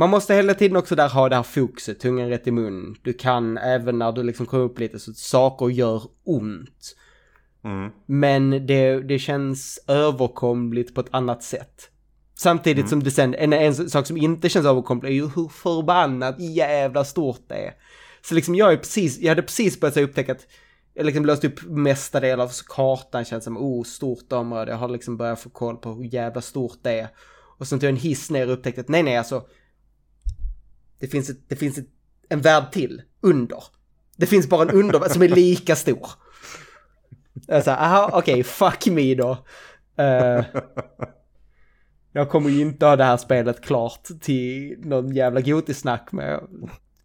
Man 0.01 0.11
måste 0.11 0.35
hela 0.35 0.55
tiden 0.55 0.77
också 0.77 0.97
där 0.97 1.09
ha 1.09 1.29
det 1.29 1.37
här 1.37 1.43
fokuset, 1.43 2.01
tungan 2.01 2.29
rätt 2.29 2.47
i 2.47 2.51
mun. 2.51 2.97
Du 3.03 3.13
kan 3.13 3.59
även 3.59 3.99
när 3.99 4.13
du 4.13 4.23
liksom 4.23 4.47
kommer 4.47 4.65
upp 4.65 4.79
lite 4.79 4.99
så 4.99 5.11
att 5.11 5.17
saker 5.17 5.69
gör 5.69 6.03
ont. 6.25 6.97
Mm. 7.65 7.91
Men 8.07 8.67
det, 8.67 9.01
det 9.01 9.19
känns 9.19 9.85
överkomligt 9.89 10.95
på 10.95 11.01
ett 11.01 11.09
annat 11.11 11.43
sätt. 11.43 11.91
Samtidigt 12.35 12.83
mm. 12.83 12.89
som 12.89 13.03
det 13.03 13.11
sen, 13.11 13.35
en, 13.35 13.53
en 13.53 13.75
sak 13.75 14.07
som 14.07 14.17
inte 14.17 14.49
känns 14.49 14.67
överkomlig 14.67 15.11
är 15.11 15.15
ju 15.15 15.29
hur 15.29 15.49
förbannat 15.49 16.41
jävla 16.41 17.05
stort 17.05 17.43
det 17.49 17.55
är. 17.55 17.75
Så 18.23 18.35
liksom 18.35 18.55
jag 18.55 18.73
är 18.73 18.77
precis, 18.77 19.19
jag 19.19 19.29
hade 19.29 19.43
precis 19.43 19.81
börjat 19.81 19.97
upptäcka 19.97 20.33
att 20.33 20.47
jag 20.95 21.07
liksom 21.07 21.27
löst 21.27 21.45
upp 21.45 21.63
mesta 21.63 22.21
delen 22.21 22.41
av 22.41 22.51
kartan, 22.67 23.25
känns 23.25 23.45
som 23.45 23.59
oh, 23.59 23.85
stort 23.85 24.33
område. 24.33 24.71
Jag 24.71 24.79
har 24.79 24.89
liksom 24.89 25.17
börjat 25.17 25.41
få 25.41 25.51
koll 25.51 25.77
på 25.77 25.93
hur 25.93 26.15
jävla 26.15 26.41
stort 26.41 26.79
det 26.83 27.01
är. 27.01 27.09
Och 27.59 27.69
sen 27.69 27.79
tog 27.79 27.87
jag 27.87 27.93
en 27.93 28.01
hiss 28.01 28.31
ner 28.31 28.47
och 28.47 28.53
upptäckte 28.53 28.81
att 28.81 28.89
nej, 28.89 29.03
nej, 29.03 29.17
alltså. 29.17 29.43
Det 31.01 31.07
finns, 31.07 31.31
ett, 31.31 31.49
det 31.49 31.57
finns 31.57 31.79
ett, 31.79 31.89
en 32.29 32.41
värld 32.41 32.73
till 32.73 33.03
under. 33.21 33.63
Det 34.17 34.27
finns 34.27 34.49
bara 34.49 34.63
en 34.63 34.71
under 34.71 35.09
som 35.09 35.23
är 35.23 35.29
lika 35.29 35.77
stor. 35.77 36.07
Alltså, 37.49 37.71
aha, 37.71 38.11
okej, 38.13 38.33
okay, 38.33 38.43
fuck 38.43 38.87
me 38.87 39.15
då. 39.15 39.31
Uh, 40.01 40.45
jag 42.13 42.31
kommer 42.31 42.51
ju 42.51 42.61
inte 42.61 42.87
ha 42.87 42.97
det 42.97 43.05
här 43.05 43.17
spelet 43.17 43.61
klart 43.61 44.09
till 44.21 44.77
någon 44.79 45.15
jävla 45.15 45.41
gotisnack 45.41 46.13
med 46.13 46.41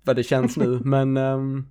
vad 0.03 0.15
det 0.15 0.23
känns 0.23 0.57
nu, 0.57 0.79
men... 0.83 1.17
Um... 1.17 1.69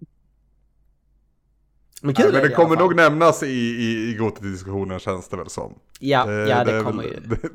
Men 2.05 2.15
kul 2.15 2.33
Nej, 2.33 2.43
men 2.43 2.51
det, 2.51 2.57
kommer 2.57 2.77
nog 2.77 2.97
nämnas 2.97 3.43
i, 3.43 3.47
i, 3.47 4.11
i 4.11 4.15
Goti-diskussionen 4.15 4.99
känns 4.99 5.29
det 5.29 5.37
väl 5.37 5.51
som. 5.51 5.75
Ja, 6.01 6.25
det, 6.25 6.49
ja 6.49 6.65
det, 6.65 6.73
det 6.73 6.83
kommer 6.83 7.03
väl, 7.03 7.13
ju. 7.13 7.21
Det, 7.29 7.49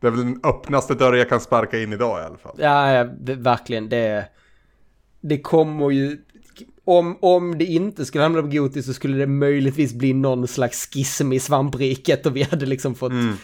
det, 0.00 0.06
är 0.06 0.10
väl 0.10 0.20
den 0.20 0.40
öppnaste 0.44 0.94
dörren 0.94 1.18
jag 1.18 1.28
kan 1.28 1.40
sparka 1.40 1.78
in 1.78 1.92
idag 1.92 2.22
i 2.22 2.24
alla 2.24 2.38
fall. 2.38 2.56
Ja, 2.58 2.92
ja 2.92 3.08
verkligen. 3.22 3.88
Det, 3.88 4.28
det 5.20 5.40
kommer 5.40 5.90
ju... 5.90 6.18
Om, 6.84 7.18
om 7.20 7.58
det 7.58 7.64
inte 7.64 8.04
skulle 8.04 8.22
hamna 8.22 8.42
på 8.42 8.48
Goti 8.48 8.82
så 8.82 8.94
skulle 8.94 9.18
det 9.18 9.26
möjligtvis 9.26 9.94
bli 9.94 10.12
någon 10.12 10.48
slags 10.48 10.90
schism 10.92 11.32
i 11.32 11.40
svampriket 11.40 12.26
och 12.26 12.36
vi 12.36 12.42
hade 12.42 12.66
liksom 12.66 12.94
fått... 12.94 13.12
Mm 13.12 13.36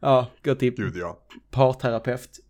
Ja, 0.00 0.26
gå 0.44 0.54
till 0.54 0.74
Gud, 0.74 0.96
ja. 0.96 1.18
parterapeut. 1.50 2.40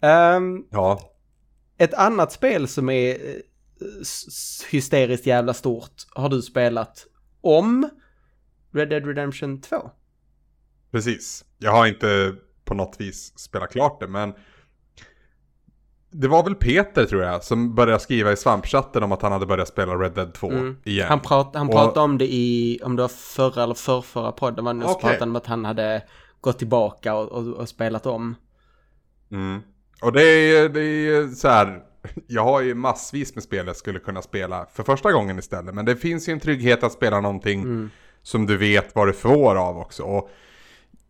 Um, 0.00 0.66
ja. 0.70 1.10
Ett 1.78 1.94
annat 1.94 2.32
spel 2.32 2.68
som 2.68 2.90
är 2.90 3.10
eh, 3.10 3.34
hysteriskt 4.70 5.26
jävla 5.26 5.54
stort 5.54 5.92
har 6.14 6.28
du 6.28 6.42
spelat 6.42 7.06
om 7.40 7.90
Red 8.72 8.88
Dead 8.88 9.06
Redemption 9.06 9.60
2. 9.60 9.90
Precis. 10.90 11.44
Jag 11.58 11.72
har 11.72 11.86
inte 11.86 12.34
på 12.64 12.74
något 12.74 12.96
vis 12.98 13.38
spelat 13.38 13.72
klart 13.72 14.00
det, 14.00 14.08
men 14.08 14.34
det 16.10 16.28
var 16.28 16.44
väl 16.44 16.54
Peter 16.54 17.06
tror 17.06 17.22
jag 17.22 17.44
som 17.44 17.74
började 17.74 18.00
skriva 18.00 18.32
i 18.32 18.36
svampchatten 18.36 19.02
om 19.02 19.12
att 19.12 19.22
han 19.22 19.32
hade 19.32 19.46
börjat 19.46 19.68
spela 19.68 19.94
Red 19.94 20.12
Dead 20.12 20.34
2 20.34 20.50
mm. 20.50 20.76
igen. 20.84 21.08
Han, 21.08 21.20
prat, 21.20 21.50
han 21.54 21.66
och... 21.66 21.72
pratade 21.72 22.00
om 22.00 22.18
det 22.18 22.34
i, 22.34 22.80
om 22.82 22.96
det 22.96 23.02
var 23.02 23.08
förra 23.08 23.62
eller 23.62 23.74
förrförra 23.74 24.32
podden, 24.32 24.64
var 24.64 24.74
det 24.74 24.84
okay. 24.84 25.10
pratade 25.10 25.30
om 25.30 25.36
att 25.36 25.46
han 25.46 25.64
hade 25.64 26.02
gått 26.40 26.58
tillbaka 26.58 27.14
och, 27.14 27.32
och, 27.32 27.46
och 27.46 27.68
spelat 27.68 28.06
om. 28.06 28.34
Mm. 29.30 29.60
Och 30.02 30.12
det 30.12 30.22
är, 30.22 30.68
det 30.68 30.80
är 30.80 31.28
så 31.28 31.48
här, 31.48 31.82
jag 32.26 32.44
har 32.44 32.60
ju 32.60 32.74
massvis 32.74 33.34
med 33.34 33.44
spel 33.44 33.66
jag 33.66 33.76
skulle 33.76 33.98
kunna 33.98 34.22
spela 34.22 34.66
för 34.72 34.82
första 34.82 35.12
gången 35.12 35.38
istället. 35.38 35.74
Men 35.74 35.84
det 35.84 35.96
finns 35.96 36.28
ju 36.28 36.32
en 36.32 36.40
trygghet 36.40 36.82
att 36.82 36.92
spela 36.92 37.20
någonting 37.20 37.62
mm. 37.62 37.90
som 38.22 38.46
du 38.46 38.56
vet 38.56 38.94
vad 38.94 39.08
du 39.08 39.12
får 39.12 39.56
av 39.56 39.78
också. 39.78 40.02
Och 40.02 40.30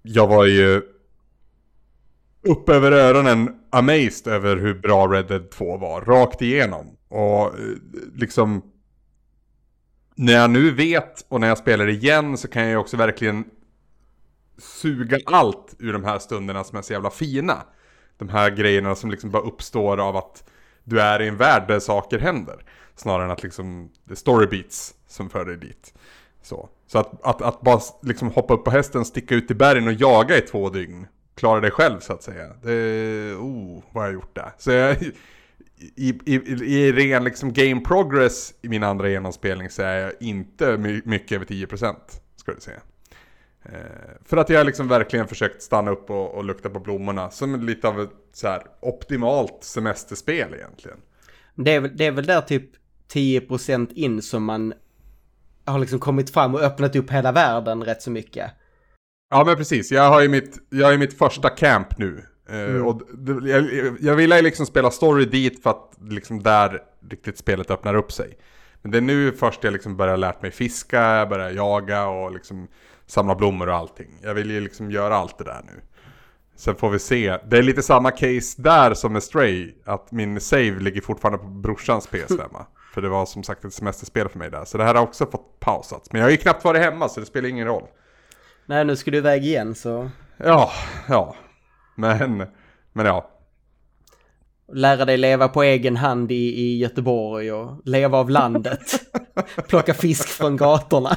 jag 0.03 0.27
var 0.27 0.47
ju 0.47 0.83
upp 2.43 2.69
över 2.69 2.93
öronen 2.93 3.57
amazed 3.71 4.27
över 4.27 4.57
hur 4.57 4.75
bra 4.75 5.07
Red 5.07 5.27
Dead 5.27 5.51
2 5.51 5.77
var, 5.77 6.01
rakt 6.01 6.43
igenom. 6.43 6.97
Och 7.09 7.47
eh, 7.47 7.77
liksom... 8.15 8.63
När 10.17 10.33
jag 10.33 10.51
nu 10.51 10.71
vet 10.71 11.27
och 11.29 11.41
när 11.41 11.49
jag 11.49 11.59
spelar 11.59 11.89
igen 11.89 12.39
så 12.39 12.49
kan 12.49 12.63
jag 12.63 12.71
ju 12.71 12.77
också 12.77 12.97
verkligen 12.97 13.45
suga 14.59 15.19
allt 15.27 15.77
ur 15.79 15.93
de 15.93 16.05
här 16.05 16.19
stunderna 16.19 16.65
som 16.65 16.79
är 16.79 16.83
så 16.83 16.93
jävla 16.93 17.11
fina. 17.11 17.63
De 18.19 18.29
här 18.29 18.51
grejerna 18.51 18.95
som 18.95 19.11
liksom 19.11 19.31
bara 19.31 19.43
uppstår 19.43 20.01
av 20.01 20.17
att 20.17 20.45
du 20.85 21.01
är 21.01 21.23
i 21.23 21.29
en 21.29 21.37
värld 21.37 21.69
där 21.69 21.81
saker 21.81 22.19
händer. 22.19 22.65
Snarare 22.97 23.25
än 23.25 23.31
att 23.31 23.43
liksom, 23.43 23.91
det 24.05 24.13
är 24.13 24.17
story 24.17 24.47
beats 24.47 24.95
som 25.07 25.31
för 25.31 25.45
dig 25.45 25.57
dit. 25.57 25.95
Så, 26.43 26.69
så 26.87 26.99
att, 26.99 27.27
att, 27.27 27.43
att 27.43 27.61
bara 27.61 27.81
liksom 28.03 28.31
hoppa 28.31 28.55
upp 28.55 28.65
på 28.65 28.71
hästen, 28.71 29.05
sticka 29.05 29.35
ut 29.35 29.51
i 29.51 29.55
bergen 29.55 29.87
och 29.87 29.93
jaga 29.93 30.39
i 30.39 30.41
två 30.41 30.71
dygn. 30.71 31.07
Klara 31.35 31.61
dig 31.61 31.71
själv 31.71 32.01
så 32.01 32.13
att 32.13 32.23
säga. 32.23 32.53
Det, 32.63 33.35
oh, 33.35 33.83
vad 33.93 34.03
har 34.03 34.05
jag 34.05 34.15
gjort 34.15 34.35
där? 34.35 34.53
Så 34.59 34.71
jag, 34.71 35.03
i, 35.97 36.19
i, 36.25 36.35
i 36.77 36.93
ren 36.93 37.25
liksom 37.25 37.53
game 37.53 37.81
progress 37.81 38.55
i 38.63 38.69
min 38.69 38.83
andra 38.83 39.09
genomspelning 39.09 39.71
så 39.71 39.83
är 39.83 39.97
jag 39.97 40.13
inte 40.21 40.77
my, 40.77 41.03
mycket 41.05 41.33
över 41.33 41.47
10% 41.47 41.95
ska 42.37 42.53
du 42.53 42.61
säga. 42.61 42.81
Eh, 43.65 43.79
för 44.25 44.37
att 44.37 44.49
jag 44.49 44.67
liksom 44.67 44.89
verkligen 44.89 45.29
försökt 45.29 45.63
stanna 45.63 45.91
upp 45.91 46.11
och, 46.11 46.35
och 46.35 46.45
lukta 46.45 46.71
på 46.71 46.81
blommorna 46.81 47.31
som 47.31 47.61
lite 47.61 47.89
av 47.89 48.01
ett 48.01 48.11
så 48.33 48.49
här 48.49 48.63
optimalt 48.81 49.59
semesterspel 49.61 50.55
egentligen. 50.55 50.99
Det 51.55 51.75
är, 51.75 51.81
väl, 51.81 51.97
det 51.97 52.07
är 52.07 52.13
väl 52.13 52.27
där 52.27 52.41
typ 52.41 52.71
10% 53.13 53.93
in 53.95 54.23
som 54.23 54.45
man 54.45 54.75
har 55.65 55.79
liksom 55.79 55.99
kommit 55.99 56.31
fram 56.31 56.55
och 56.55 56.61
öppnat 56.61 56.97
upp 56.97 57.11
hela 57.11 57.33
världen 57.33 57.85
rätt 57.85 58.03
så 58.03 58.11
mycket. 58.11 58.51
Ja 59.31 59.45
men 59.45 59.57
precis, 59.57 59.93
jag 59.93 60.09
har 60.09 60.21
ju 60.21 60.29
mitt, 60.29 60.59
jag 60.71 60.87
har 60.87 60.97
mitt 60.97 61.19
första 61.19 61.49
camp 61.49 61.99
nu. 61.99 62.25
Eh, 62.49 62.61
mm. 62.61 62.87
och 62.87 63.03
det, 63.15 63.51
jag, 63.51 63.97
jag 64.01 64.15
ville 64.15 64.43
liksom 64.43 64.67
spela 64.67 64.91
story 64.91 65.25
dit 65.25 65.63
för 65.63 65.71
att 65.71 65.91
liksom 66.01 66.43
där 66.43 66.83
riktigt 67.11 67.39
spelet 67.39 67.71
öppnar 67.71 67.95
upp 67.95 68.13
sig. 68.13 68.39
Men 68.83 68.91
det 68.91 68.99
är 68.99 69.03
nu 69.03 69.33
först 69.33 69.65
jag 69.65 69.73
liksom 69.73 69.97
börjar 69.97 70.17
lärt 70.17 70.43
mig 70.43 70.51
fiska, 70.51 71.27
börjar 71.31 71.51
jaga 71.51 72.07
och 72.07 72.33
liksom 72.33 72.69
samla 73.07 73.35
blommor 73.35 73.69
och 73.69 73.75
allting. 73.75 74.19
Jag 74.23 74.35
vill 74.35 74.51
ju 74.51 74.61
liksom 74.61 74.91
göra 74.91 75.17
allt 75.17 75.39
det 75.39 75.45
där 75.45 75.63
nu. 75.65 75.81
Sen 76.57 76.75
får 76.75 76.91
vi 76.91 76.99
se. 76.99 77.39
Det 77.51 77.59
är 77.59 77.63
lite 77.63 77.83
samma 77.83 78.11
case 78.11 78.63
där 78.63 78.95
som 78.95 79.13
med 79.13 79.23
Stray. 79.23 79.73
Att 79.85 80.13
min 80.13 80.41
save 80.41 80.81
ligger 80.81 81.01
fortfarande 81.01 81.39
på 81.39 81.47
brorsans 81.49 82.09
PS5. 82.09 82.65
för 82.95 83.03
det 83.03 83.09
var 83.09 83.27
som 83.27 83.43
sagt 83.43 83.65
ett 83.65 83.75
semesterspel 83.75 84.29
för 84.29 84.39
mig 84.39 84.51
där. 84.51 84.65
Så 84.65 84.79
det 84.79 84.85
här 84.85 84.95
har 84.95 85.03
också 85.03 85.27
fått 85.27 85.61
pausats. 85.61 86.13
Men 86.13 86.21
jag 86.21 86.27
har 86.27 86.31
ju 86.31 86.37
knappt 86.37 86.65
varit 86.65 86.83
hemma 86.83 87.09
så 87.09 87.21
det 87.21 87.27
spelar 87.27 87.49
ingen 87.49 87.67
roll. 87.67 87.85
Nej, 88.67 88.85
nu 88.85 88.97
ska 88.97 89.11
du 89.11 89.17
iväg 89.17 89.45
igen 89.45 89.75
så... 89.75 90.11
Ja, 90.37 90.71
ja. 91.09 91.37
Men, 91.97 92.47
men 92.93 93.07
ja. 93.07 93.31
Lära 94.73 95.05
dig 95.05 95.17
leva 95.17 95.49
på 95.49 95.63
egen 95.63 95.97
hand 95.97 96.33
i, 96.33 96.61
i 96.61 96.79
Göteborg 96.79 97.53
och 97.53 97.81
leva 97.85 98.19
av 98.19 98.31
landet. 98.31 98.93
Plocka 99.69 99.95
fisk 99.95 100.29
från 100.29 100.57
gatorna. 100.57 101.17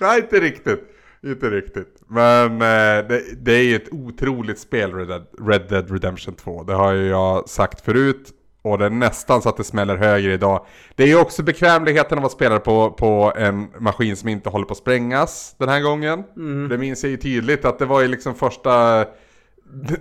Nej, 0.00 0.20
inte 0.20 0.40
riktigt. 0.40 0.80
Inte 1.22 1.50
riktigt. 1.50 2.02
Men 2.06 2.52
eh, 2.52 3.08
det, 3.08 3.22
det, 3.44 3.52
är 3.52 3.62
ju 3.62 3.76
ett 3.76 3.92
otroligt 3.92 4.58
spel, 4.58 4.94
Red 4.94 5.08
Dead, 5.08 5.26
Red 5.48 5.68
Dead 5.68 5.90
Redemption 5.90 6.34
2. 6.34 6.62
Det 6.62 6.74
har 6.74 6.92
ju 6.92 7.06
jag 7.06 7.48
sagt 7.48 7.80
förut. 7.80 8.34
Och 8.62 8.78
det 8.78 8.84
är 8.84 8.90
nästan 8.90 9.42
så 9.42 9.48
att 9.48 9.56
det 9.56 9.64
smäller 9.64 9.96
högre 9.96 10.32
idag. 10.32 10.66
Det 10.94 11.02
är 11.02 11.06
ju 11.06 11.20
också 11.20 11.42
bekvämligheten 11.42 12.18
av 12.18 12.24
att 12.24 12.32
spela 12.32 12.58
på, 12.60 12.90
på 12.90 13.32
en 13.36 13.68
maskin 13.78 14.16
som 14.16 14.28
inte 14.28 14.48
håller 14.48 14.66
på 14.66 14.72
att 14.72 14.78
sprängas 14.78 15.54
den 15.58 15.68
här 15.68 15.80
gången. 15.80 16.24
Mm. 16.36 16.68
Det 16.68 16.78
minns 16.78 17.02
jag 17.02 17.10
ju 17.10 17.16
tydligt 17.16 17.64
att 17.64 17.78
det 17.78 17.86
var 17.86 18.00
ju 18.00 18.08
liksom 18.08 18.34
första 18.34 19.04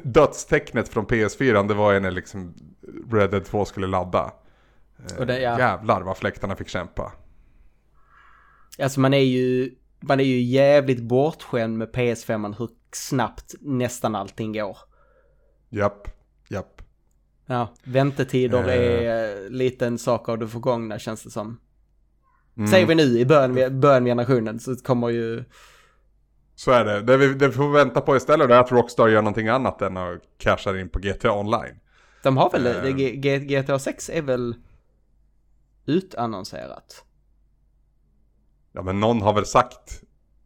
dödstecknet 0.03 0.89
från 0.89 1.05
PS4. 1.05 1.67
Det 1.67 1.73
var 1.73 1.91
ju 1.91 1.99
när 1.99 2.11
liksom 2.11 2.53
Red 3.11 3.31
Dead 3.31 3.45
2 3.45 3.65
skulle 3.65 3.87
ladda. 3.87 4.31
Och 5.17 5.27
det, 5.27 5.39
ja. 5.39 5.59
Jävlar 5.59 6.01
vad 6.01 6.17
fläktarna 6.17 6.55
fick 6.55 6.67
kämpa. 6.67 7.11
Alltså 8.79 8.99
man 8.99 9.13
är 9.13 9.23
ju, 9.23 9.71
man 9.99 10.19
är 10.19 10.23
ju 10.23 10.41
jävligt 10.41 11.01
bortskämd 11.01 11.77
med 11.77 11.89
PS5 11.89 12.55
hur 12.57 12.69
snabbt 12.91 13.55
nästan 13.59 14.15
allting 14.15 14.53
går. 14.53 14.77
Japp, 15.69 16.07
japp. 16.49 16.81
Ja, 17.45 17.73
väntetider 17.83 18.63
uh. 18.63 18.69
är 18.69 19.49
lite 19.49 19.87
en 19.87 19.97
sak 19.97 20.29
av 20.29 20.37
det 20.37 20.47
förgångna 20.47 20.99
känns 20.99 21.23
det 21.23 21.31
som. 21.31 21.59
Mm. 22.57 22.67
Säger 22.67 22.85
vi 22.85 22.95
nu 22.95 23.19
i 23.19 23.25
början, 23.25 23.79
början 23.79 24.05
generationen 24.05 24.59
så 24.59 24.75
kommer 24.75 25.09
ju... 25.09 25.43
Så 26.55 26.71
är 26.71 26.85
det. 26.85 27.01
Det 27.01 27.17
vi, 27.17 27.33
det 27.33 27.47
vi 27.47 27.53
får 27.53 27.69
vänta 27.69 28.01
på 28.01 28.15
istället 28.15 28.49
är 28.49 28.59
att 28.59 28.71
Rockstar 28.71 29.07
gör 29.07 29.21
någonting 29.21 29.47
annat 29.47 29.81
än 29.81 29.97
att 29.97 30.21
casha 30.37 30.79
in 30.79 30.89
på 30.89 30.99
GTA 30.99 31.39
Online. 31.39 31.79
De 32.23 32.37
har 32.37 32.49
väl, 32.49 32.67
uh. 32.67 33.39
GTA 33.39 33.79
6 33.79 34.09
är 34.09 34.21
väl 34.21 34.55
utannonserat? 35.85 37.03
Ja 38.77 38.83
men 38.83 38.99
någon 38.99 39.21
har 39.21 39.33
väl 39.33 39.45
sagt 39.45 40.01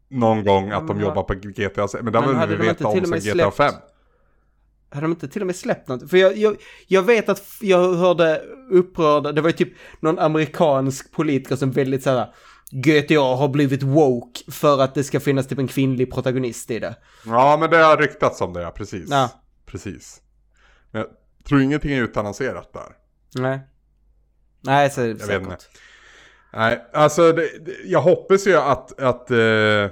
någon 0.09 0.43
gång 0.43 0.71
att 0.71 0.88
de 0.88 0.91
mm, 0.91 1.03
jobbar 1.03 1.23
på 1.23 1.34
GTA 1.34 1.88
6. 1.88 2.03
Men 2.03 2.13
det 2.13 2.19
har 2.19 2.47
vi 2.47 2.55
veta 2.55 2.88
om 2.88 3.05
sen 3.05 3.19
GTA 3.19 3.51
5. 3.51 3.73
Hade 4.89 5.01
de 5.01 5.11
inte 5.11 5.27
till 5.27 5.41
och 5.41 5.47
med 5.47 5.55
släppt 5.55 5.88
något? 5.88 6.09
För 6.09 6.17
jag, 6.17 6.38
jag, 6.38 6.57
jag 6.88 7.03
vet 7.03 7.29
att 7.29 7.43
jag 7.61 7.93
hörde 7.93 8.41
upprörda, 8.71 9.32
det 9.32 9.41
var 9.41 9.49
ju 9.49 9.55
typ 9.55 9.73
någon 9.99 10.19
amerikansk 10.19 11.11
politiker 11.11 11.55
som 11.55 11.71
väldigt 11.71 12.03
såhär 12.03 12.34
GTA 12.71 13.36
har 13.36 13.47
blivit 13.47 13.84
woke 13.84 14.51
för 14.51 14.82
att 14.82 14.95
det 14.95 15.03
ska 15.03 15.19
finnas 15.19 15.47
typ 15.47 15.59
en 15.59 15.67
kvinnlig 15.67 16.13
protagonist 16.13 16.71
i 16.71 16.79
det. 16.79 16.95
Ja, 17.25 17.57
men 17.59 17.69
det 17.69 17.77
har 17.77 17.97
ryktats 17.97 18.41
om 18.41 18.53
det, 18.53 18.61
ja. 18.61 18.71
Precis. 18.71 19.09
Ja. 19.09 19.29
Precis. 19.65 20.21
Men 20.91 21.01
jag 21.01 21.09
tror 21.45 21.61
ingenting 21.61 21.91
är 21.91 22.03
utannonserat 22.03 22.73
där. 22.73 22.95
Nej. 23.41 23.59
Nej, 24.61 24.89
så 24.89 25.01
jag 25.01 25.19
säkert. 25.19 25.36
Vet 25.36 25.41
inte. 25.41 25.65
Nej, 26.54 26.86
alltså 26.93 27.32
det, 27.32 27.49
jag 27.86 28.02
hoppas 28.02 28.47
ju 28.47 28.56
att, 28.56 28.99
att, 28.99 29.32
uh, 29.32 29.89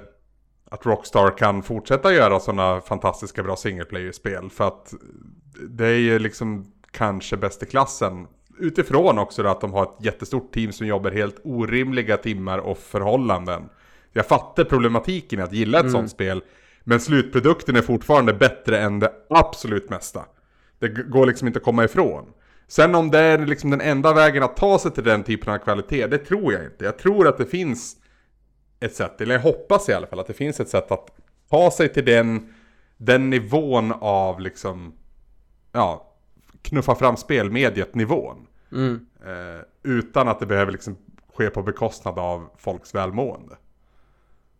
att 0.69 0.85
Rockstar 0.85 1.37
kan 1.37 1.63
fortsätta 1.63 2.13
göra 2.13 2.39
sådana 2.39 2.81
fantastiska 2.81 3.43
bra 3.43 3.55
single 3.55 3.85
player-spel. 3.85 4.49
För 4.49 4.67
att 4.67 4.93
det 5.69 5.87
är 5.87 5.99
ju 5.99 6.19
liksom 6.19 6.71
kanske 6.91 7.37
bäst 7.37 7.63
i 7.63 7.65
klassen. 7.65 8.27
Utifrån 8.59 9.19
också 9.19 9.47
att 9.47 9.61
de 9.61 9.73
har 9.73 9.83
ett 9.83 10.05
jättestort 10.05 10.53
team 10.53 10.71
som 10.71 10.87
jobbar 10.87 11.11
helt 11.11 11.41
orimliga 11.43 12.17
timmar 12.17 12.57
och 12.57 12.77
förhållanden. 12.77 13.69
Jag 14.13 14.25
fattar 14.25 14.63
problematiken 14.63 15.39
i 15.39 15.41
att 15.41 15.53
gilla 15.53 15.77
ett 15.77 15.83
mm. 15.83 15.91
sånt 15.91 16.11
spel. 16.11 16.43
Men 16.83 16.99
slutprodukten 16.99 17.75
är 17.75 17.81
fortfarande 17.81 18.33
bättre 18.33 18.79
än 18.79 18.99
det 18.99 19.11
absolut 19.29 19.89
mesta. 19.89 20.25
Det 20.79 20.87
går 20.87 21.25
liksom 21.25 21.47
inte 21.47 21.59
att 21.59 21.65
komma 21.65 21.83
ifrån. 21.83 22.25
Sen 22.69 22.95
om 22.95 23.11
det 23.11 23.19
är 23.19 23.45
liksom 23.45 23.69
den 23.69 23.81
enda 23.81 24.13
vägen 24.13 24.43
att 24.43 24.57
ta 24.57 24.79
sig 24.79 24.91
till 24.91 25.03
den 25.03 25.23
typen 25.23 25.53
av 25.53 25.57
kvalitet, 25.57 26.07
det 26.07 26.17
tror 26.17 26.53
jag 26.53 26.65
inte. 26.65 26.85
Jag 26.85 26.97
tror 26.97 27.27
att 27.27 27.37
det 27.37 27.45
finns 27.45 27.95
ett 28.79 28.95
sätt, 28.95 29.21
eller 29.21 29.35
jag 29.35 29.41
hoppas 29.41 29.89
i 29.89 29.93
alla 29.93 30.07
fall 30.07 30.19
att 30.19 30.27
det 30.27 30.33
finns 30.33 30.59
ett 30.59 30.69
sätt 30.69 30.91
att 30.91 31.09
ta 31.49 31.71
sig 31.71 31.89
till 31.89 32.05
den, 32.05 32.53
den 32.97 33.29
nivån 33.29 33.93
av 33.99 34.39
liksom, 34.39 34.93
ja, 35.71 36.15
knuffa 36.61 36.95
fram 36.95 37.17
spelmediet 37.17 37.95
nivån. 37.95 38.47
Mm. 38.71 39.05
Eh, 39.25 39.61
utan 39.83 40.27
att 40.27 40.39
det 40.39 40.45
behöver 40.45 40.71
liksom 40.71 40.97
ske 41.33 41.49
på 41.49 41.63
bekostnad 41.63 42.19
av 42.19 42.49
folks 42.57 42.95
välmående. 42.95 43.57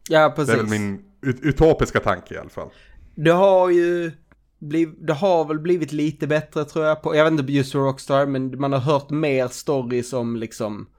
Ja, 0.10 0.34
precis. 0.36 0.54
Det 0.54 0.60
är 0.60 0.64
väl 0.64 0.80
min 0.80 1.04
utopiska 1.22 2.00
tanke 2.00 2.34
i 2.34 2.38
alla 2.38 2.50
fall. 2.50 2.70
Du 3.16 3.32
har 3.32 3.70
ju 3.70 4.12
bliv, 4.60 4.96
det 4.98 5.14
har 5.14 5.46
väl 5.46 5.60
blivit 5.60 5.92
lite 5.92 6.28
bättre 6.28 6.66
tror 6.66 6.86
jag 6.86 7.02
på, 7.02 7.16
jag 7.16 7.24
vet 7.24 7.40
inte 7.40 7.54
just 7.54 7.76
Rockstar, 7.76 8.26
men 8.26 8.60
man 8.60 8.74
har 8.74 8.80
hört 8.80 9.10
mer 9.10 9.48
stories 9.48 10.14
om 10.14 10.36
liksom, 10.36 10.90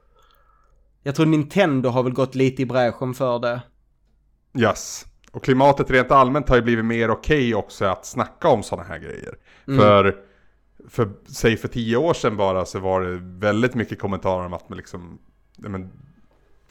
jag 1.03 1.15
tror 1.15 1.25
Nintendo 1.25 1.89
har 1.89 2.03
väl 2.03 2.13
gått 2.13 2.35
lite 2.35 2.61
i 2.61 2.65
bräschen 2.65 3.13
för 3.13 3.39
det. 3.39 3.61
Yes. 4.59 5.05
Och 5.31 5.43
klimatet 5.43 5.91
rent 5.91 6.11
allmänt 6.11 6.49
har 6.49 6.55
ju 6.55 6.61
blivit 6.61 6.85
mer 6.85 7.09
okej 7.09 7.37
okay 7.37 7.53
också 7.53 7.85
att 7.85 8.05
snacka 8.05 8.47
om 8.47 8.63
sådana 8.63 8.87
här 8.87 8.99
grejer. 8.99 9.37
Mm. 9.67 9.79
För, 9.79 10.15
för, 10.89 11.11
säg 11.25 11.57
för 11.57 11.67
tio 11.67 11.97
år 11.97 12.13
sedan 12.13 12.37
bara 12.37 12.65
så 12.65 12.79
var 12.79 13.01
det 13.01 13.19
väldigt 13.21 13.75
mycket 13.75 13.99
kommentarer 13.99 14.45
om 14.45 14.53
att 14.53 14.69
man 14.69 14.77
liksom, 14.77 15.19
men, 15.57 15.89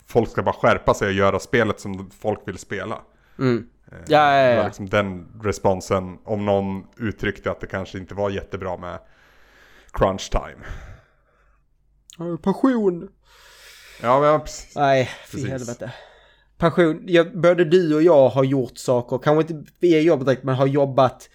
folk 0.07 0.31
ska 0.31 0.43
bara 0.43 0.55
skärpa 0.55 0.95
sig 0.95 1.09
och 1.09 1.15
göra 1.15 1.39
spelet 1.39 1.81
som 1.81 2.11
folk 2.21 2.41
vill 2.45 2.59
spela. 2.59 2.99
Mm. 3.39 3.67
Ja, 3.91 3.99
ja, 4.09 4.43
ja. 4.43 4.51
Det 4.51 4.57
var 4.57 4.65
liksom 4.65 4.89
den 4.89 5.27
responsen 5.43 6.19
om 6.25 6.47
någon 6.47 6.87
uttryckte 6.97 7.51
att 7.51 7.61
det 7.61 7.67
kanske 7.67 7.99
inte 7.99 8.15
var 8.15 8.31
jättebra 8.31 8.77
med 8.77 8.99
crunch 9.93 10.31
time. 10.31 10.67
Passion. 12.43 13.09
Ja, 14.03 14.21
men 14.21 14.41
precis. 14.41 14.77
Nej, 14.77 15.11
fy 15.27 15.49
helvete. 15.49 15.93
Passion, 16.59 17.03
jag, 17.07 17.41
både 17.41 17.65
du 17.65 17.95
och 17.95 18.03
jag 18.03 18.29
har 18.29 18.45
gjort 18.45 18.79
saker, 18.79 19.19
kanske 19.19 19.55
inte 19.55 19.73
via 19.81 20.01
jobbet 20.01 20.27
direkt, 20.27 20.45
men 20.45 20.55
har 20.55 20.67
jobbat 20.67 21.29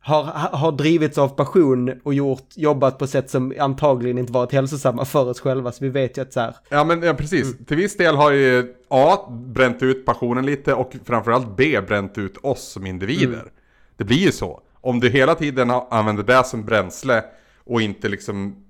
har, 0.00 0.22
har 0.52 0.72
drivits 0.72 1.18
av 1.18 1.28
passion 1.28 2.00
och 2.02 2.14
gjort, 2.14 2.48
jobbat 2.54 2.98
på 2.98 3.06
sätt 3.06 3.30
som 3.30 3.54
antagligen 3.58 4.18
inte 4.18 4.32
varit 4.32 4.52
hälsosamma 4.52 5.04
för 5.04 5.28
oss 5.28 5.40
själva. 5.40 5.72
Så 5.72 5.84
vi 5.84 5.90
vet 5.90 6.18
ju 6.18 6.22
att 6.22 6.32
så 6.32 6.40
här. 6.40 6.56
Ja 6.68 6.84
men 6.84 7.02
ja, 7.02 7.14
precis. 7.14 7.52
Mm. 7.52 7.64
Till 7.64 7.76
viss 7.76 7.96
del 7.96 8.16
har 8.16 8.30
ju 8.30 8.74
A. 8.88 9.18
bränt 9.30 9.82
ut 9.82 10.06
passionen 10.06 10.46
lite 10.46 10.74
och 10.74 10.92
framförallt 11.04 11.56
B. 11.56 11.80
bränt 11.80 12.18
ut 12.18 12.36
oss 12.36 12.62
som 12.62 12.86
individer. 12.86 13.34
Mm. 13.34 13.48
Det 13.96 14.04
blir 14.04 14.16
ju 14.16 14.32
så. 14.32 14.60
Om 14.80 15.00
du 15.00 15.08
hela 15.08 15.34
tiden 15.34 15.70
använder 15.70 16.22
det 16.22 16.44
som 16.44 16.64
bränsle 16.64 17.24
och 17.64 17.80
inte 17.80 18.08
liksom 18.08 18.64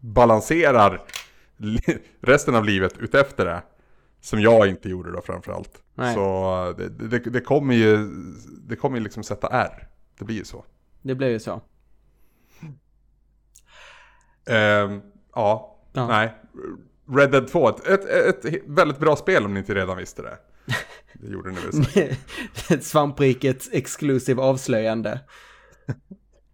balanserar 0.00 1.00
resten 2.20 2.54
av 2.54 2.64
livet 2.64 2.94
utefter 2.98 3.44
det. 3.44 3.62
Som 4.22 4.40
jag 4.40 4.68
inte 4.68 4.88
gjorde 4.88 5.12
då 5.12 5.20
framförallt. 5.20 5.70
Nej. 5.94 6.14
Så 6.14 6.74
det, 6.78 6.88
det, 6.88 7.18
det 7.18 7.40
kommer 7.40 7.74
ju, 7.74 8.10
det 8.68 8.76
kommer 8.76 8.98
ju 8.98 9.04
liksom 9.04 9.22
sätta 9.22 9.48
R. 9.48 9.86
Det 10.20 10.24
blir 10.24 10.36
ju 10.36 10.44
så. 10.44 10.64
det 11.02 11.14
blir 11.14 11.28
ju 11.28 11.38
så. 11.38 11.60
Ehm, 14.46 15.00
ja, 15.34 15.76
Ja. 15.92 16.06
nej. 16.06 16.34
Red 17.16 17.30
Dead 17.30 17.48
2, 17.48 17.68
ett, 17.68 17.86
ett, 17.86 18.44
ett 18.44 18.62
väldigt 18.66 18.98
bra 18.98 19.16
spel 19.16 19.44
om 19.44 19.54
ni 19.54 19.60
inte 19.60 19.74
redan 19.74 19.96
visste 19.96 20.22
det. 20.22 20.38
Det 21.14 21.26
gjorde 21.32 21.50
ni 21.50 21.60
väl 21.60 21.84
säkert. 21.84 22.18
Svamprikets 22.84 23.68
exklusiv 23.72 24.40
avslöjande. 24.40 25.20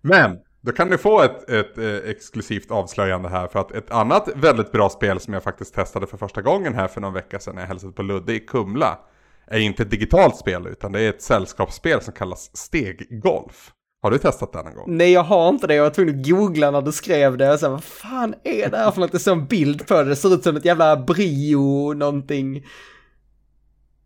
Men, 0.01 0.39
då 0.61 0.73
kan 0.73 0.89
ni 0.89 0.99
få 0.99 1.23
ett, 1.23 1.51
ett 1.51 1.79
eh, 1.79 2.11
exklusivt 2.11 2.71
avslöjande 2.71 3.29
här 3.29 3.49
för 3.49 3.59
att 3.61 3.73
ett 3.73 3.91
annat 3.91 4.29
väldigt 4.37 4.73
bra 4.73 4.89
spel 4.89 5.21
som 5.21 5.35
jag 5.35 5.43
faktiskt 5.43 5.75
testade 5.75 6.07
för 6.07 6.17
första 6.17 6.43
gången 6.43 6.75
här 6.75 6.89
för 6.89 7.01
någon 7.01 7.13
vecka 7.13 7.39
sedan 7.39 7.55
när 7.55 7.63
jag 7.63 7.69
hälsade 7.69 7.93
på 7.93 8.03
Ludde 8.03 8.35
i 8.35 8.41
Kumla 8.41 8.99
är 9.47 9.59
inte 9.59 9.83
ett 9.83 9.91
digitalt 9.91 10.37
spel 10.37 10.67
utan 10.67 10.93
det 10.93 11.01
är 11.01 11.11
ett 11.11 11.23
sällskapsspel 11.23 12.01
som 12.01 12.13
kallas 12.13 12.57
Steggolf. 12.57 13.73
Har 14.03 14.11
du 14.11 14.19
testat 14.19 14.53
det 14.53 14.63
någon 14.63 14.75
gång? 14.75 14.85
Nej, 14.97 15.13
jag 15.13 15.23
har 15.23 15.49
inte 15.49 15.67
det. 15.67 15.75
Jag 15.75 15.83
var 15.83 15.91
tvungen 15.91 16.21
att 16.21 16.29
googla 16.29 16.71
när 16.71 16.83
du 16.83 16.93
skrev 16.93 17.37
det. 17.37 17.53
Och 17.53 17.61
här, 17.61 17.69
vad 17.69 17.85
fan 17.85 18.35
är 18.45 18.71
det 18.71 18.77
här 18.77 18.91
för 18.91 19.01
något? 19.01 19.13
Det 19.13 19.27
är 19.27 19.33
en 19.33 19.47
bild 19.47 19.87
på 19.87 19.95
det. 19.95 20.05
Det 20.05 20.17
ser 20.17 20.35
ut 20.35 20.43
som 20.43 20.57
ett 20.57 20.65
jävla 20.65 20.97
brio 20.97 21.93
någonting. 21.93 22.67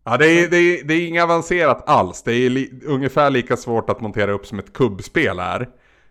Ja, 0.03 0.17
det 0.17 0.25
är, 0.25 0.49
det, 0.49 0.57
är, 0.57 0.83
det 0.83 0.93
är 0.93 1.07
inget 1.07 1.23
avancerat 1.23 1.89
alls. 1.89 2.23
Det 2.23 2.33
är 2.33 2.49
li, 2.49 2.81
ungefär 2.85 3.29
lika 3.29 3.57
svårt 3.57 3.89
att 3.89 4.01
montera 4.01 4.31
upp 4.31 4.45
som 4.45 4.59
ett 4.59 4.73
kubbspel 4.73 5.39
är. 5.39 5.69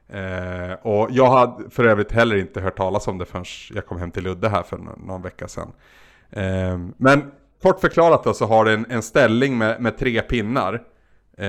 Eh, 0.09 0.73
och 0.83 1.09
jag 1.11 1.31
hade 1.31 1.71
för 1.71 1.85
övrigt 1.85 2.13
heller 2.13 2.37
inte 2.37 2.61
hört 2.61 2.77
talas 2.77 3.09
om 3.09 3.19
det 3.19 3.25
förrän 3.25 3.45
jag 3.75 3.87
kom 3.87 3.99
hem 3.99 4.11
till 4.11 4.25
Ludde 4.25 4.49
här 4.49 4.63
för 4.63 4.79
någon, 4.79 5.01
någon 5.07 5.23
vecka 5.23 5.49
sedan. 5.49 5.73
Eh, 6.31 6.79
men 6.97 7.31
kort 7.63 7.81
förklarat 7.81 8.25
då 8.25 8.35
så 8.35 8.47
har 8.47 8.65
det 8.65 8.73
en, 8.73 8.87
en 8.89 9.03
ställning 9.03 9.59
med, 9.59 9.81
med 9.81 9.99
tre 9.99 10.23
pinnar. 10.23 10.83
Eh, 11.39 11.49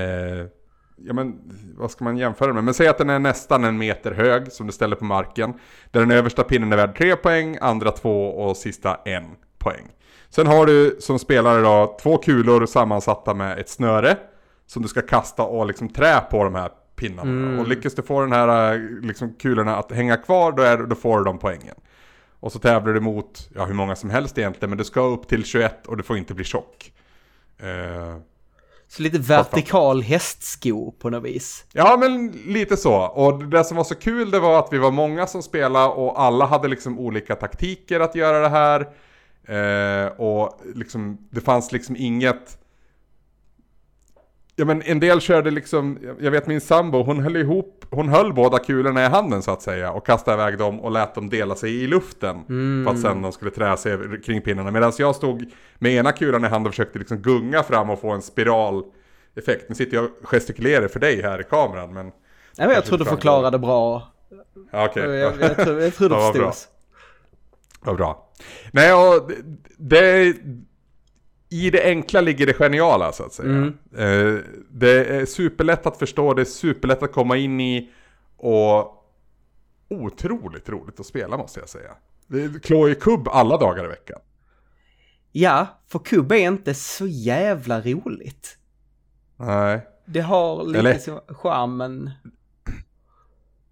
ja 0.97 1.13
men 1.13 1.35
vad 1.77 1.91
ska 1.91 2.03
man 2.03 2.17
jämföra 2.17 2.53
med? 2.53 2.63
Men 2.63 2.73
säg 2.73 2.87
att 2.87 2.97
den 2.97 3.09
är 3.09 3.19
nästan 3.19 3.63
en 3.63 3.77
meter 3.77 4.11
hög 4.11 4.51
som 4.51 4.67
du 4.67 4.73
ställer 4.73 4.95
på 4.95 5.05
marken. 5.05 5.53
Där 5.91 5.99
den 5.99 6.11
översta 6.11 6.43
pinnen 6.43 6.73
är 6.73 6.77
värd 6.77 6.97
tre 6.97 7.15
poäng, 7.15 7.57
andra 7.61 7.91
två 7.91 8.27
och 8.27 8.57
sista 8.57 8.99
en 9.05 9.25
poäng. 9.57 9.87
Sen 10.29 10.47
har 10.47 10.65
du 10.65 10.97
som 10.99 11.19
spelare 11.19 11.61
då 11.61 11.97
två 12.01 12.17
kulor 12.17 12.65
sammansatta 12.65 13.33
med 13.33 13.59
ett 13.59 13.69
snöre. 13.69 14.17
Som 14.65 14.81
du 14.81 14.87
ska 14.87 15.01
kasta 15.01 15.43
och 15.43 15.65
liksom 15.65 15.89
trä 15.89 16.21
på 16.31 16.43
de 16.43 16.55
här 16.55 16.69
pinnarna. 16.95 17.31
Mm. 17.31 17.59
Och 17.59 17.67
lyckas 17.67 17.95
du 17.95 18.01
få 18.01 18.21
den 18.21 18.31
här 18.31 18.79
liksom, 19.01 19.33
kulorna 19.33 19.75
att 19.75 19.91
hänga 19.91 20.17
kvar 20.17 20.51
då, 20.51 20.63
är, 20.63 20.77
då 20.77 20.95
får 20.95 21.17
du 21.17 21.23
de 21.23 21.39
poängen. 21.39 21.75
Och 22.41 22.51
så 22.51 22.59
tävlar 22.59 22.93
du 22.93 22.99
mot, 22.99 23.49
ja 23.55 23.65
hur 23.65 23.73
många 23.73 23.95
som 23.95 24.09
helst 24.09 24.37
egentligen, 24.37 24.69
men 24.69 24.77
du 24.77 24.83
ska 24.83 25.01
upp 25.01 25.27
till 25.27 25.45
21 25.45 25.87
och 25.87 25.97
du 25.97 26.03
får 26.03 26.17
inte 26.17 26.33
bli 26.33 26.43
tjock. 26.43 26.93
Eh, 27.59 28.15
Så 28.87 29.01
lite 29.03 29.17
vertikal 29.19 30.01
hästsko 30.01 30.91
på 30.91 31.09
något 31.09 31.23
vis. 31.23 31.65
Ja 31.73 31.97
men 31.99 32.27
lite 32.31 32.77
så. 32.77 32.93
Och 32.95 33.43
det 33.45 33.63
som 33.63 33.77
var 33.77 33.83
så 33.83 33.95
kul 33.95 34.31
det 34.31 34.39
var 34.39 34.59
att 34.59 34.67
vi 34.73 34.77
var 34.77 34.91
många 34.91 35.27
som 35.27 35.43
spelade 35.43 35.87
och 35.87 36.21
alla 36.21 36.45
hade 36.45 36.67
liksom 36.67 36.99
olika 36.99 37.35
taktiker 37.35 37.99
att 37.99 38.15
göra 38.15 38.39
det 38.39 38.49
här. 38.49 38.79
Eh, 39.47 40.07
och 40.11 40.61
liksom, 40.75 41.27
det 41.31 41.41
fanns 41.41 41.71
liksom 41.71 41.95
inget... 41.99 42.57
Ja 44.55 44.65
men 44.65 44.81
en 44.81 44.99
del 44.99 45.21
körde 45.21 45.51
liksom, 45.51 45.99
jag 46.19 46.31
vet 46.31 46.47
min 46.47 46.61
sambo, 46.61 47.03
hon 47.03 47.19
höll 47.19 47.37
ihop, 47.37 47.85
hon 47.89 48.09
höll 48.09 48.33
båda 48.33 48.59
kulorna 48.59 49.05
i 49.05 49.07
handen 49.07 49.41
så 49.41 49.51
att 49.51 49.61
säga 49.61 49.91
och 49.91 50.05
kastade 50.05 50.41
iväg 50.41 50.57
dem 50.57 50.79
och 50.79 50.91
lät 50.91 51.15
dem 51.15 51.29
dela 51.29 51.55
sig 51.55 51.83
i 51.83 51.87
luften. 51.87 52.37
För 52.85 52.91
att 52.91 52.99
sen 52.99 53.21
de 53.21 53.31
skulle 53.31 53.51
trä 53.51 53.77
sig 53.77 54.21
kring 54.25 54.41
pinnarna. 54.41 54.71
Medan 54.71 54.91
jag 54.97 55.15
stod 55.15 55.51
med 55.79 55.91
ena 55.91 56.11
kulan 56.11 56.45
i 56.45 56.47
handen 56.47 56.67
och 56.67 56.73
försökte 56.73 56.99
liksom 56.99 57.17
gunga 57.17 57.63
fram 57.63 57.89
och 57.89 58.01
få 58.01 58.11
en 58.11 58.21
spiraleffekt. 58.21 59.69
Nu 59.69 59.75
sitter 59.75 59.97
jag 59.97 60.05
och 60.05 60.27
gestikulerar 60.27 60.87
för 60.87 60.99
dig 60.99 61.21
här 61.21 61.41
i 61.41 61.43
kameran 61.43 61.93
men... 61.93 62.05
Nej, 62.57 62.67
men 62.67 62.71
jag 62.71 62.85
tror 62.85 62.97
du 62.97 63.05
förklarade 63.05 63.59
bra. 63.59 64.11
Ja, 64.71 64.85
okej. 64.85 65.03
Jag, 65.03 65.41
jag, 65.41 65.57
tror, 65.57 65.81
jag 65.81 65.95
tror 65.95 66.09
det 66.09 66.15
Ja, 66.15 66.31
vad 67.81 67.95
bra. 67.95 67.95
bra. 67.95 68.31
Nej, 68.71 68.93
och 68.93 69.31
det, 69.77 70.23
det... 70.23 70.35
I 71.53 71.69
det 71.69 71.83
enkla 71.83 72.21
ligger 72.21 72.45
det 72.45 72.53
geniala 72.53 73.11
så 73.11 73.23
att 73.23 73.33
säga. 73.33 73.49
Mm. 73.49 73.67
Eh, 73.97 74.41
det 74.69 75.05
är 75.05 75.25
superlätt 75.25 75.85
att 75.85 75.97
förstå, 75.97 76.33
det 76.33 76.41
är 76.41 76.45
superlätt 76.45 77.03
att 77.03 77.11
komma 77.11 77.37
in 77.37 77.59
i 77.61 77.89
och 78.37 79.05
otroligt 79.89 80.69
roligt 80.69 80.99
att 80.99 81.05
spela 81.05 81.37
måste 81.37 81.59
jag 81.59 81.69
säga. 81.69 81.91
Det 82.27 82.63
klå 82.63 82.89
i 82.89 82.95
kubb 82.95 83.27
alla 83.27 83.57
dagar 83.57 83.85
i 83.85 83.87
veckan. 83.87 84.19
Ja, 85.31 85.67
för 85.87 85.99
kubb 85.99 86.31
är 86.31 86.35
inte 86.35 86.73
så 86.73 87.07
jävla 87.07 87.81
roligt. 87.81 88.57
Nej. 89.37 89.87
Det 90.05 90.21
har 90.21 90.63
lite 90.63 90.79
Eller? 90.79 90.97
sin 90.97 91.19
charm, 91.27 91.77
men... 91.77 92.09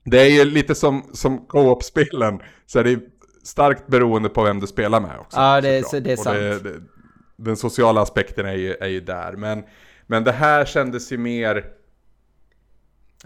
Det 0.04 0.22
är 0.22 0.30
ju 0.30 0.46
lite 0.46 0.76
som, 0.76 1.10
som 1.14 1.46
co-op-spelen, 1.48 2.40
så 2.66 2.80
är 2.80 2.84
det 2.84 3.00
starkt 3.44 3.88
beroende 3.88 4.30
på 4.30 4.44
vem 4.44 4.60
du 4.60 4.68
spelar 4.68 5.00
med 5.02 5.20
också. 5.20 5.40
Ja, 5.40 5.62
det 5.62 5.70
är- 5.70 5.82
såklart. 5.82 6.04
det 6.04 6.12
är 6.12 6.16
sant. 6.16 6.64
det, 6.64 6.99
den 7.40 7.58
sociala 7.58 8.02
aspekten 8.02 8.46
är 8.46 8.56
ju, 8.56 8.74
är 8.74 8.88
ju 8.88 9.02
där, 9.02 9.34
men, 9.34 9.64
men 10.08 10.24
det 10.24 10.32
här 10.32 10.66
kändes 10.66 11.12
ju 11.12 11.18
mer... 11.18 11.66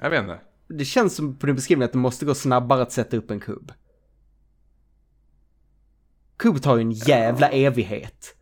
Jag 0.02 0.10
vet 0.10 0.22
inte. 0.22 0.40
Det 0.68 0.86
känns 0.86 1.16
som 1.16 1.40
på 1.40 1.46
din 1.46 1.56
beskrivning 1.56 1.86
att 1.86 1.92
det 1.92 1.98
måste 1.98 2.26
gå 2.26 2.36
snabbare 2.36 2.82
att 2.82 2.92
sätta 2.92 3.18
upp 3.18 3.32
en 3.32 3.40
kubb. 3.40 3.72
Kubb 6.38 6.62
tar 6.62 6.76
ju 6.76 6.82
en 6.82 6.92
jävla 6.92 7.50
evighet. 7.50 8.36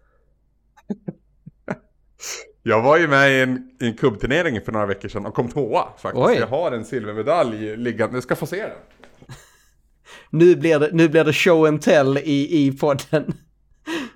Jag 2.63 2.82
var 2.82 2.97
ju 2.97 3.07
med 3.07 3.32
i 3.32 3.41
en, 3.41 3.72
i 3.82 3.88
en 3.88 3.97
kubbturnering 3.97 4.61
för 4.61 4.72
några 4.72 4.86
veckor 4.86 5.09
sedan 5.09 5.26
och 5.26 5.34
kom 5.34 5.49
tvåa 5.49 5.88
faktiskt. 5.97 6.26
Oj. 6.26 6.38
Jag 6.39 6.47
har 6.47 6.72
en 6.72 6.86
silvermedalj 6.86 7.78
liggande, 7.78 8.15
jag 8.15 8.24
ska 8.24 8.36
få 8.36 8.45
se 8.45 8.61
den. 8.61 8.78
Nu 10.30 10.55
blir 10.55 10.80
det, 10.80 10.89
nu 10.93 11.09
blir 11.09 11.24
det 11.24 11.34
show 11.34 11.65
and 11.65 11.82
tell 11.82 12.17
i, 12.17 12.65
i 12.65 12.78
podden. 12.78 13.34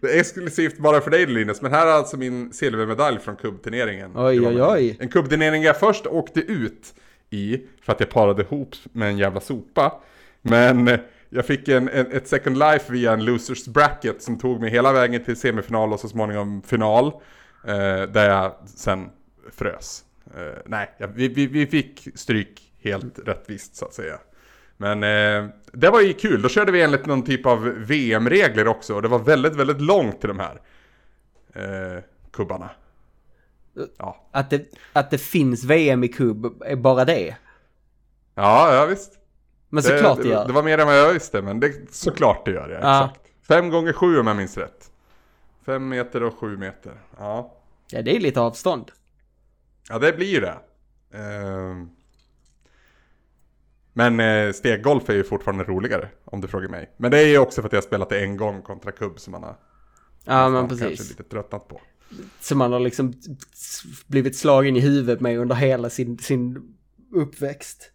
Det 0.06 0.16
är 0.16 0.20
exklusivt 0.20 0.78
bara 0.78 1.02
för 1.02 1.12
dig 1.12 1.26
Linus, 1.26 1.62
men 1.62 1.72
här 1.72 1.88
är 1.88 1.92
alltså 1.92 2.18
min 2.18 2.54
silvermedalj 2.54 3.20
från 3.20 3.36
kubbturneringen. 3.36 4.12
Oj, 4.16 4.48
oj, 4.48 4.62
oj. 4.62 4.98
En 5.00 5.10
kubbturnering 5.10 5.64
jag 5.64 5.80
först 5.80 6.08
åkte 6.08 6.40
ut 6.40 6.94
i 7.30 7.62
för 7.82 7.94
att 7.94 8.00
jag 8.00 8.10
parade 8.10 8.42
ihop 8.42 8.76
med 8.92 9.08
en 9.08 9.18
jävla 9.18 9.40
sopa. 9.40 10.02
Men 10.42 10.88
eh, 10.88 11.00
jag 11.30 11.46
fick 11.46 11.68
en, 11.68 11.90
en, 11.90 12.12
ett 12.12 12.28
second 12.28 12.58
life 12.58 12.94
via 12.94 13.14
en 13.14 13.26
losers 13.26 13.66
bracket 13.66 14.22
som 14.24 14.40
tog 14.40 14.62
mig 14.62 14.70
hela 14.70 14.94
vägen 14.94 15.24
till 15.24 15.36
semifinal 15.36 15.94
och 15.94 16.00
så 16.00 16.08
småningom 16.08 16.62
final. 16.62 17.08
Eh, 17.68 18.02
där 18.12 18.30
jag 18.30 18.54
sen 18.66 19.10
frös. 19.52 20.04
Eh, 20.36 20.62
nej, 20.66 20.90
vi, 21.16 21.28
vi, 21.28 21.48
vi 21.48 21.68
fick 21.68 22.08
stryk 22.16 22.62
helt 22.84 23.20
rättvist 23.20 23.76
så 23.76 23.86
att 23.86 23.94
säga. 23.94 24.20
Men 24.78 25.04
eh, 25.04 25.50
det 25.74 25.90
var 25.90 26.02
ju 26.02 26.14
kul, 26.14 26.42
då 26.42 26.50
körde 26.50 26.72
vi 26.72 26.82
enligt 26.82 27.06
någon 27.06 27.24
typ 27.24 27.46
av 27.46 27.64
VM-regler 27.64 28.68
också 28.68 28.96
och 28.96 29.02
det 29.02 29.08
var 29.08 29.20
väldigt, 29.20 29.56
väldigt 29.56 29.82
långt 29.82 30.20
till 30.20 30.28
de 30.30 30.40
här 30.40 30.62
eh, 31.54 32.04
kubbarna. 32.32 32.70
Ja. 33.98 34.28
Att 34.32 34.50
det, 34.50 34.66
att 34.94 35.12
det 35.12 35.18
finns 35.18 35.64
VM 35.64 36.04
i 36.04 36.08
kubb 36.08 36.64
är 36.66 36.76
bara 36.76 37.06
det. 37.06 37.36
ja, 38.36 38.76
ja 38.76 38.86
visst. 38.86 39.12
Men 39.70 39.84
såklart 39.84 40.18
det 40.18 40.24
det, 40.24 40.30
gör. 40.30 40.48
det 40.48 40.54
var 40.54 40.64
mer 40.64 40.78
än 40.78 40.88
vad 40.88 41.00
jag 41.00 41.14
visste, 41.14 41.42
men 41.42 41.60
det, 41.60 41.94
såklart 41.94 42.46
det 42.46 42.52
gör 42.52 42.68
det. 42.68 42.80
Ja. 42.82 43.06
Exakt. 43.06 43.22
Fem 43.48 43.70
gånger 43.70 43.94
sju 43.94 44.20
om 44.20 44.28
jag 44.28 44.36
minns 44.36 44.58
rätt. 44.58 44.92
Fem 45.66 45.90
meter 45.90 46.24
och 46.24 46.38
sju 46.38 46.58
meter. 46.58 46.94
Ja, 47.18 47.52
Ja, 47.92 48.02
det 48.02 48.16
är 48.16 48.20
lite 48.20 48.42
avstånd. 48.42 48.92
ja 49.90 50.00
det 50.00 50.14
blir 50.14 50.28
ju 50.28 50.40
det. 50.40 50.58
Ehm. 51.14 51.90
Men 53.98 54.20
eh, 54.20 54.54
steggolf 54.54 55.10
är 55.10 55.14
ju 55.14 55.24
fortfarande 55.24 55.64
roligare, 55.64 56.10
om 56.26 56.42
du 56.42 56.48
frågar 56.48 56.70
mig. 56.70 56.94
Men 56.98 57.12
det 57.12 57.20
är 57.20 57.28
ju 57.28 57.38
också 57.38 57.62
för 57.62 57.68
att 57.68 57.74
jag 57.74 57.78
har 57.78 57.88
spelat 57.88 58.10
det 58.10 58.20
en 58.20 58.38
gång 58.38 58.62
kontra 58.62 58.92
kubb 58.92 59.20
som 59.20 59.32
man 59.32 59.44
har 59.44 59.56
Ja, 60.26 60.50
men 60.50 60.68
precis. 60.68 60.86
kanske 60.86 61.04
lite 61.04 61.24
tröttnat 61.24 61.68
på. 61.68 61.82
Som 62.40 62.58
man 62.58 62.72
har 62.72 62.80
liksom 62.80 63.14
blivit 64.08 64.38
slagen 64.38 64.76
i 64.76 64.80
huvudet 64.80 65.22
med 65.22 65.40
under 65.40 65.56
hela 65.56 65.90
sin, 65.90 66.18
sin 66.18 66.76
uppväxt. 67.14 67.92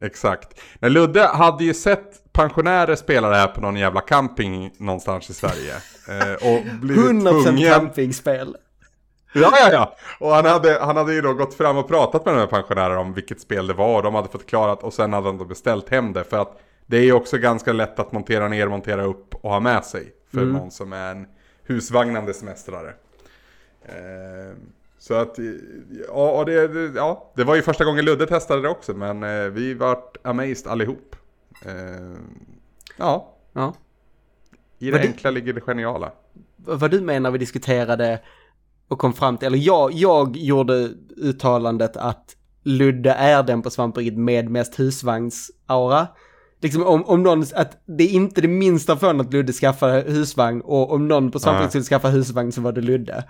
Exakt. 0.00 0.60
Men 0.80 0.92
Ludde 0.92 1.26
hade 1.26 1.64
ju 1.64 1.74
sett 1.74 2.32
pensionärer 2.32 2.96
spela 2.96 3.28
det 3.28 3.36
här 3.36 3.48
på 3.48 3.60
någon 3.60 3.76
jävla 3.76 4.00
camping 4.00 4.70
någonstans 4.78 5.30
i 5.30 5.34
Sverige. 5.34 5.74
Eh, 6.08 6.48
och 6.48 6.80
blivit 6.80 7.04
100% 7.04 7.42
tvungen... 7.42 7.72
campingspel. 7.72 8.56
Ja, 9.34 9.52
ja, 9.60 9.68
ja. 9.72 9.96
Och 10.20 10.30
han 10.34 10.44
hade, 10.44 10.78
han 10.80 10.96
hade 10.96 11.14
ju 11.14 11.20
då 11.20 11.34
gått 11.34 11.54
fram 11.54 11.76
och 11.76 11.88
pratat 11.88 12.24
med 12.24 12.34
de 12.34 12.38
här 12.40 12.46
pensionärerna 12.46 13.00
om 13.00 13.12
vilket 13.14 13.40
spel 13.40 13.66
det 13.66 13.74
var. 13.74 13.96
Och 13.96 14.02
de 14.02 14.14
hade 14.14 14.28
förklarat 14.28 14.82
och 14.82 14.92
sen 14.92 15.12
hade 15.12 15.26
han 15.28 15.38
då 15.38 15.44
beställt 15.44 15.88
hem 15.88 16.12
det. 16.12 16.24
För 16.24 16.38
att 16.38 16.60
det 16.86 16.96
är 16.96 17.02
ju 17.02 17.12
också 17.12 17.38
ganska 17.38 17.72
lätt 17.72 17.98
att 17.98 18.12
montera 18.12 18.48
ner, 18.48 18.68
montera 18.68 19.04
upp 19.04 19.34
och 19.34 19.50
ha 19.50 19.60
med 19.60 19.84
sig. 19.84 20.12
För 20.34 20.44
någon 20.44 20.70
som 20.70 20.92
är 20.92 21.10
en 21.10 21.26
husvagnande 21.64 22.34
semestrare. 22.34 22.92
Eh, 23.84 24.56
så 24.98 25.14
att, 25.14 25.38
eh, 25.38 25.44
ja, 26.08 26.30
och 26.30 26.46
det, 26.46 26.68
det- 26.68 26.98
ja, 26.98 27.32
det 27.36 27.44
var 27.44 27.54
ju 27.54 27.62
första 27.62 27.84
gången 27.84 28.04
Ludde 28.04 28.26
testade 28.26 28.62
det 28.62 28.68
också. 28.68 28.94
Men 28.94 29.22
eh, 29.22 29.44
vi 29.50 29.74
vart 29.74 30.16
amazed 30.26 30.66
allihop. 30.66 31.16
Eh, 31.66 31.72
ja, 32.96 33.34
Ja. 33.52 33.74
i 34.78 34.90
det 34.90 34.98
det- 34.98 35.04
enkla 35.06 35.30
ligger 35.30 35.52
det 35.52 35.60
geniala. 35.60 36.12
Vad 36.56 36.90
du 36.90 37.00
menar 37.00 37.30
vi 37.30 37.38
diskuterade 37.38 38.18
och 38.88 38.98
kom 38.98 39.12
fram 39.12 39.36
till, 39.36 39.46
eller 39.46 39.58
jag, 39.58 39.92
jag 39.92 40.36
gjorde 40.36 40.88
uttalandet 41.16 41.96
att 41.96 42.36
Ludde 42.64 43.10
är 43.10 43.42
den 43.42 43.62
på 43.62 43.70
svampriket 43.70 44.18
med 44.18 44.50
mest 44.50 44.80
husvagnsaura. 44.80 46.06
Liksom 46.60 46.86
om, 46.86 47.04
om 47.04 47.22
någon, 47.22 47.44
att 47.54 47.82
det 47.86 48.04
är 48.04 48.08
inte 48.08 48.40
det 48.40 48.48
minsta 48.48 48.96
från 48.96 49.20
att 49.20 49.32
Ludde 49.32 49.52
skaffar 49.52 50.02
husvagn 50.02 50.60
och 50.60 50.92
om 50.92 51.08
någon 51.08 51.30
på 51.30 51.38
svampriket 51.38 51.70
skulle 51.70 51.84
skaffa 51.84 52.08
husvagn 52.08 52.52
så 52.52 52.60
var 52.60 52.72
det 52.72 52.80
Ludde. 52.80 53.24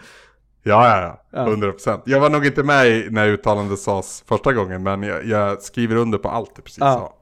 Ja, 0.63 0.89
ja, 0.89 1.25
ja. 1.31 1.47
100 1.47 1.73
procent. 1.73 2.03
Jag 2.07 2.21
var 2.21 2.31
nog 2.31 2.47
inte 2.47 2.63
med 2.63 3.13
när 3.13 3.29
uttalandet 3.29 3.79
sades 3.79 4.25
första 4.27 4.53
gången, 4.53 4.83
men 4.83 5.03
jag, 5.03 5.27
jag 5.27 5.63
skriver 5.63 5.97
under 5.97 6.19
på 6.19 6.29
allt 6.29 6.57
det 6.57 6.63
precis 6.63 6.79
ja. 6.81 6.93
sa. 6.93 7.15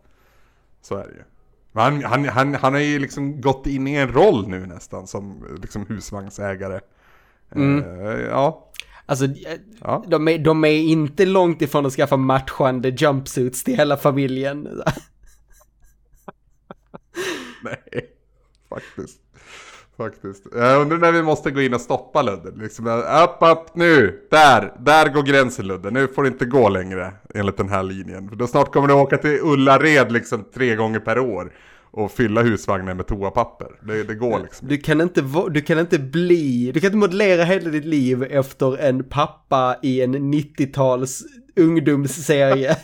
Så 0.82 0.94
är 0.96 1.06
det 1.06 1.12
ju. 1.12 1.22
Men 1.72 1.82
han, 1.84 2.04
han, 2.04 2.24
han, 2.24 2.54
han 2.54 2.72
har 2.72 2.80
ju 2.80 2.98
liksom 2.98 3.40
gått 3.40 3.66
in 3.66 3.86
i 3.86 3.94
en 3.94 4.12
roll 4.12 4.48
nu 4.48 4.66
nästan 4.66 5.06
som 5.06 5.44
liksom 5.62 5.86
husvagnsägare. 5.86 6.80
Mm. 7.54 7.84
Uh, 7.84 8.20
ja. 8.20 8.72
Alltså, 9.06 9.26
ja. 9.80 10.04
de, 10.08 10.28
är, 10.28 10.38
de 10.38 10.64
är 10.64 10.68
inte 10.68 11.26
långt 11.26 11.62
ifrån 11.62 11.86
att 11.86 11.92
skaffa 11.92 12.16
matchande 12.16 12.88
jumpsuits 12.88 13.64
till 13.64 13.76
hela 13.76 13.96
familjen. 13.96 14.62
Nej, 17.64 18.10
faktiskt. 18.68 19.20
Faktiskt. 19.96 20.46
Jag 20.54 20.80
undrar 20.80 20.98
när 20.98 21.12
vi 21.12 21.22
måste 21.22 21.50
gå 21.50 21.60
in 21.60 21.74
och 21.74 21.80
stoppa 21.80 22.22
Ludde. 22.22 22.50
Liksom, 22.56 22.86
upp, 23.24 23.36
upp 23.40 23.74
nu! 23.74 24.26
Där! 24.30 24.72
Där 24.78 25.08
går 25.08 25.22
gränsen 25.22 25.66
Ludde. 25.66 25.90
Nu 25.90 26.08
får 26.08 26.22
det 26.22 26.28
inte 26.28 26.44
gå 26.44 26.68
längre 26.68 27.12
enligt 27.34 27.56
den 27.56 27.68
här 27.68 27.82
linjen. 27.82 28.28
För 28.28 28.36
då 28.36 28.46
snart 28.46 28.72
kommer 28.72 28.88
du 28.88 28.94
åka 28.94 29.18
till 29.18 29.40
Ullared 29.42 30.12
liksom 30.12 30.44
tre 30.54 30.76
gånger 30.76 31.00
per 31.00 31.18
år. 31.18 31.52
Och 31.92 32.12
fylla 32.12 32.42
husvagnen 32.42 32.96
med 32.96 33.06
toapapper. 33.06 33.68
Det, 33.82 34.04
det 34.04 34.14
går 34.14 34.40
liksom. 34.40 34.68
Du 34.68 34.78
kan, 34.78 35.00
inte, 35.00 35.24
du 35.50 35.60
kan 35.60 35.78
inte 35.78 35.98
bli, 35.98 36.72
du 36.74 36.80
kan 36.80 36.88
inte 36.88 36.98
modellera 36.98 37.44
hela 37.44 37.70
ditt 37.70 37.84
liv 37.84 38.22
efter 38.22 38.78
en 38.78 39.04
pappa 39.04 39.76
i 39.82 40.02
en 40.02 40.34
90-tals 40.34 41.22
ungdomsserie. 41.56 42.76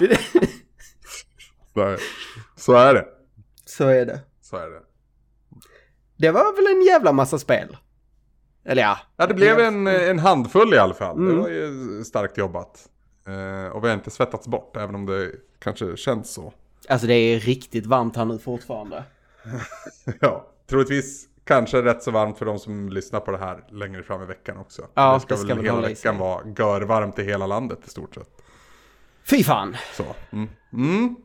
Nej, 1.74 1.96
så 2.56 2.72
är 2.72 2.94
det. 2.94 3.04
Så 3.64 3.84
är 3.84 4.06
det. 4.06 4.20
Så 4.40 4.56
är 4.56 4.70
det. 4.70 4.82
Det 6.16 6.30
var 6.30 6.56
väl 6.56 6.76
en 6.76 6.82
jävla 6.86 7.12
massa 7.12 7.38
spel. 7.38 7.76
Eller 8.64 8.82
ja. 8.82 8.98
Ja, 9.16 9.26
det 9.26 9.34
blev 9.34 9.60
en, 9.60 9.86
en 9.86 10.18
handfull 10.18 10.74
i 10.74 10.78
alla 10.78 10.94
fall. 10.94 11.16
Mm. 11.16 11.34
Det 11.34 11.40
var 11.42 11.48
ju 11.48 12.04
starkt 12.04 12.38
jobbat. 12.38 12.88
Eh, 13.26 13.72
och 13.72 13.84
vi 13.84 13.88
har 13.88 13.94
inte 13.94 14.10
svettats 14.10 14.48
bort, 14.48 14.76
även 14.76 14.94
om 14.94 15.06
det 15.06 15.30
kanske 15.58 15.96
känns 15.96 16.34
så. 16.34 16.52
Alltså 16.88 17.06
det 17.06 17.14
är 17.14 17.40
riktigt 17.40 17.86
varmt 17.86 18.16
här 18.16 18.24
nu 18.24 18.38
fortfarande. 18.38 19.04
ja, 20.20 20.46
troligtvis 20.66 21.28
kanske 21.44 21.82
rätt 21.82 22.02
så 22.02 22.10
varmt 22.10 22.38
för 22.38 22.46
de 22.46 22.58
som 22.58 22.88
lyssnar 22.88 23.20
på 23.20 23.30
det 23.30 23.38
här 23.38 23.64
längre 23.70 24.02
fram 24.02 24.22
i 24.22 24.26
veckan 24.26 24.56
också. 24.58 24.82
Ja, 24.94 25.14
det 25.14 25.20
ska, 25.20 25.34
det 25.34 25.40
ska 25.40 25.54
väl 25.54 25.64
hela 25.64 25.80
veckan 25.80 26.18
vara 26.18 26.40
görvarmt 26.58 27.18
i 27.18 27.24
hela 27.24 27.46
landet 27.46 27.78
i 27.86 27.90
stort 27.90 28.14
sett. 28.14 28.28
Fy 29.30 29.44
fan! 29.44 29.76
Så. 29.94 30.04
Mm. 30.30 30.48
Mm. 30.72 31.16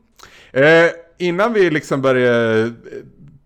Eh, 0.52 0.90
innan 1.18 1.52
vi 1.52 1.70
liksom 1.70 2.02
börjar 2.02 2.72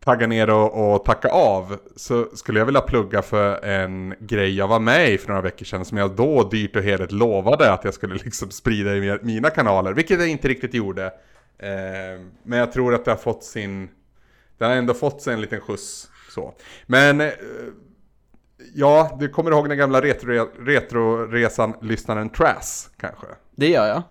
tagga 0.07 0.27
ner 0.27 0.51
och, 0.51 0.95
och, 0.95 1.05
tacka 1.05 1.29
av 1.29 1.79
så 1.97 2.27
skulle 2.35 2.59
jag 2.59 2.67
vilja 2.67 2.81
plugga 2.81 3.23
för 3.23 3.65
en 3.65 4.15
grej 4.21 4.57
jag 4.57 4.69
var 4.69 4.81
med 4.81 5.13
i 5.13 5.19
för 5.19 5.29
några 5.29 5.41
veckor 5.41 5.65
sedan 5.65 5.85
som 5.85 5.99
jag 5.99 6.17
då 6.17 6.49
dyrt 6.49 6.77
och 6.77 6.83
heligt 6.83 7.13
lovade 7.13 7.73
att 7.73 7.85
jag 7.85 7.95
skulle 7.95 8.15
liksom 8.25 8.51
sprida 8.51 8.97
i 8.97 9.19
mina 9.23 9.51
kanaler, 9.51 9.93
vilket 9.93 10.21
jag 10.21 10.29
inte 10.29 10.49
riktigt 10.49 10.75
gjorde. 10.75 11.13
Eh, 11.59 12.21
men 12.43 12.59
jag 12.59 12.73
tror 12.73 12.95
att 12.95 13.05
det 13.05 13.11
har 13.11 13.19
fått 13.19 13.45
sin, 13.45 13.89
det 14.59 14.65
har 14.65 14.73
ändå 14.73 14.95
fått 14.95 15.23
sig 15.23 15.35
en 15.35 15.41
liten 15.41 15.61
skjuts 15.61 16.11
så. 16.31 16.55
Men 16.87 17.21
eh, 17.21 17.33
ja, 18.75 19.17
du 19.21 19.29
kommer 19.29 19.51
ihåg 19.51 19.69
den 19.69 19.79
gamla 19.79 20.01
retro, 20.01 20.49
retroresan-lyssnaren 20.59 22.31
Trass 22.31 22.91
kanske? 22.97 23.27
Det 23.55 23.69
gör 23.69 23.87
jag. 23.87 24.03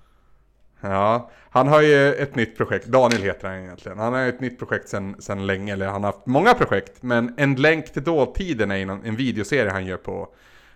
Ja, 0.81 1.31
han 1.49 1.67
har 1.67 1.81
ju 1.81 2.13
ett 2.13 2.35
nytt 2.35 2.57
projekt, 2.57 2.85
Daniel 2.87 3.21
heter 3.21 3.47
han 3.47 3.57
egentligen. 3.57 3.99
Han 3.99 4.13
har 4.13 4.21
ju 4.21 4.29
ett 4.29 4.41
nytt 4.41 4.59
projekt 4.59 4.89
sedan 4.89 5.15
sen 5.19 5.47
länge, 5.47 5.73
eller 5.73 5.87
han 5.87 6.03
har 6.03 6.11
haft 6.11 6.25
många 6.25 6.53
projekt. 6.53 7.03
Men 7.03 7.33
En 7.37 7.55
länk 7.55 7.93
till 7.93 8.03
dåtiden 8.03 8.71
är 8.71 8.75
en, 8.75 8.89
en 8.89 9.15
videoserie 9.15 9.71
han 9.71 9.85
gör 9.85 9.97
på, 9.97 10.27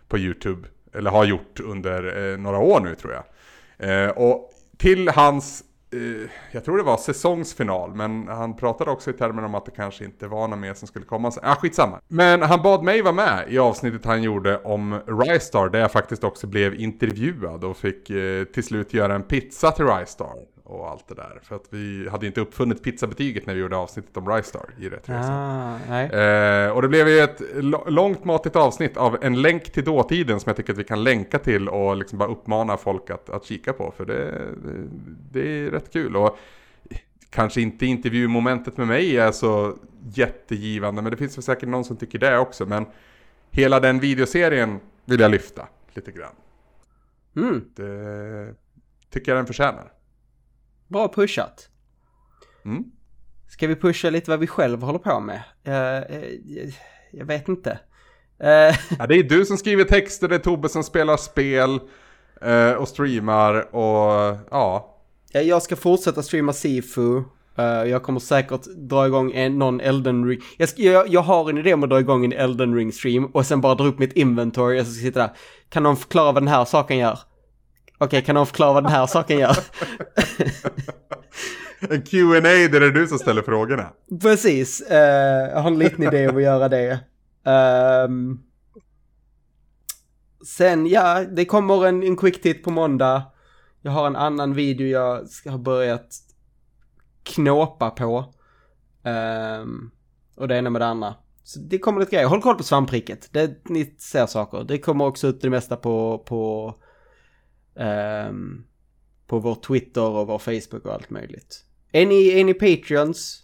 på 0.07 0.17
YouTube. 0.17 0.67
Eller 0.93 1.11
har 1.11 1.25
gjort 1.25 1.59
under 1.59 2.31
eh, 2.31 2.37
några 2.37 2.57
år 2.57 2.79
nu 2.79 2.95
tror 2.95 3.13
jag. 3.13 3.23
Eh, 3.89 4.09
och 4.09 4.51
till 4.77 5.09
hans 5.09 5.63
Eh, 5.91 6.29
jag 6.51 6.65
tror 6.65 6.77
det 6.77 6.83
var 6.83 6.97
säsongsfinal, 6.97 7.95
men 7.95 8.27
han 8.27 8.55
pratade 8.55 8.91
också 8.91 9.09
i 9.09 9.13
termer 9.13 9.45
om 9.45 9.55
att 9.55 9.65
det 9.65 9.71
kanske 9.71 10.05
inte 10.05 10.27
var 10.27 10.47
någon 10.47 10.59
mer 10.59 10.73
som 10.73 10.87
skulle 10.87 11.05
komma. 11.05 11.31
Ja, 11.35 11.41
ah, 11.43 11.55
skitsamma. 11.55 11.99
Men 12.07 12.41
han 12.41 12.61
bad 12.61 12.83
mig 12.83 13.01
vara 13.01 13.13
med 13.13 13.45
i 13.49 13.59
avsnittet 13.59 14.05
han 14.05 14.23
gjorde 14.23 14.57
om 14.57 14.99
Rystar, 15.07 15.69
där 15.69 15.79
jag 15.79 15.91
faktiskt 15.91 16.23
också 16.23 16.47
blev 16.47 16.75
intervjuad 16.75 17.63
och 17.63 17.77
fick 17.77 18.09
eh, 18.09 18.43
till 18.43 18.63
slut 18.63 18.93
göra 18.93 19.15
en 19.15 19.23
pizza 19.23 19.71
till 19.71 19.85
Rystar 19.85 20.33
och 20.69 20.89
allt 20.89 21.07
det 21.07 21.15
där. 21.15 21.39
För 21.43 21.55
att 21.55 21.65
vi 21.69 22.09
hade 22.09 22.27
inte 22.27 22.41
uppfunnit 22.41 22.83
pizzabetyget 22.83 23.45
när 23.45 23.53
vi 23.53 23.59
gjorde 23.59 23.77
avsnittet 23.77 24.17
om 24.17 24.29
Rystar 24.29 24.69
i 24.79 24.89
Rättresan. 24.89 25.79
Ah, 25.89 26.01
eh, 26.01 26.71
och 26.71 26.81
det 26.81 26.87
blev 26.87 27.07
ju 27.07 27.19
ett 27.19 27.41
långt 27.87 28.25
matigt 28.25 28.55
avsnitt 28.55 28.97
av 28.97 29.17
en 29.21 29.41
länk 29.41 29.63
till 29.71 29.83
dåtiden 29.83 30.39
som 30.39 30.49
jag 30.49 30.57
tycker 30.57 30.73
att 30.73 30.79
vi 30.79 30.83
kan 30.83 31.03
länka 31.03 31.39
till 31.39 31.69
och 31.69 31.97
liksom 31.97 32.17
bara 32.17 32.29
uppmana 32.29 32.77
folk 32.77 33.09
att, 33.09 33.29
att 33.29 33.45
kika 33.45 33.73
på. 33.73 33.93
För 33.97 34.05
det, 34.05 34.31
det, 34.63 34.87
det 35.31 35.67
är 35.67 35.71
rätt 35.71 35.93
kul. 35.93 36.15
Och 36.15 36.37
kanske 37.29 37.61
inte 37.61 37.85
intervjumomentet 37.85 38.77
med 38.77 38.87
mig 38.87 39.17
är 39.17 39.31
så 39.31 39.75
jättegivande, 40.13 41.01
men 41.01 41.11
det 41.11 41.17
finns 41.17 41.37
väl 41.37 41.43
säkert 41.43 41.69
någon 41.69 41.85
som 41.85 41.97
tycker 41.97 42.19
det 42.19 42.37
också. 42.37 42.65
Men 42.65 42.85
hela 43.51 43.79
den 43.79 43.99
videoserien 43.99 44.79
vill 45.05 45.19
jag 45.19 45.31
lyfta 45.31 45.67
lite 45.93 46.11
grann. 46.11 46.35
Mm. 47.35 47.65
Det 47.75 48.55
tycker 49.09 49.31
jag 49.31 49.39
den 49.39 49.45
förtjänar. 49.45 49.91
Bra 50.89 51.13
pushat. 51.13 51.69
Mm. 52.65 52.83
Ska 53.47 53.67
vi 53.67 53.75
pusha 53.75 54.09
lite 54.09 54.29
vad 54.31 54.39
vi 54.39 54.47
själva 54.47 54.85
håller 54.85 54.99
på 54.99 55.19
med? 55.19 55.41
Uh, 55.67 56.17
uh, 56.17 56.73
jag 57.11 57.25
vet 57.25 57.47
inte. 57.47 57.79
Uh, 58.43 58.47
ja, 58.99 59.07
det 59.07 59.15
är 59.15 59.23
du 59.23 59.45
som 59.45 59.57
skriver 59.57 59.83
texter, 59.83 60.27
det 60.27 60.35
är 60.35 60.39
Tobbe 60.39 60.69
som 60.69 60.83
spelar 60.83 61.17
spel 61.17 61.79
och 62.77 62.87
streamar 62.87 63.75
och 63.75 64.37
ja. 64.51 64.95
Jag 65.31 65.61
ska 65.61 65.75
fortsätta 65.75 66.23
streama 66.23 66.53
Sifu. 66.53 67.23
jag 67.87 68.03
kommer 68.03 68.19
säkert 68.19 68.65
dra 68.65 69.07
igång 69.07 69.31
en, 69.31 69.59
någon 69.59 69.81
Elden 69.81 70.25
Ring. 70.27 70.39
Jag, 70.57 70.69
jag, 70.75 71.07
jag, 71.07 71.21
har 71.21 71.49
en 71.49 71.57
idé 71.57 71.73
om 71.73 71.83
att 71.83 71.89
dra 71.89 71.99
igång 71.99 72.25
en 72.25 72.33
Elden 72.33 72.75
Ring 72.75 72.91
stream 72.91 73.25
och 73.25 73.45
sen 73.45 73.61
bara 73.61 73.75
dra 73.75 73.85
upp 73.85 73.99
mitt 73.99 74.13
inventory 74.13 74.81
och 74.81 74.85
så 74.85 74.91
sitta 74.91 75.19
där. 75.19 75.31
Kan 75.69 75.83
någon 75.83 75.97
förklara 75.97 76.31
vad 76.31 76.43
den 76.43 76.47
här 76.47 76.65
saken 76.65 76.97
gör? 76.97 77.19
Okej, 78.01 78.21
kan 78.21 78.35
någon 78.35 78.47
förklara 78.47 78.73
vad 78.73 78.83
den 78.83 78.91
här 78.91 79.07
saken 79.07 79.37
gör? 79.37 79.57
en 81.89 82.01
Q&A 82.01 82.41
där 82.41 82.79
det 82.79 82.85
är 82.85 82.91
du 82.91 83.07
som 83.07 83.19
ställer 83.19 83.41
frågorna. 83.41 83.89
Precis, 84.21 84.83
uh, 84.91 84.97
jag 84.97 85.59
har 85.59 85.71
en 85.71 85.79
liten 85.79 86.03
idé 86.03 86.29
om 86.29 86.37
att 86.37 86.43
göra 86.43 86.69
det. 86.69 86.99
Um, 88.05 88.43
sen, 90.45 90.87
ja, 90.87 91.23
det 91.23 91.45
kommer 91.45 91.85
en, 91.85 92.03
en 92.03 92.17
quick 92.17 92.41
tit 92.41 92.63
på 92.63 92.71
måndag. 92.71 93.23
Jag 93.81 93.91
har 93.91 94.07
en 94.07 94.15
annan 94.15 94.53
video 94.53 94.87
jag 94.87 95.29
ska 95.29 95.49
ha 95.49 95.57
börjat 95.57 96.09
knåpa 97.23 97.89
på. 97.89 98.33
Um, 99.03 99.91
och 100.35 100.47
det 100.47 100.57
ena 100.57 100.69
med 100.69 100.81
det 100.81 100.87
andra. 100.87 101.15
Så 101.43 101.59
det 101.59 101.79
kommer 101.79 101.99
lite 101.99 102.11
grejer. 102.11 102.27
Håll 102.27 102.41
koll 102.41 102.55
på 102.55 102.63
svampriket. 102.63 103.29
Det, 103.31 103.69
ni 103.69 103.85
ser 103.85 104.25
saker. 104.25 104.63
Det 104.63 104.77
kommer 104.77 105.05
också 105.05 105.27
ut 105.27 105.41
det 105.41 105.49
mesta 105.49 105.75
på, 105.75 106.23
på 106.27 106.75
Um, 107.75 108.65
på 109.27 109.39
vår 109.39 109.55
Twitter 109.55 110.09
och 110.09 110.27
vår 110.27 110.39
Facebook 110.39 110.85
och 110.85 110.93
allt 110.93 111.09
möjligt. 111.09 111.65
Är 111.91 112.05
ni, 112.05 112.39
är 112.39 112.43
ni 112.43 112.53
Patreons 112.53 113.43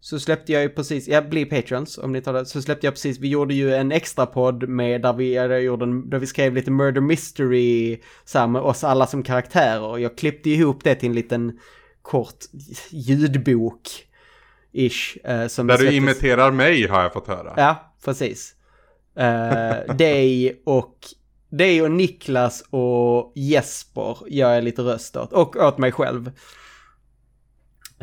så 0.00 0.20
släppte 0.20 0.52
jag 0.52 0.62
ju 0.62 0.68
precis, 0.68 1.08
ja 1.08 1.22
bli 1.22 1.44
Patreons 1.44 1.98
om 1.98 2.12
ni 2.12 2.20
tar 2.20 2.32
det, 2.32 2.46
så 2.46 2.62
släppte 2.62 2.86
jag 2.86 2.94
precis, 2.94 3.18
vi 3.18 3.28
gjorde 3.28 3.54
ju 3.54 3.74
en 3.74 3.92
extra 3.92 4.26
podd 4.26 4.68
med 4.68 5.02
där 5.02 5.12
vi, 5.12 5.60
gjorde 5.62 5.84
en, 5.84 6.10
där 6.10 6.18
vi 6.18 6.26
skrev 6.26 6.54
lite 6.54 6.70
murder 6.70 7.00
mystery 7.00 8.00
så 8.24 8.38
här, 8.38 8.46
med 8.46 8.62
oss 8.62 8.84
alla 8.84 9.06
som 9.06 9.22
karaktärer. 9.22 9.98
Jag 9.98 10.18
klippte 10.18 10.50
ihop 10.50 10.84
det 10.84 10.94
till 10.94 11.08
en 11.08 11.14
liten 11.14 11.58
kort 12.02 12.44
ljudbok. 12.90 13.80
Ish. 14.72 15.16
Eh, 15.24 15.46
som 15.46 15.66
där 15.66 15.78
du 15.78 15.92
imiterar 15.92 16.50
mig 16.50 16.86
har 16.86 17.02
jag 17.02 17.12
fått 17.12 17.26
höra. 17.26 17.54
Ja, 17.56 17.94
precis. 18.04 18.54
Uh, 19.18 19.94
dig 19.96 20.62
och 20.64 20.96
det 21.50 21.82
och 21.82 21.90
Niklas 21.90 22.64
och 22.70 23.32
Jesper 23.34 24.16
gör 24.26 24.54
jag 24.54 24.64
lite 24.64 24.82
röst 24.82 25.16
åt. 25.16 25.32
Och 25.32 25.56
åt 25.56 25.78
mig 25.78 25.92
själv. 25.92 26.26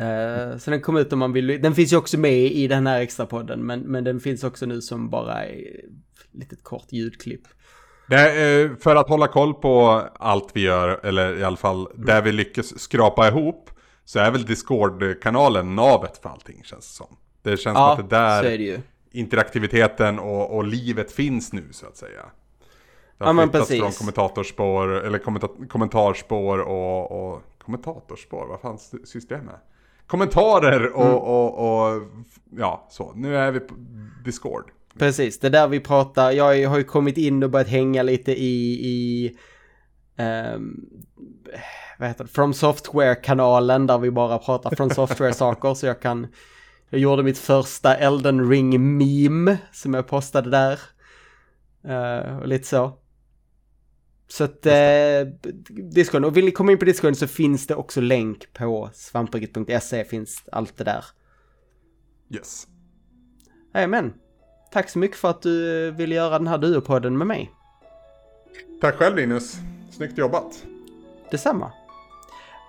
Uh, 0.00 0.58
så 0.58 0.70
den 0.70 0.80
kom 0.80 0.96
ut 0.96 1.12
om 1.12 1.18
man 1.18 1.32
vill. 1.32 1.46
Den 1.62 1.74
finns 1.74 1.92
ju 1.92 1.96
också 1.96 2.18
med 2.18 2.38
i 2.38 2.68
den 2.68 2.86
här 2.86 3.00
extra 3.00 3.26
podden 3.26 3.66
men, 3.66 3.80
men 3.80 4.04
den 4.04 4.20
finns 4.20 4.44
också 4.44 4.66
nu 4.66 4.80
som 4.80 5.10
bara 5.10 5.44
är 5.44 5.80
litet 6.32 6.62
kort 6.64 6.92
ljudklipp. 6.92 7.42
Det, 8.08 8.82
för 8.82 8.96
att 8.96 9.08
hålla 9.08 9.28
koll 9.28 9.54
på 9.54 10.02
allt 10.18 10.50
vi 10.54 10.60
gör, 10.60 11.00
eller 11.06 11.38
i 11.38 11.44
alla 11.44 11.56
fall 11.56 11.88
där 11.94 12.22
vi 12.22 12.32
lyckas 12.32 12.78
skrapa 12.78 13.28
ihop, 13.28 13.70
så 14.04 14.18
är 14.18 14.30
väl 14.30 14.44
Discord-kanalen 14.44 15.74
navet 15.74 16.18
för 16.22 16.28
allting 16.28 16.62
känns 16.64 16.88
det 16.88 16.94
som. 16.94 17.16
Det 17.42 17.56
känns 17.56 17.74
ja, 17.74 17.96
som 17.96 18.04
att 18.04 18.10
det 18.10 18.16
där 18.16 18.58
det 18.58 18.80
interaktiviteten 19.10 20.18
och, 20.18 20.56
och 20.56 20.64
livet 20.64 21.12
finns 21.12 21.52
nu 21.52 21.64
så 21.70 21.86
att 21.86 21.96
säga. 21.96 22.22
Det 23.18 23.24
har 23.24 23.34
Ja, 23.34 23.42
flyttats 23.42 23.68
precis. 23.68 23.80
från 23.82 23.92
kommentatorspår, 23.92 25.04
eller 25.04 25.18
kommenta 25.18 25.48
kommentarspår 25.68 26.58
och, 26.58 27.10
och 27.32 27.42
kommentatorspår, 27.64 28.46
vad 28.46 28.60
fan 28.60 28.78
sy- 28.78 29.04
systemet 29.04 29.54
är? 29.54 29.58
Kommentarer 30.06 30.92
och, 30.96 31.02
Mm. 31.04 31.14
och, 31.16 31.86
och, 31.94 32.02
ja, 32.58 32.86
så. 32.90 33.12
Nu 33.14 33.36
är 33.36 33.50
vi 33.52 33.60
på 33.60 33.74
Discord. 34.24 34.70
Precis, 34.98 35.38
det 35.38 35.46
är 35.46 35.50
där 35.50 35.68
vi 35.68 35.80
pratar. 35.80 36.30
Jag 36.30 36.68
har 36.68 36.78
ju 36.78 36.84
kommit 36.84 37.16
in 37.18 37.42
och 37.42 37.50
börjat 37.50 37.68
hänga 37.68 38.02
lite 38.02 38.32
i, 38.32 38.72
i 38.88 39.36
ehm, 40.16 40.80
vad 41.98 42.08
heter 42.08 42.24
det, 42.24 42.30
From 42.30 42.54
Software-kanalen 42.54 43.86
där 43.86 43.98
vi 43.98 44.10
bara 44.10 44.38
pratar 44.38 44.76
From 44.76 44.90
Software-saker 44.90 45.74
så 45.74 45.86
jag 45.86 46.00
kan, 46.00 46.26
jag 46.90 47.00
gjorde 47.00 47.22
mitt 47.22 47.38
första 47.38 47.96
Elden 47.96 48.50
Ring-meme 48.50 49.58
som 49.72 49.94
jag 49.94 50.06
postade 50.08 50.50
där. 50.50 50.80
Eh, 51.88 52.38
och 52.38 52.48
lite 52.48 52.66
så. 52.66 52.92
Så 54.28 54.44
att, 54.44 54.66
eh, 54.66 54.72
Discord, 55.92 56.24
och 56.24 56.36
vill 56.36 56.44
ni 56.44 56.50
komma 56.50 56.72
in 56.72 56.78
på 56.78 56.84
Discord 56.84 57.16
så 57.16 57.26
finns 57.26 57.66
det 57.66 57.74
också 57.74 58.00
länk 58.00 58.52
på 58.52 58.90
svampriket.se 58.94 60.04
finns 60.04 60.44
allt 60.52 60.76
det 60.76 60.84
där. 60.84 61.04
Yes. 62.30 62.66
men 63.72 64.12
Tack 64.72 64.90
så 64.90 64.98
mycket 64.98 65.16
för 65.16 65.30
att 65.30 65.42
du 65.42 65.90
ville 65.90 66.14
göra 66.14 66.38
den 66.38 66.46
här 66.46 66.58
duopodden 66.58 67.18
med 67.18 67.26
mig. 67.26 67.50
Tack 68.80 68.94
själv 68.94 69.16
Linus. 69.16 69.56
Snyggt 69.90 70.18
jobbat. 70.18 70.66
Detsamma. 71.30 71.72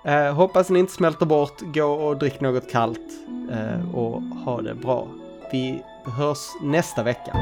Eh, 0.06 0.34
hoppas 0.34 0.70
ni 0.70 0.80
inte 0.80 0.94
smälter 0.94 1.26
bort. 1.26 1.62
Gå 1.62 1.86
och 1.86 2.18
drick 2.18 2.42
något 2.42 2.72
kallt. 2.72 3.12
Eh, 3.52 3.96
och 3.96 4.22
ha 4.22 4.62
det 4.62 4.76
bra. 4.76 5.08
Vi 5.52 5.84
hörs 6.06 6.48
nästa 6.62 7.04
vecka. 7.04 7.38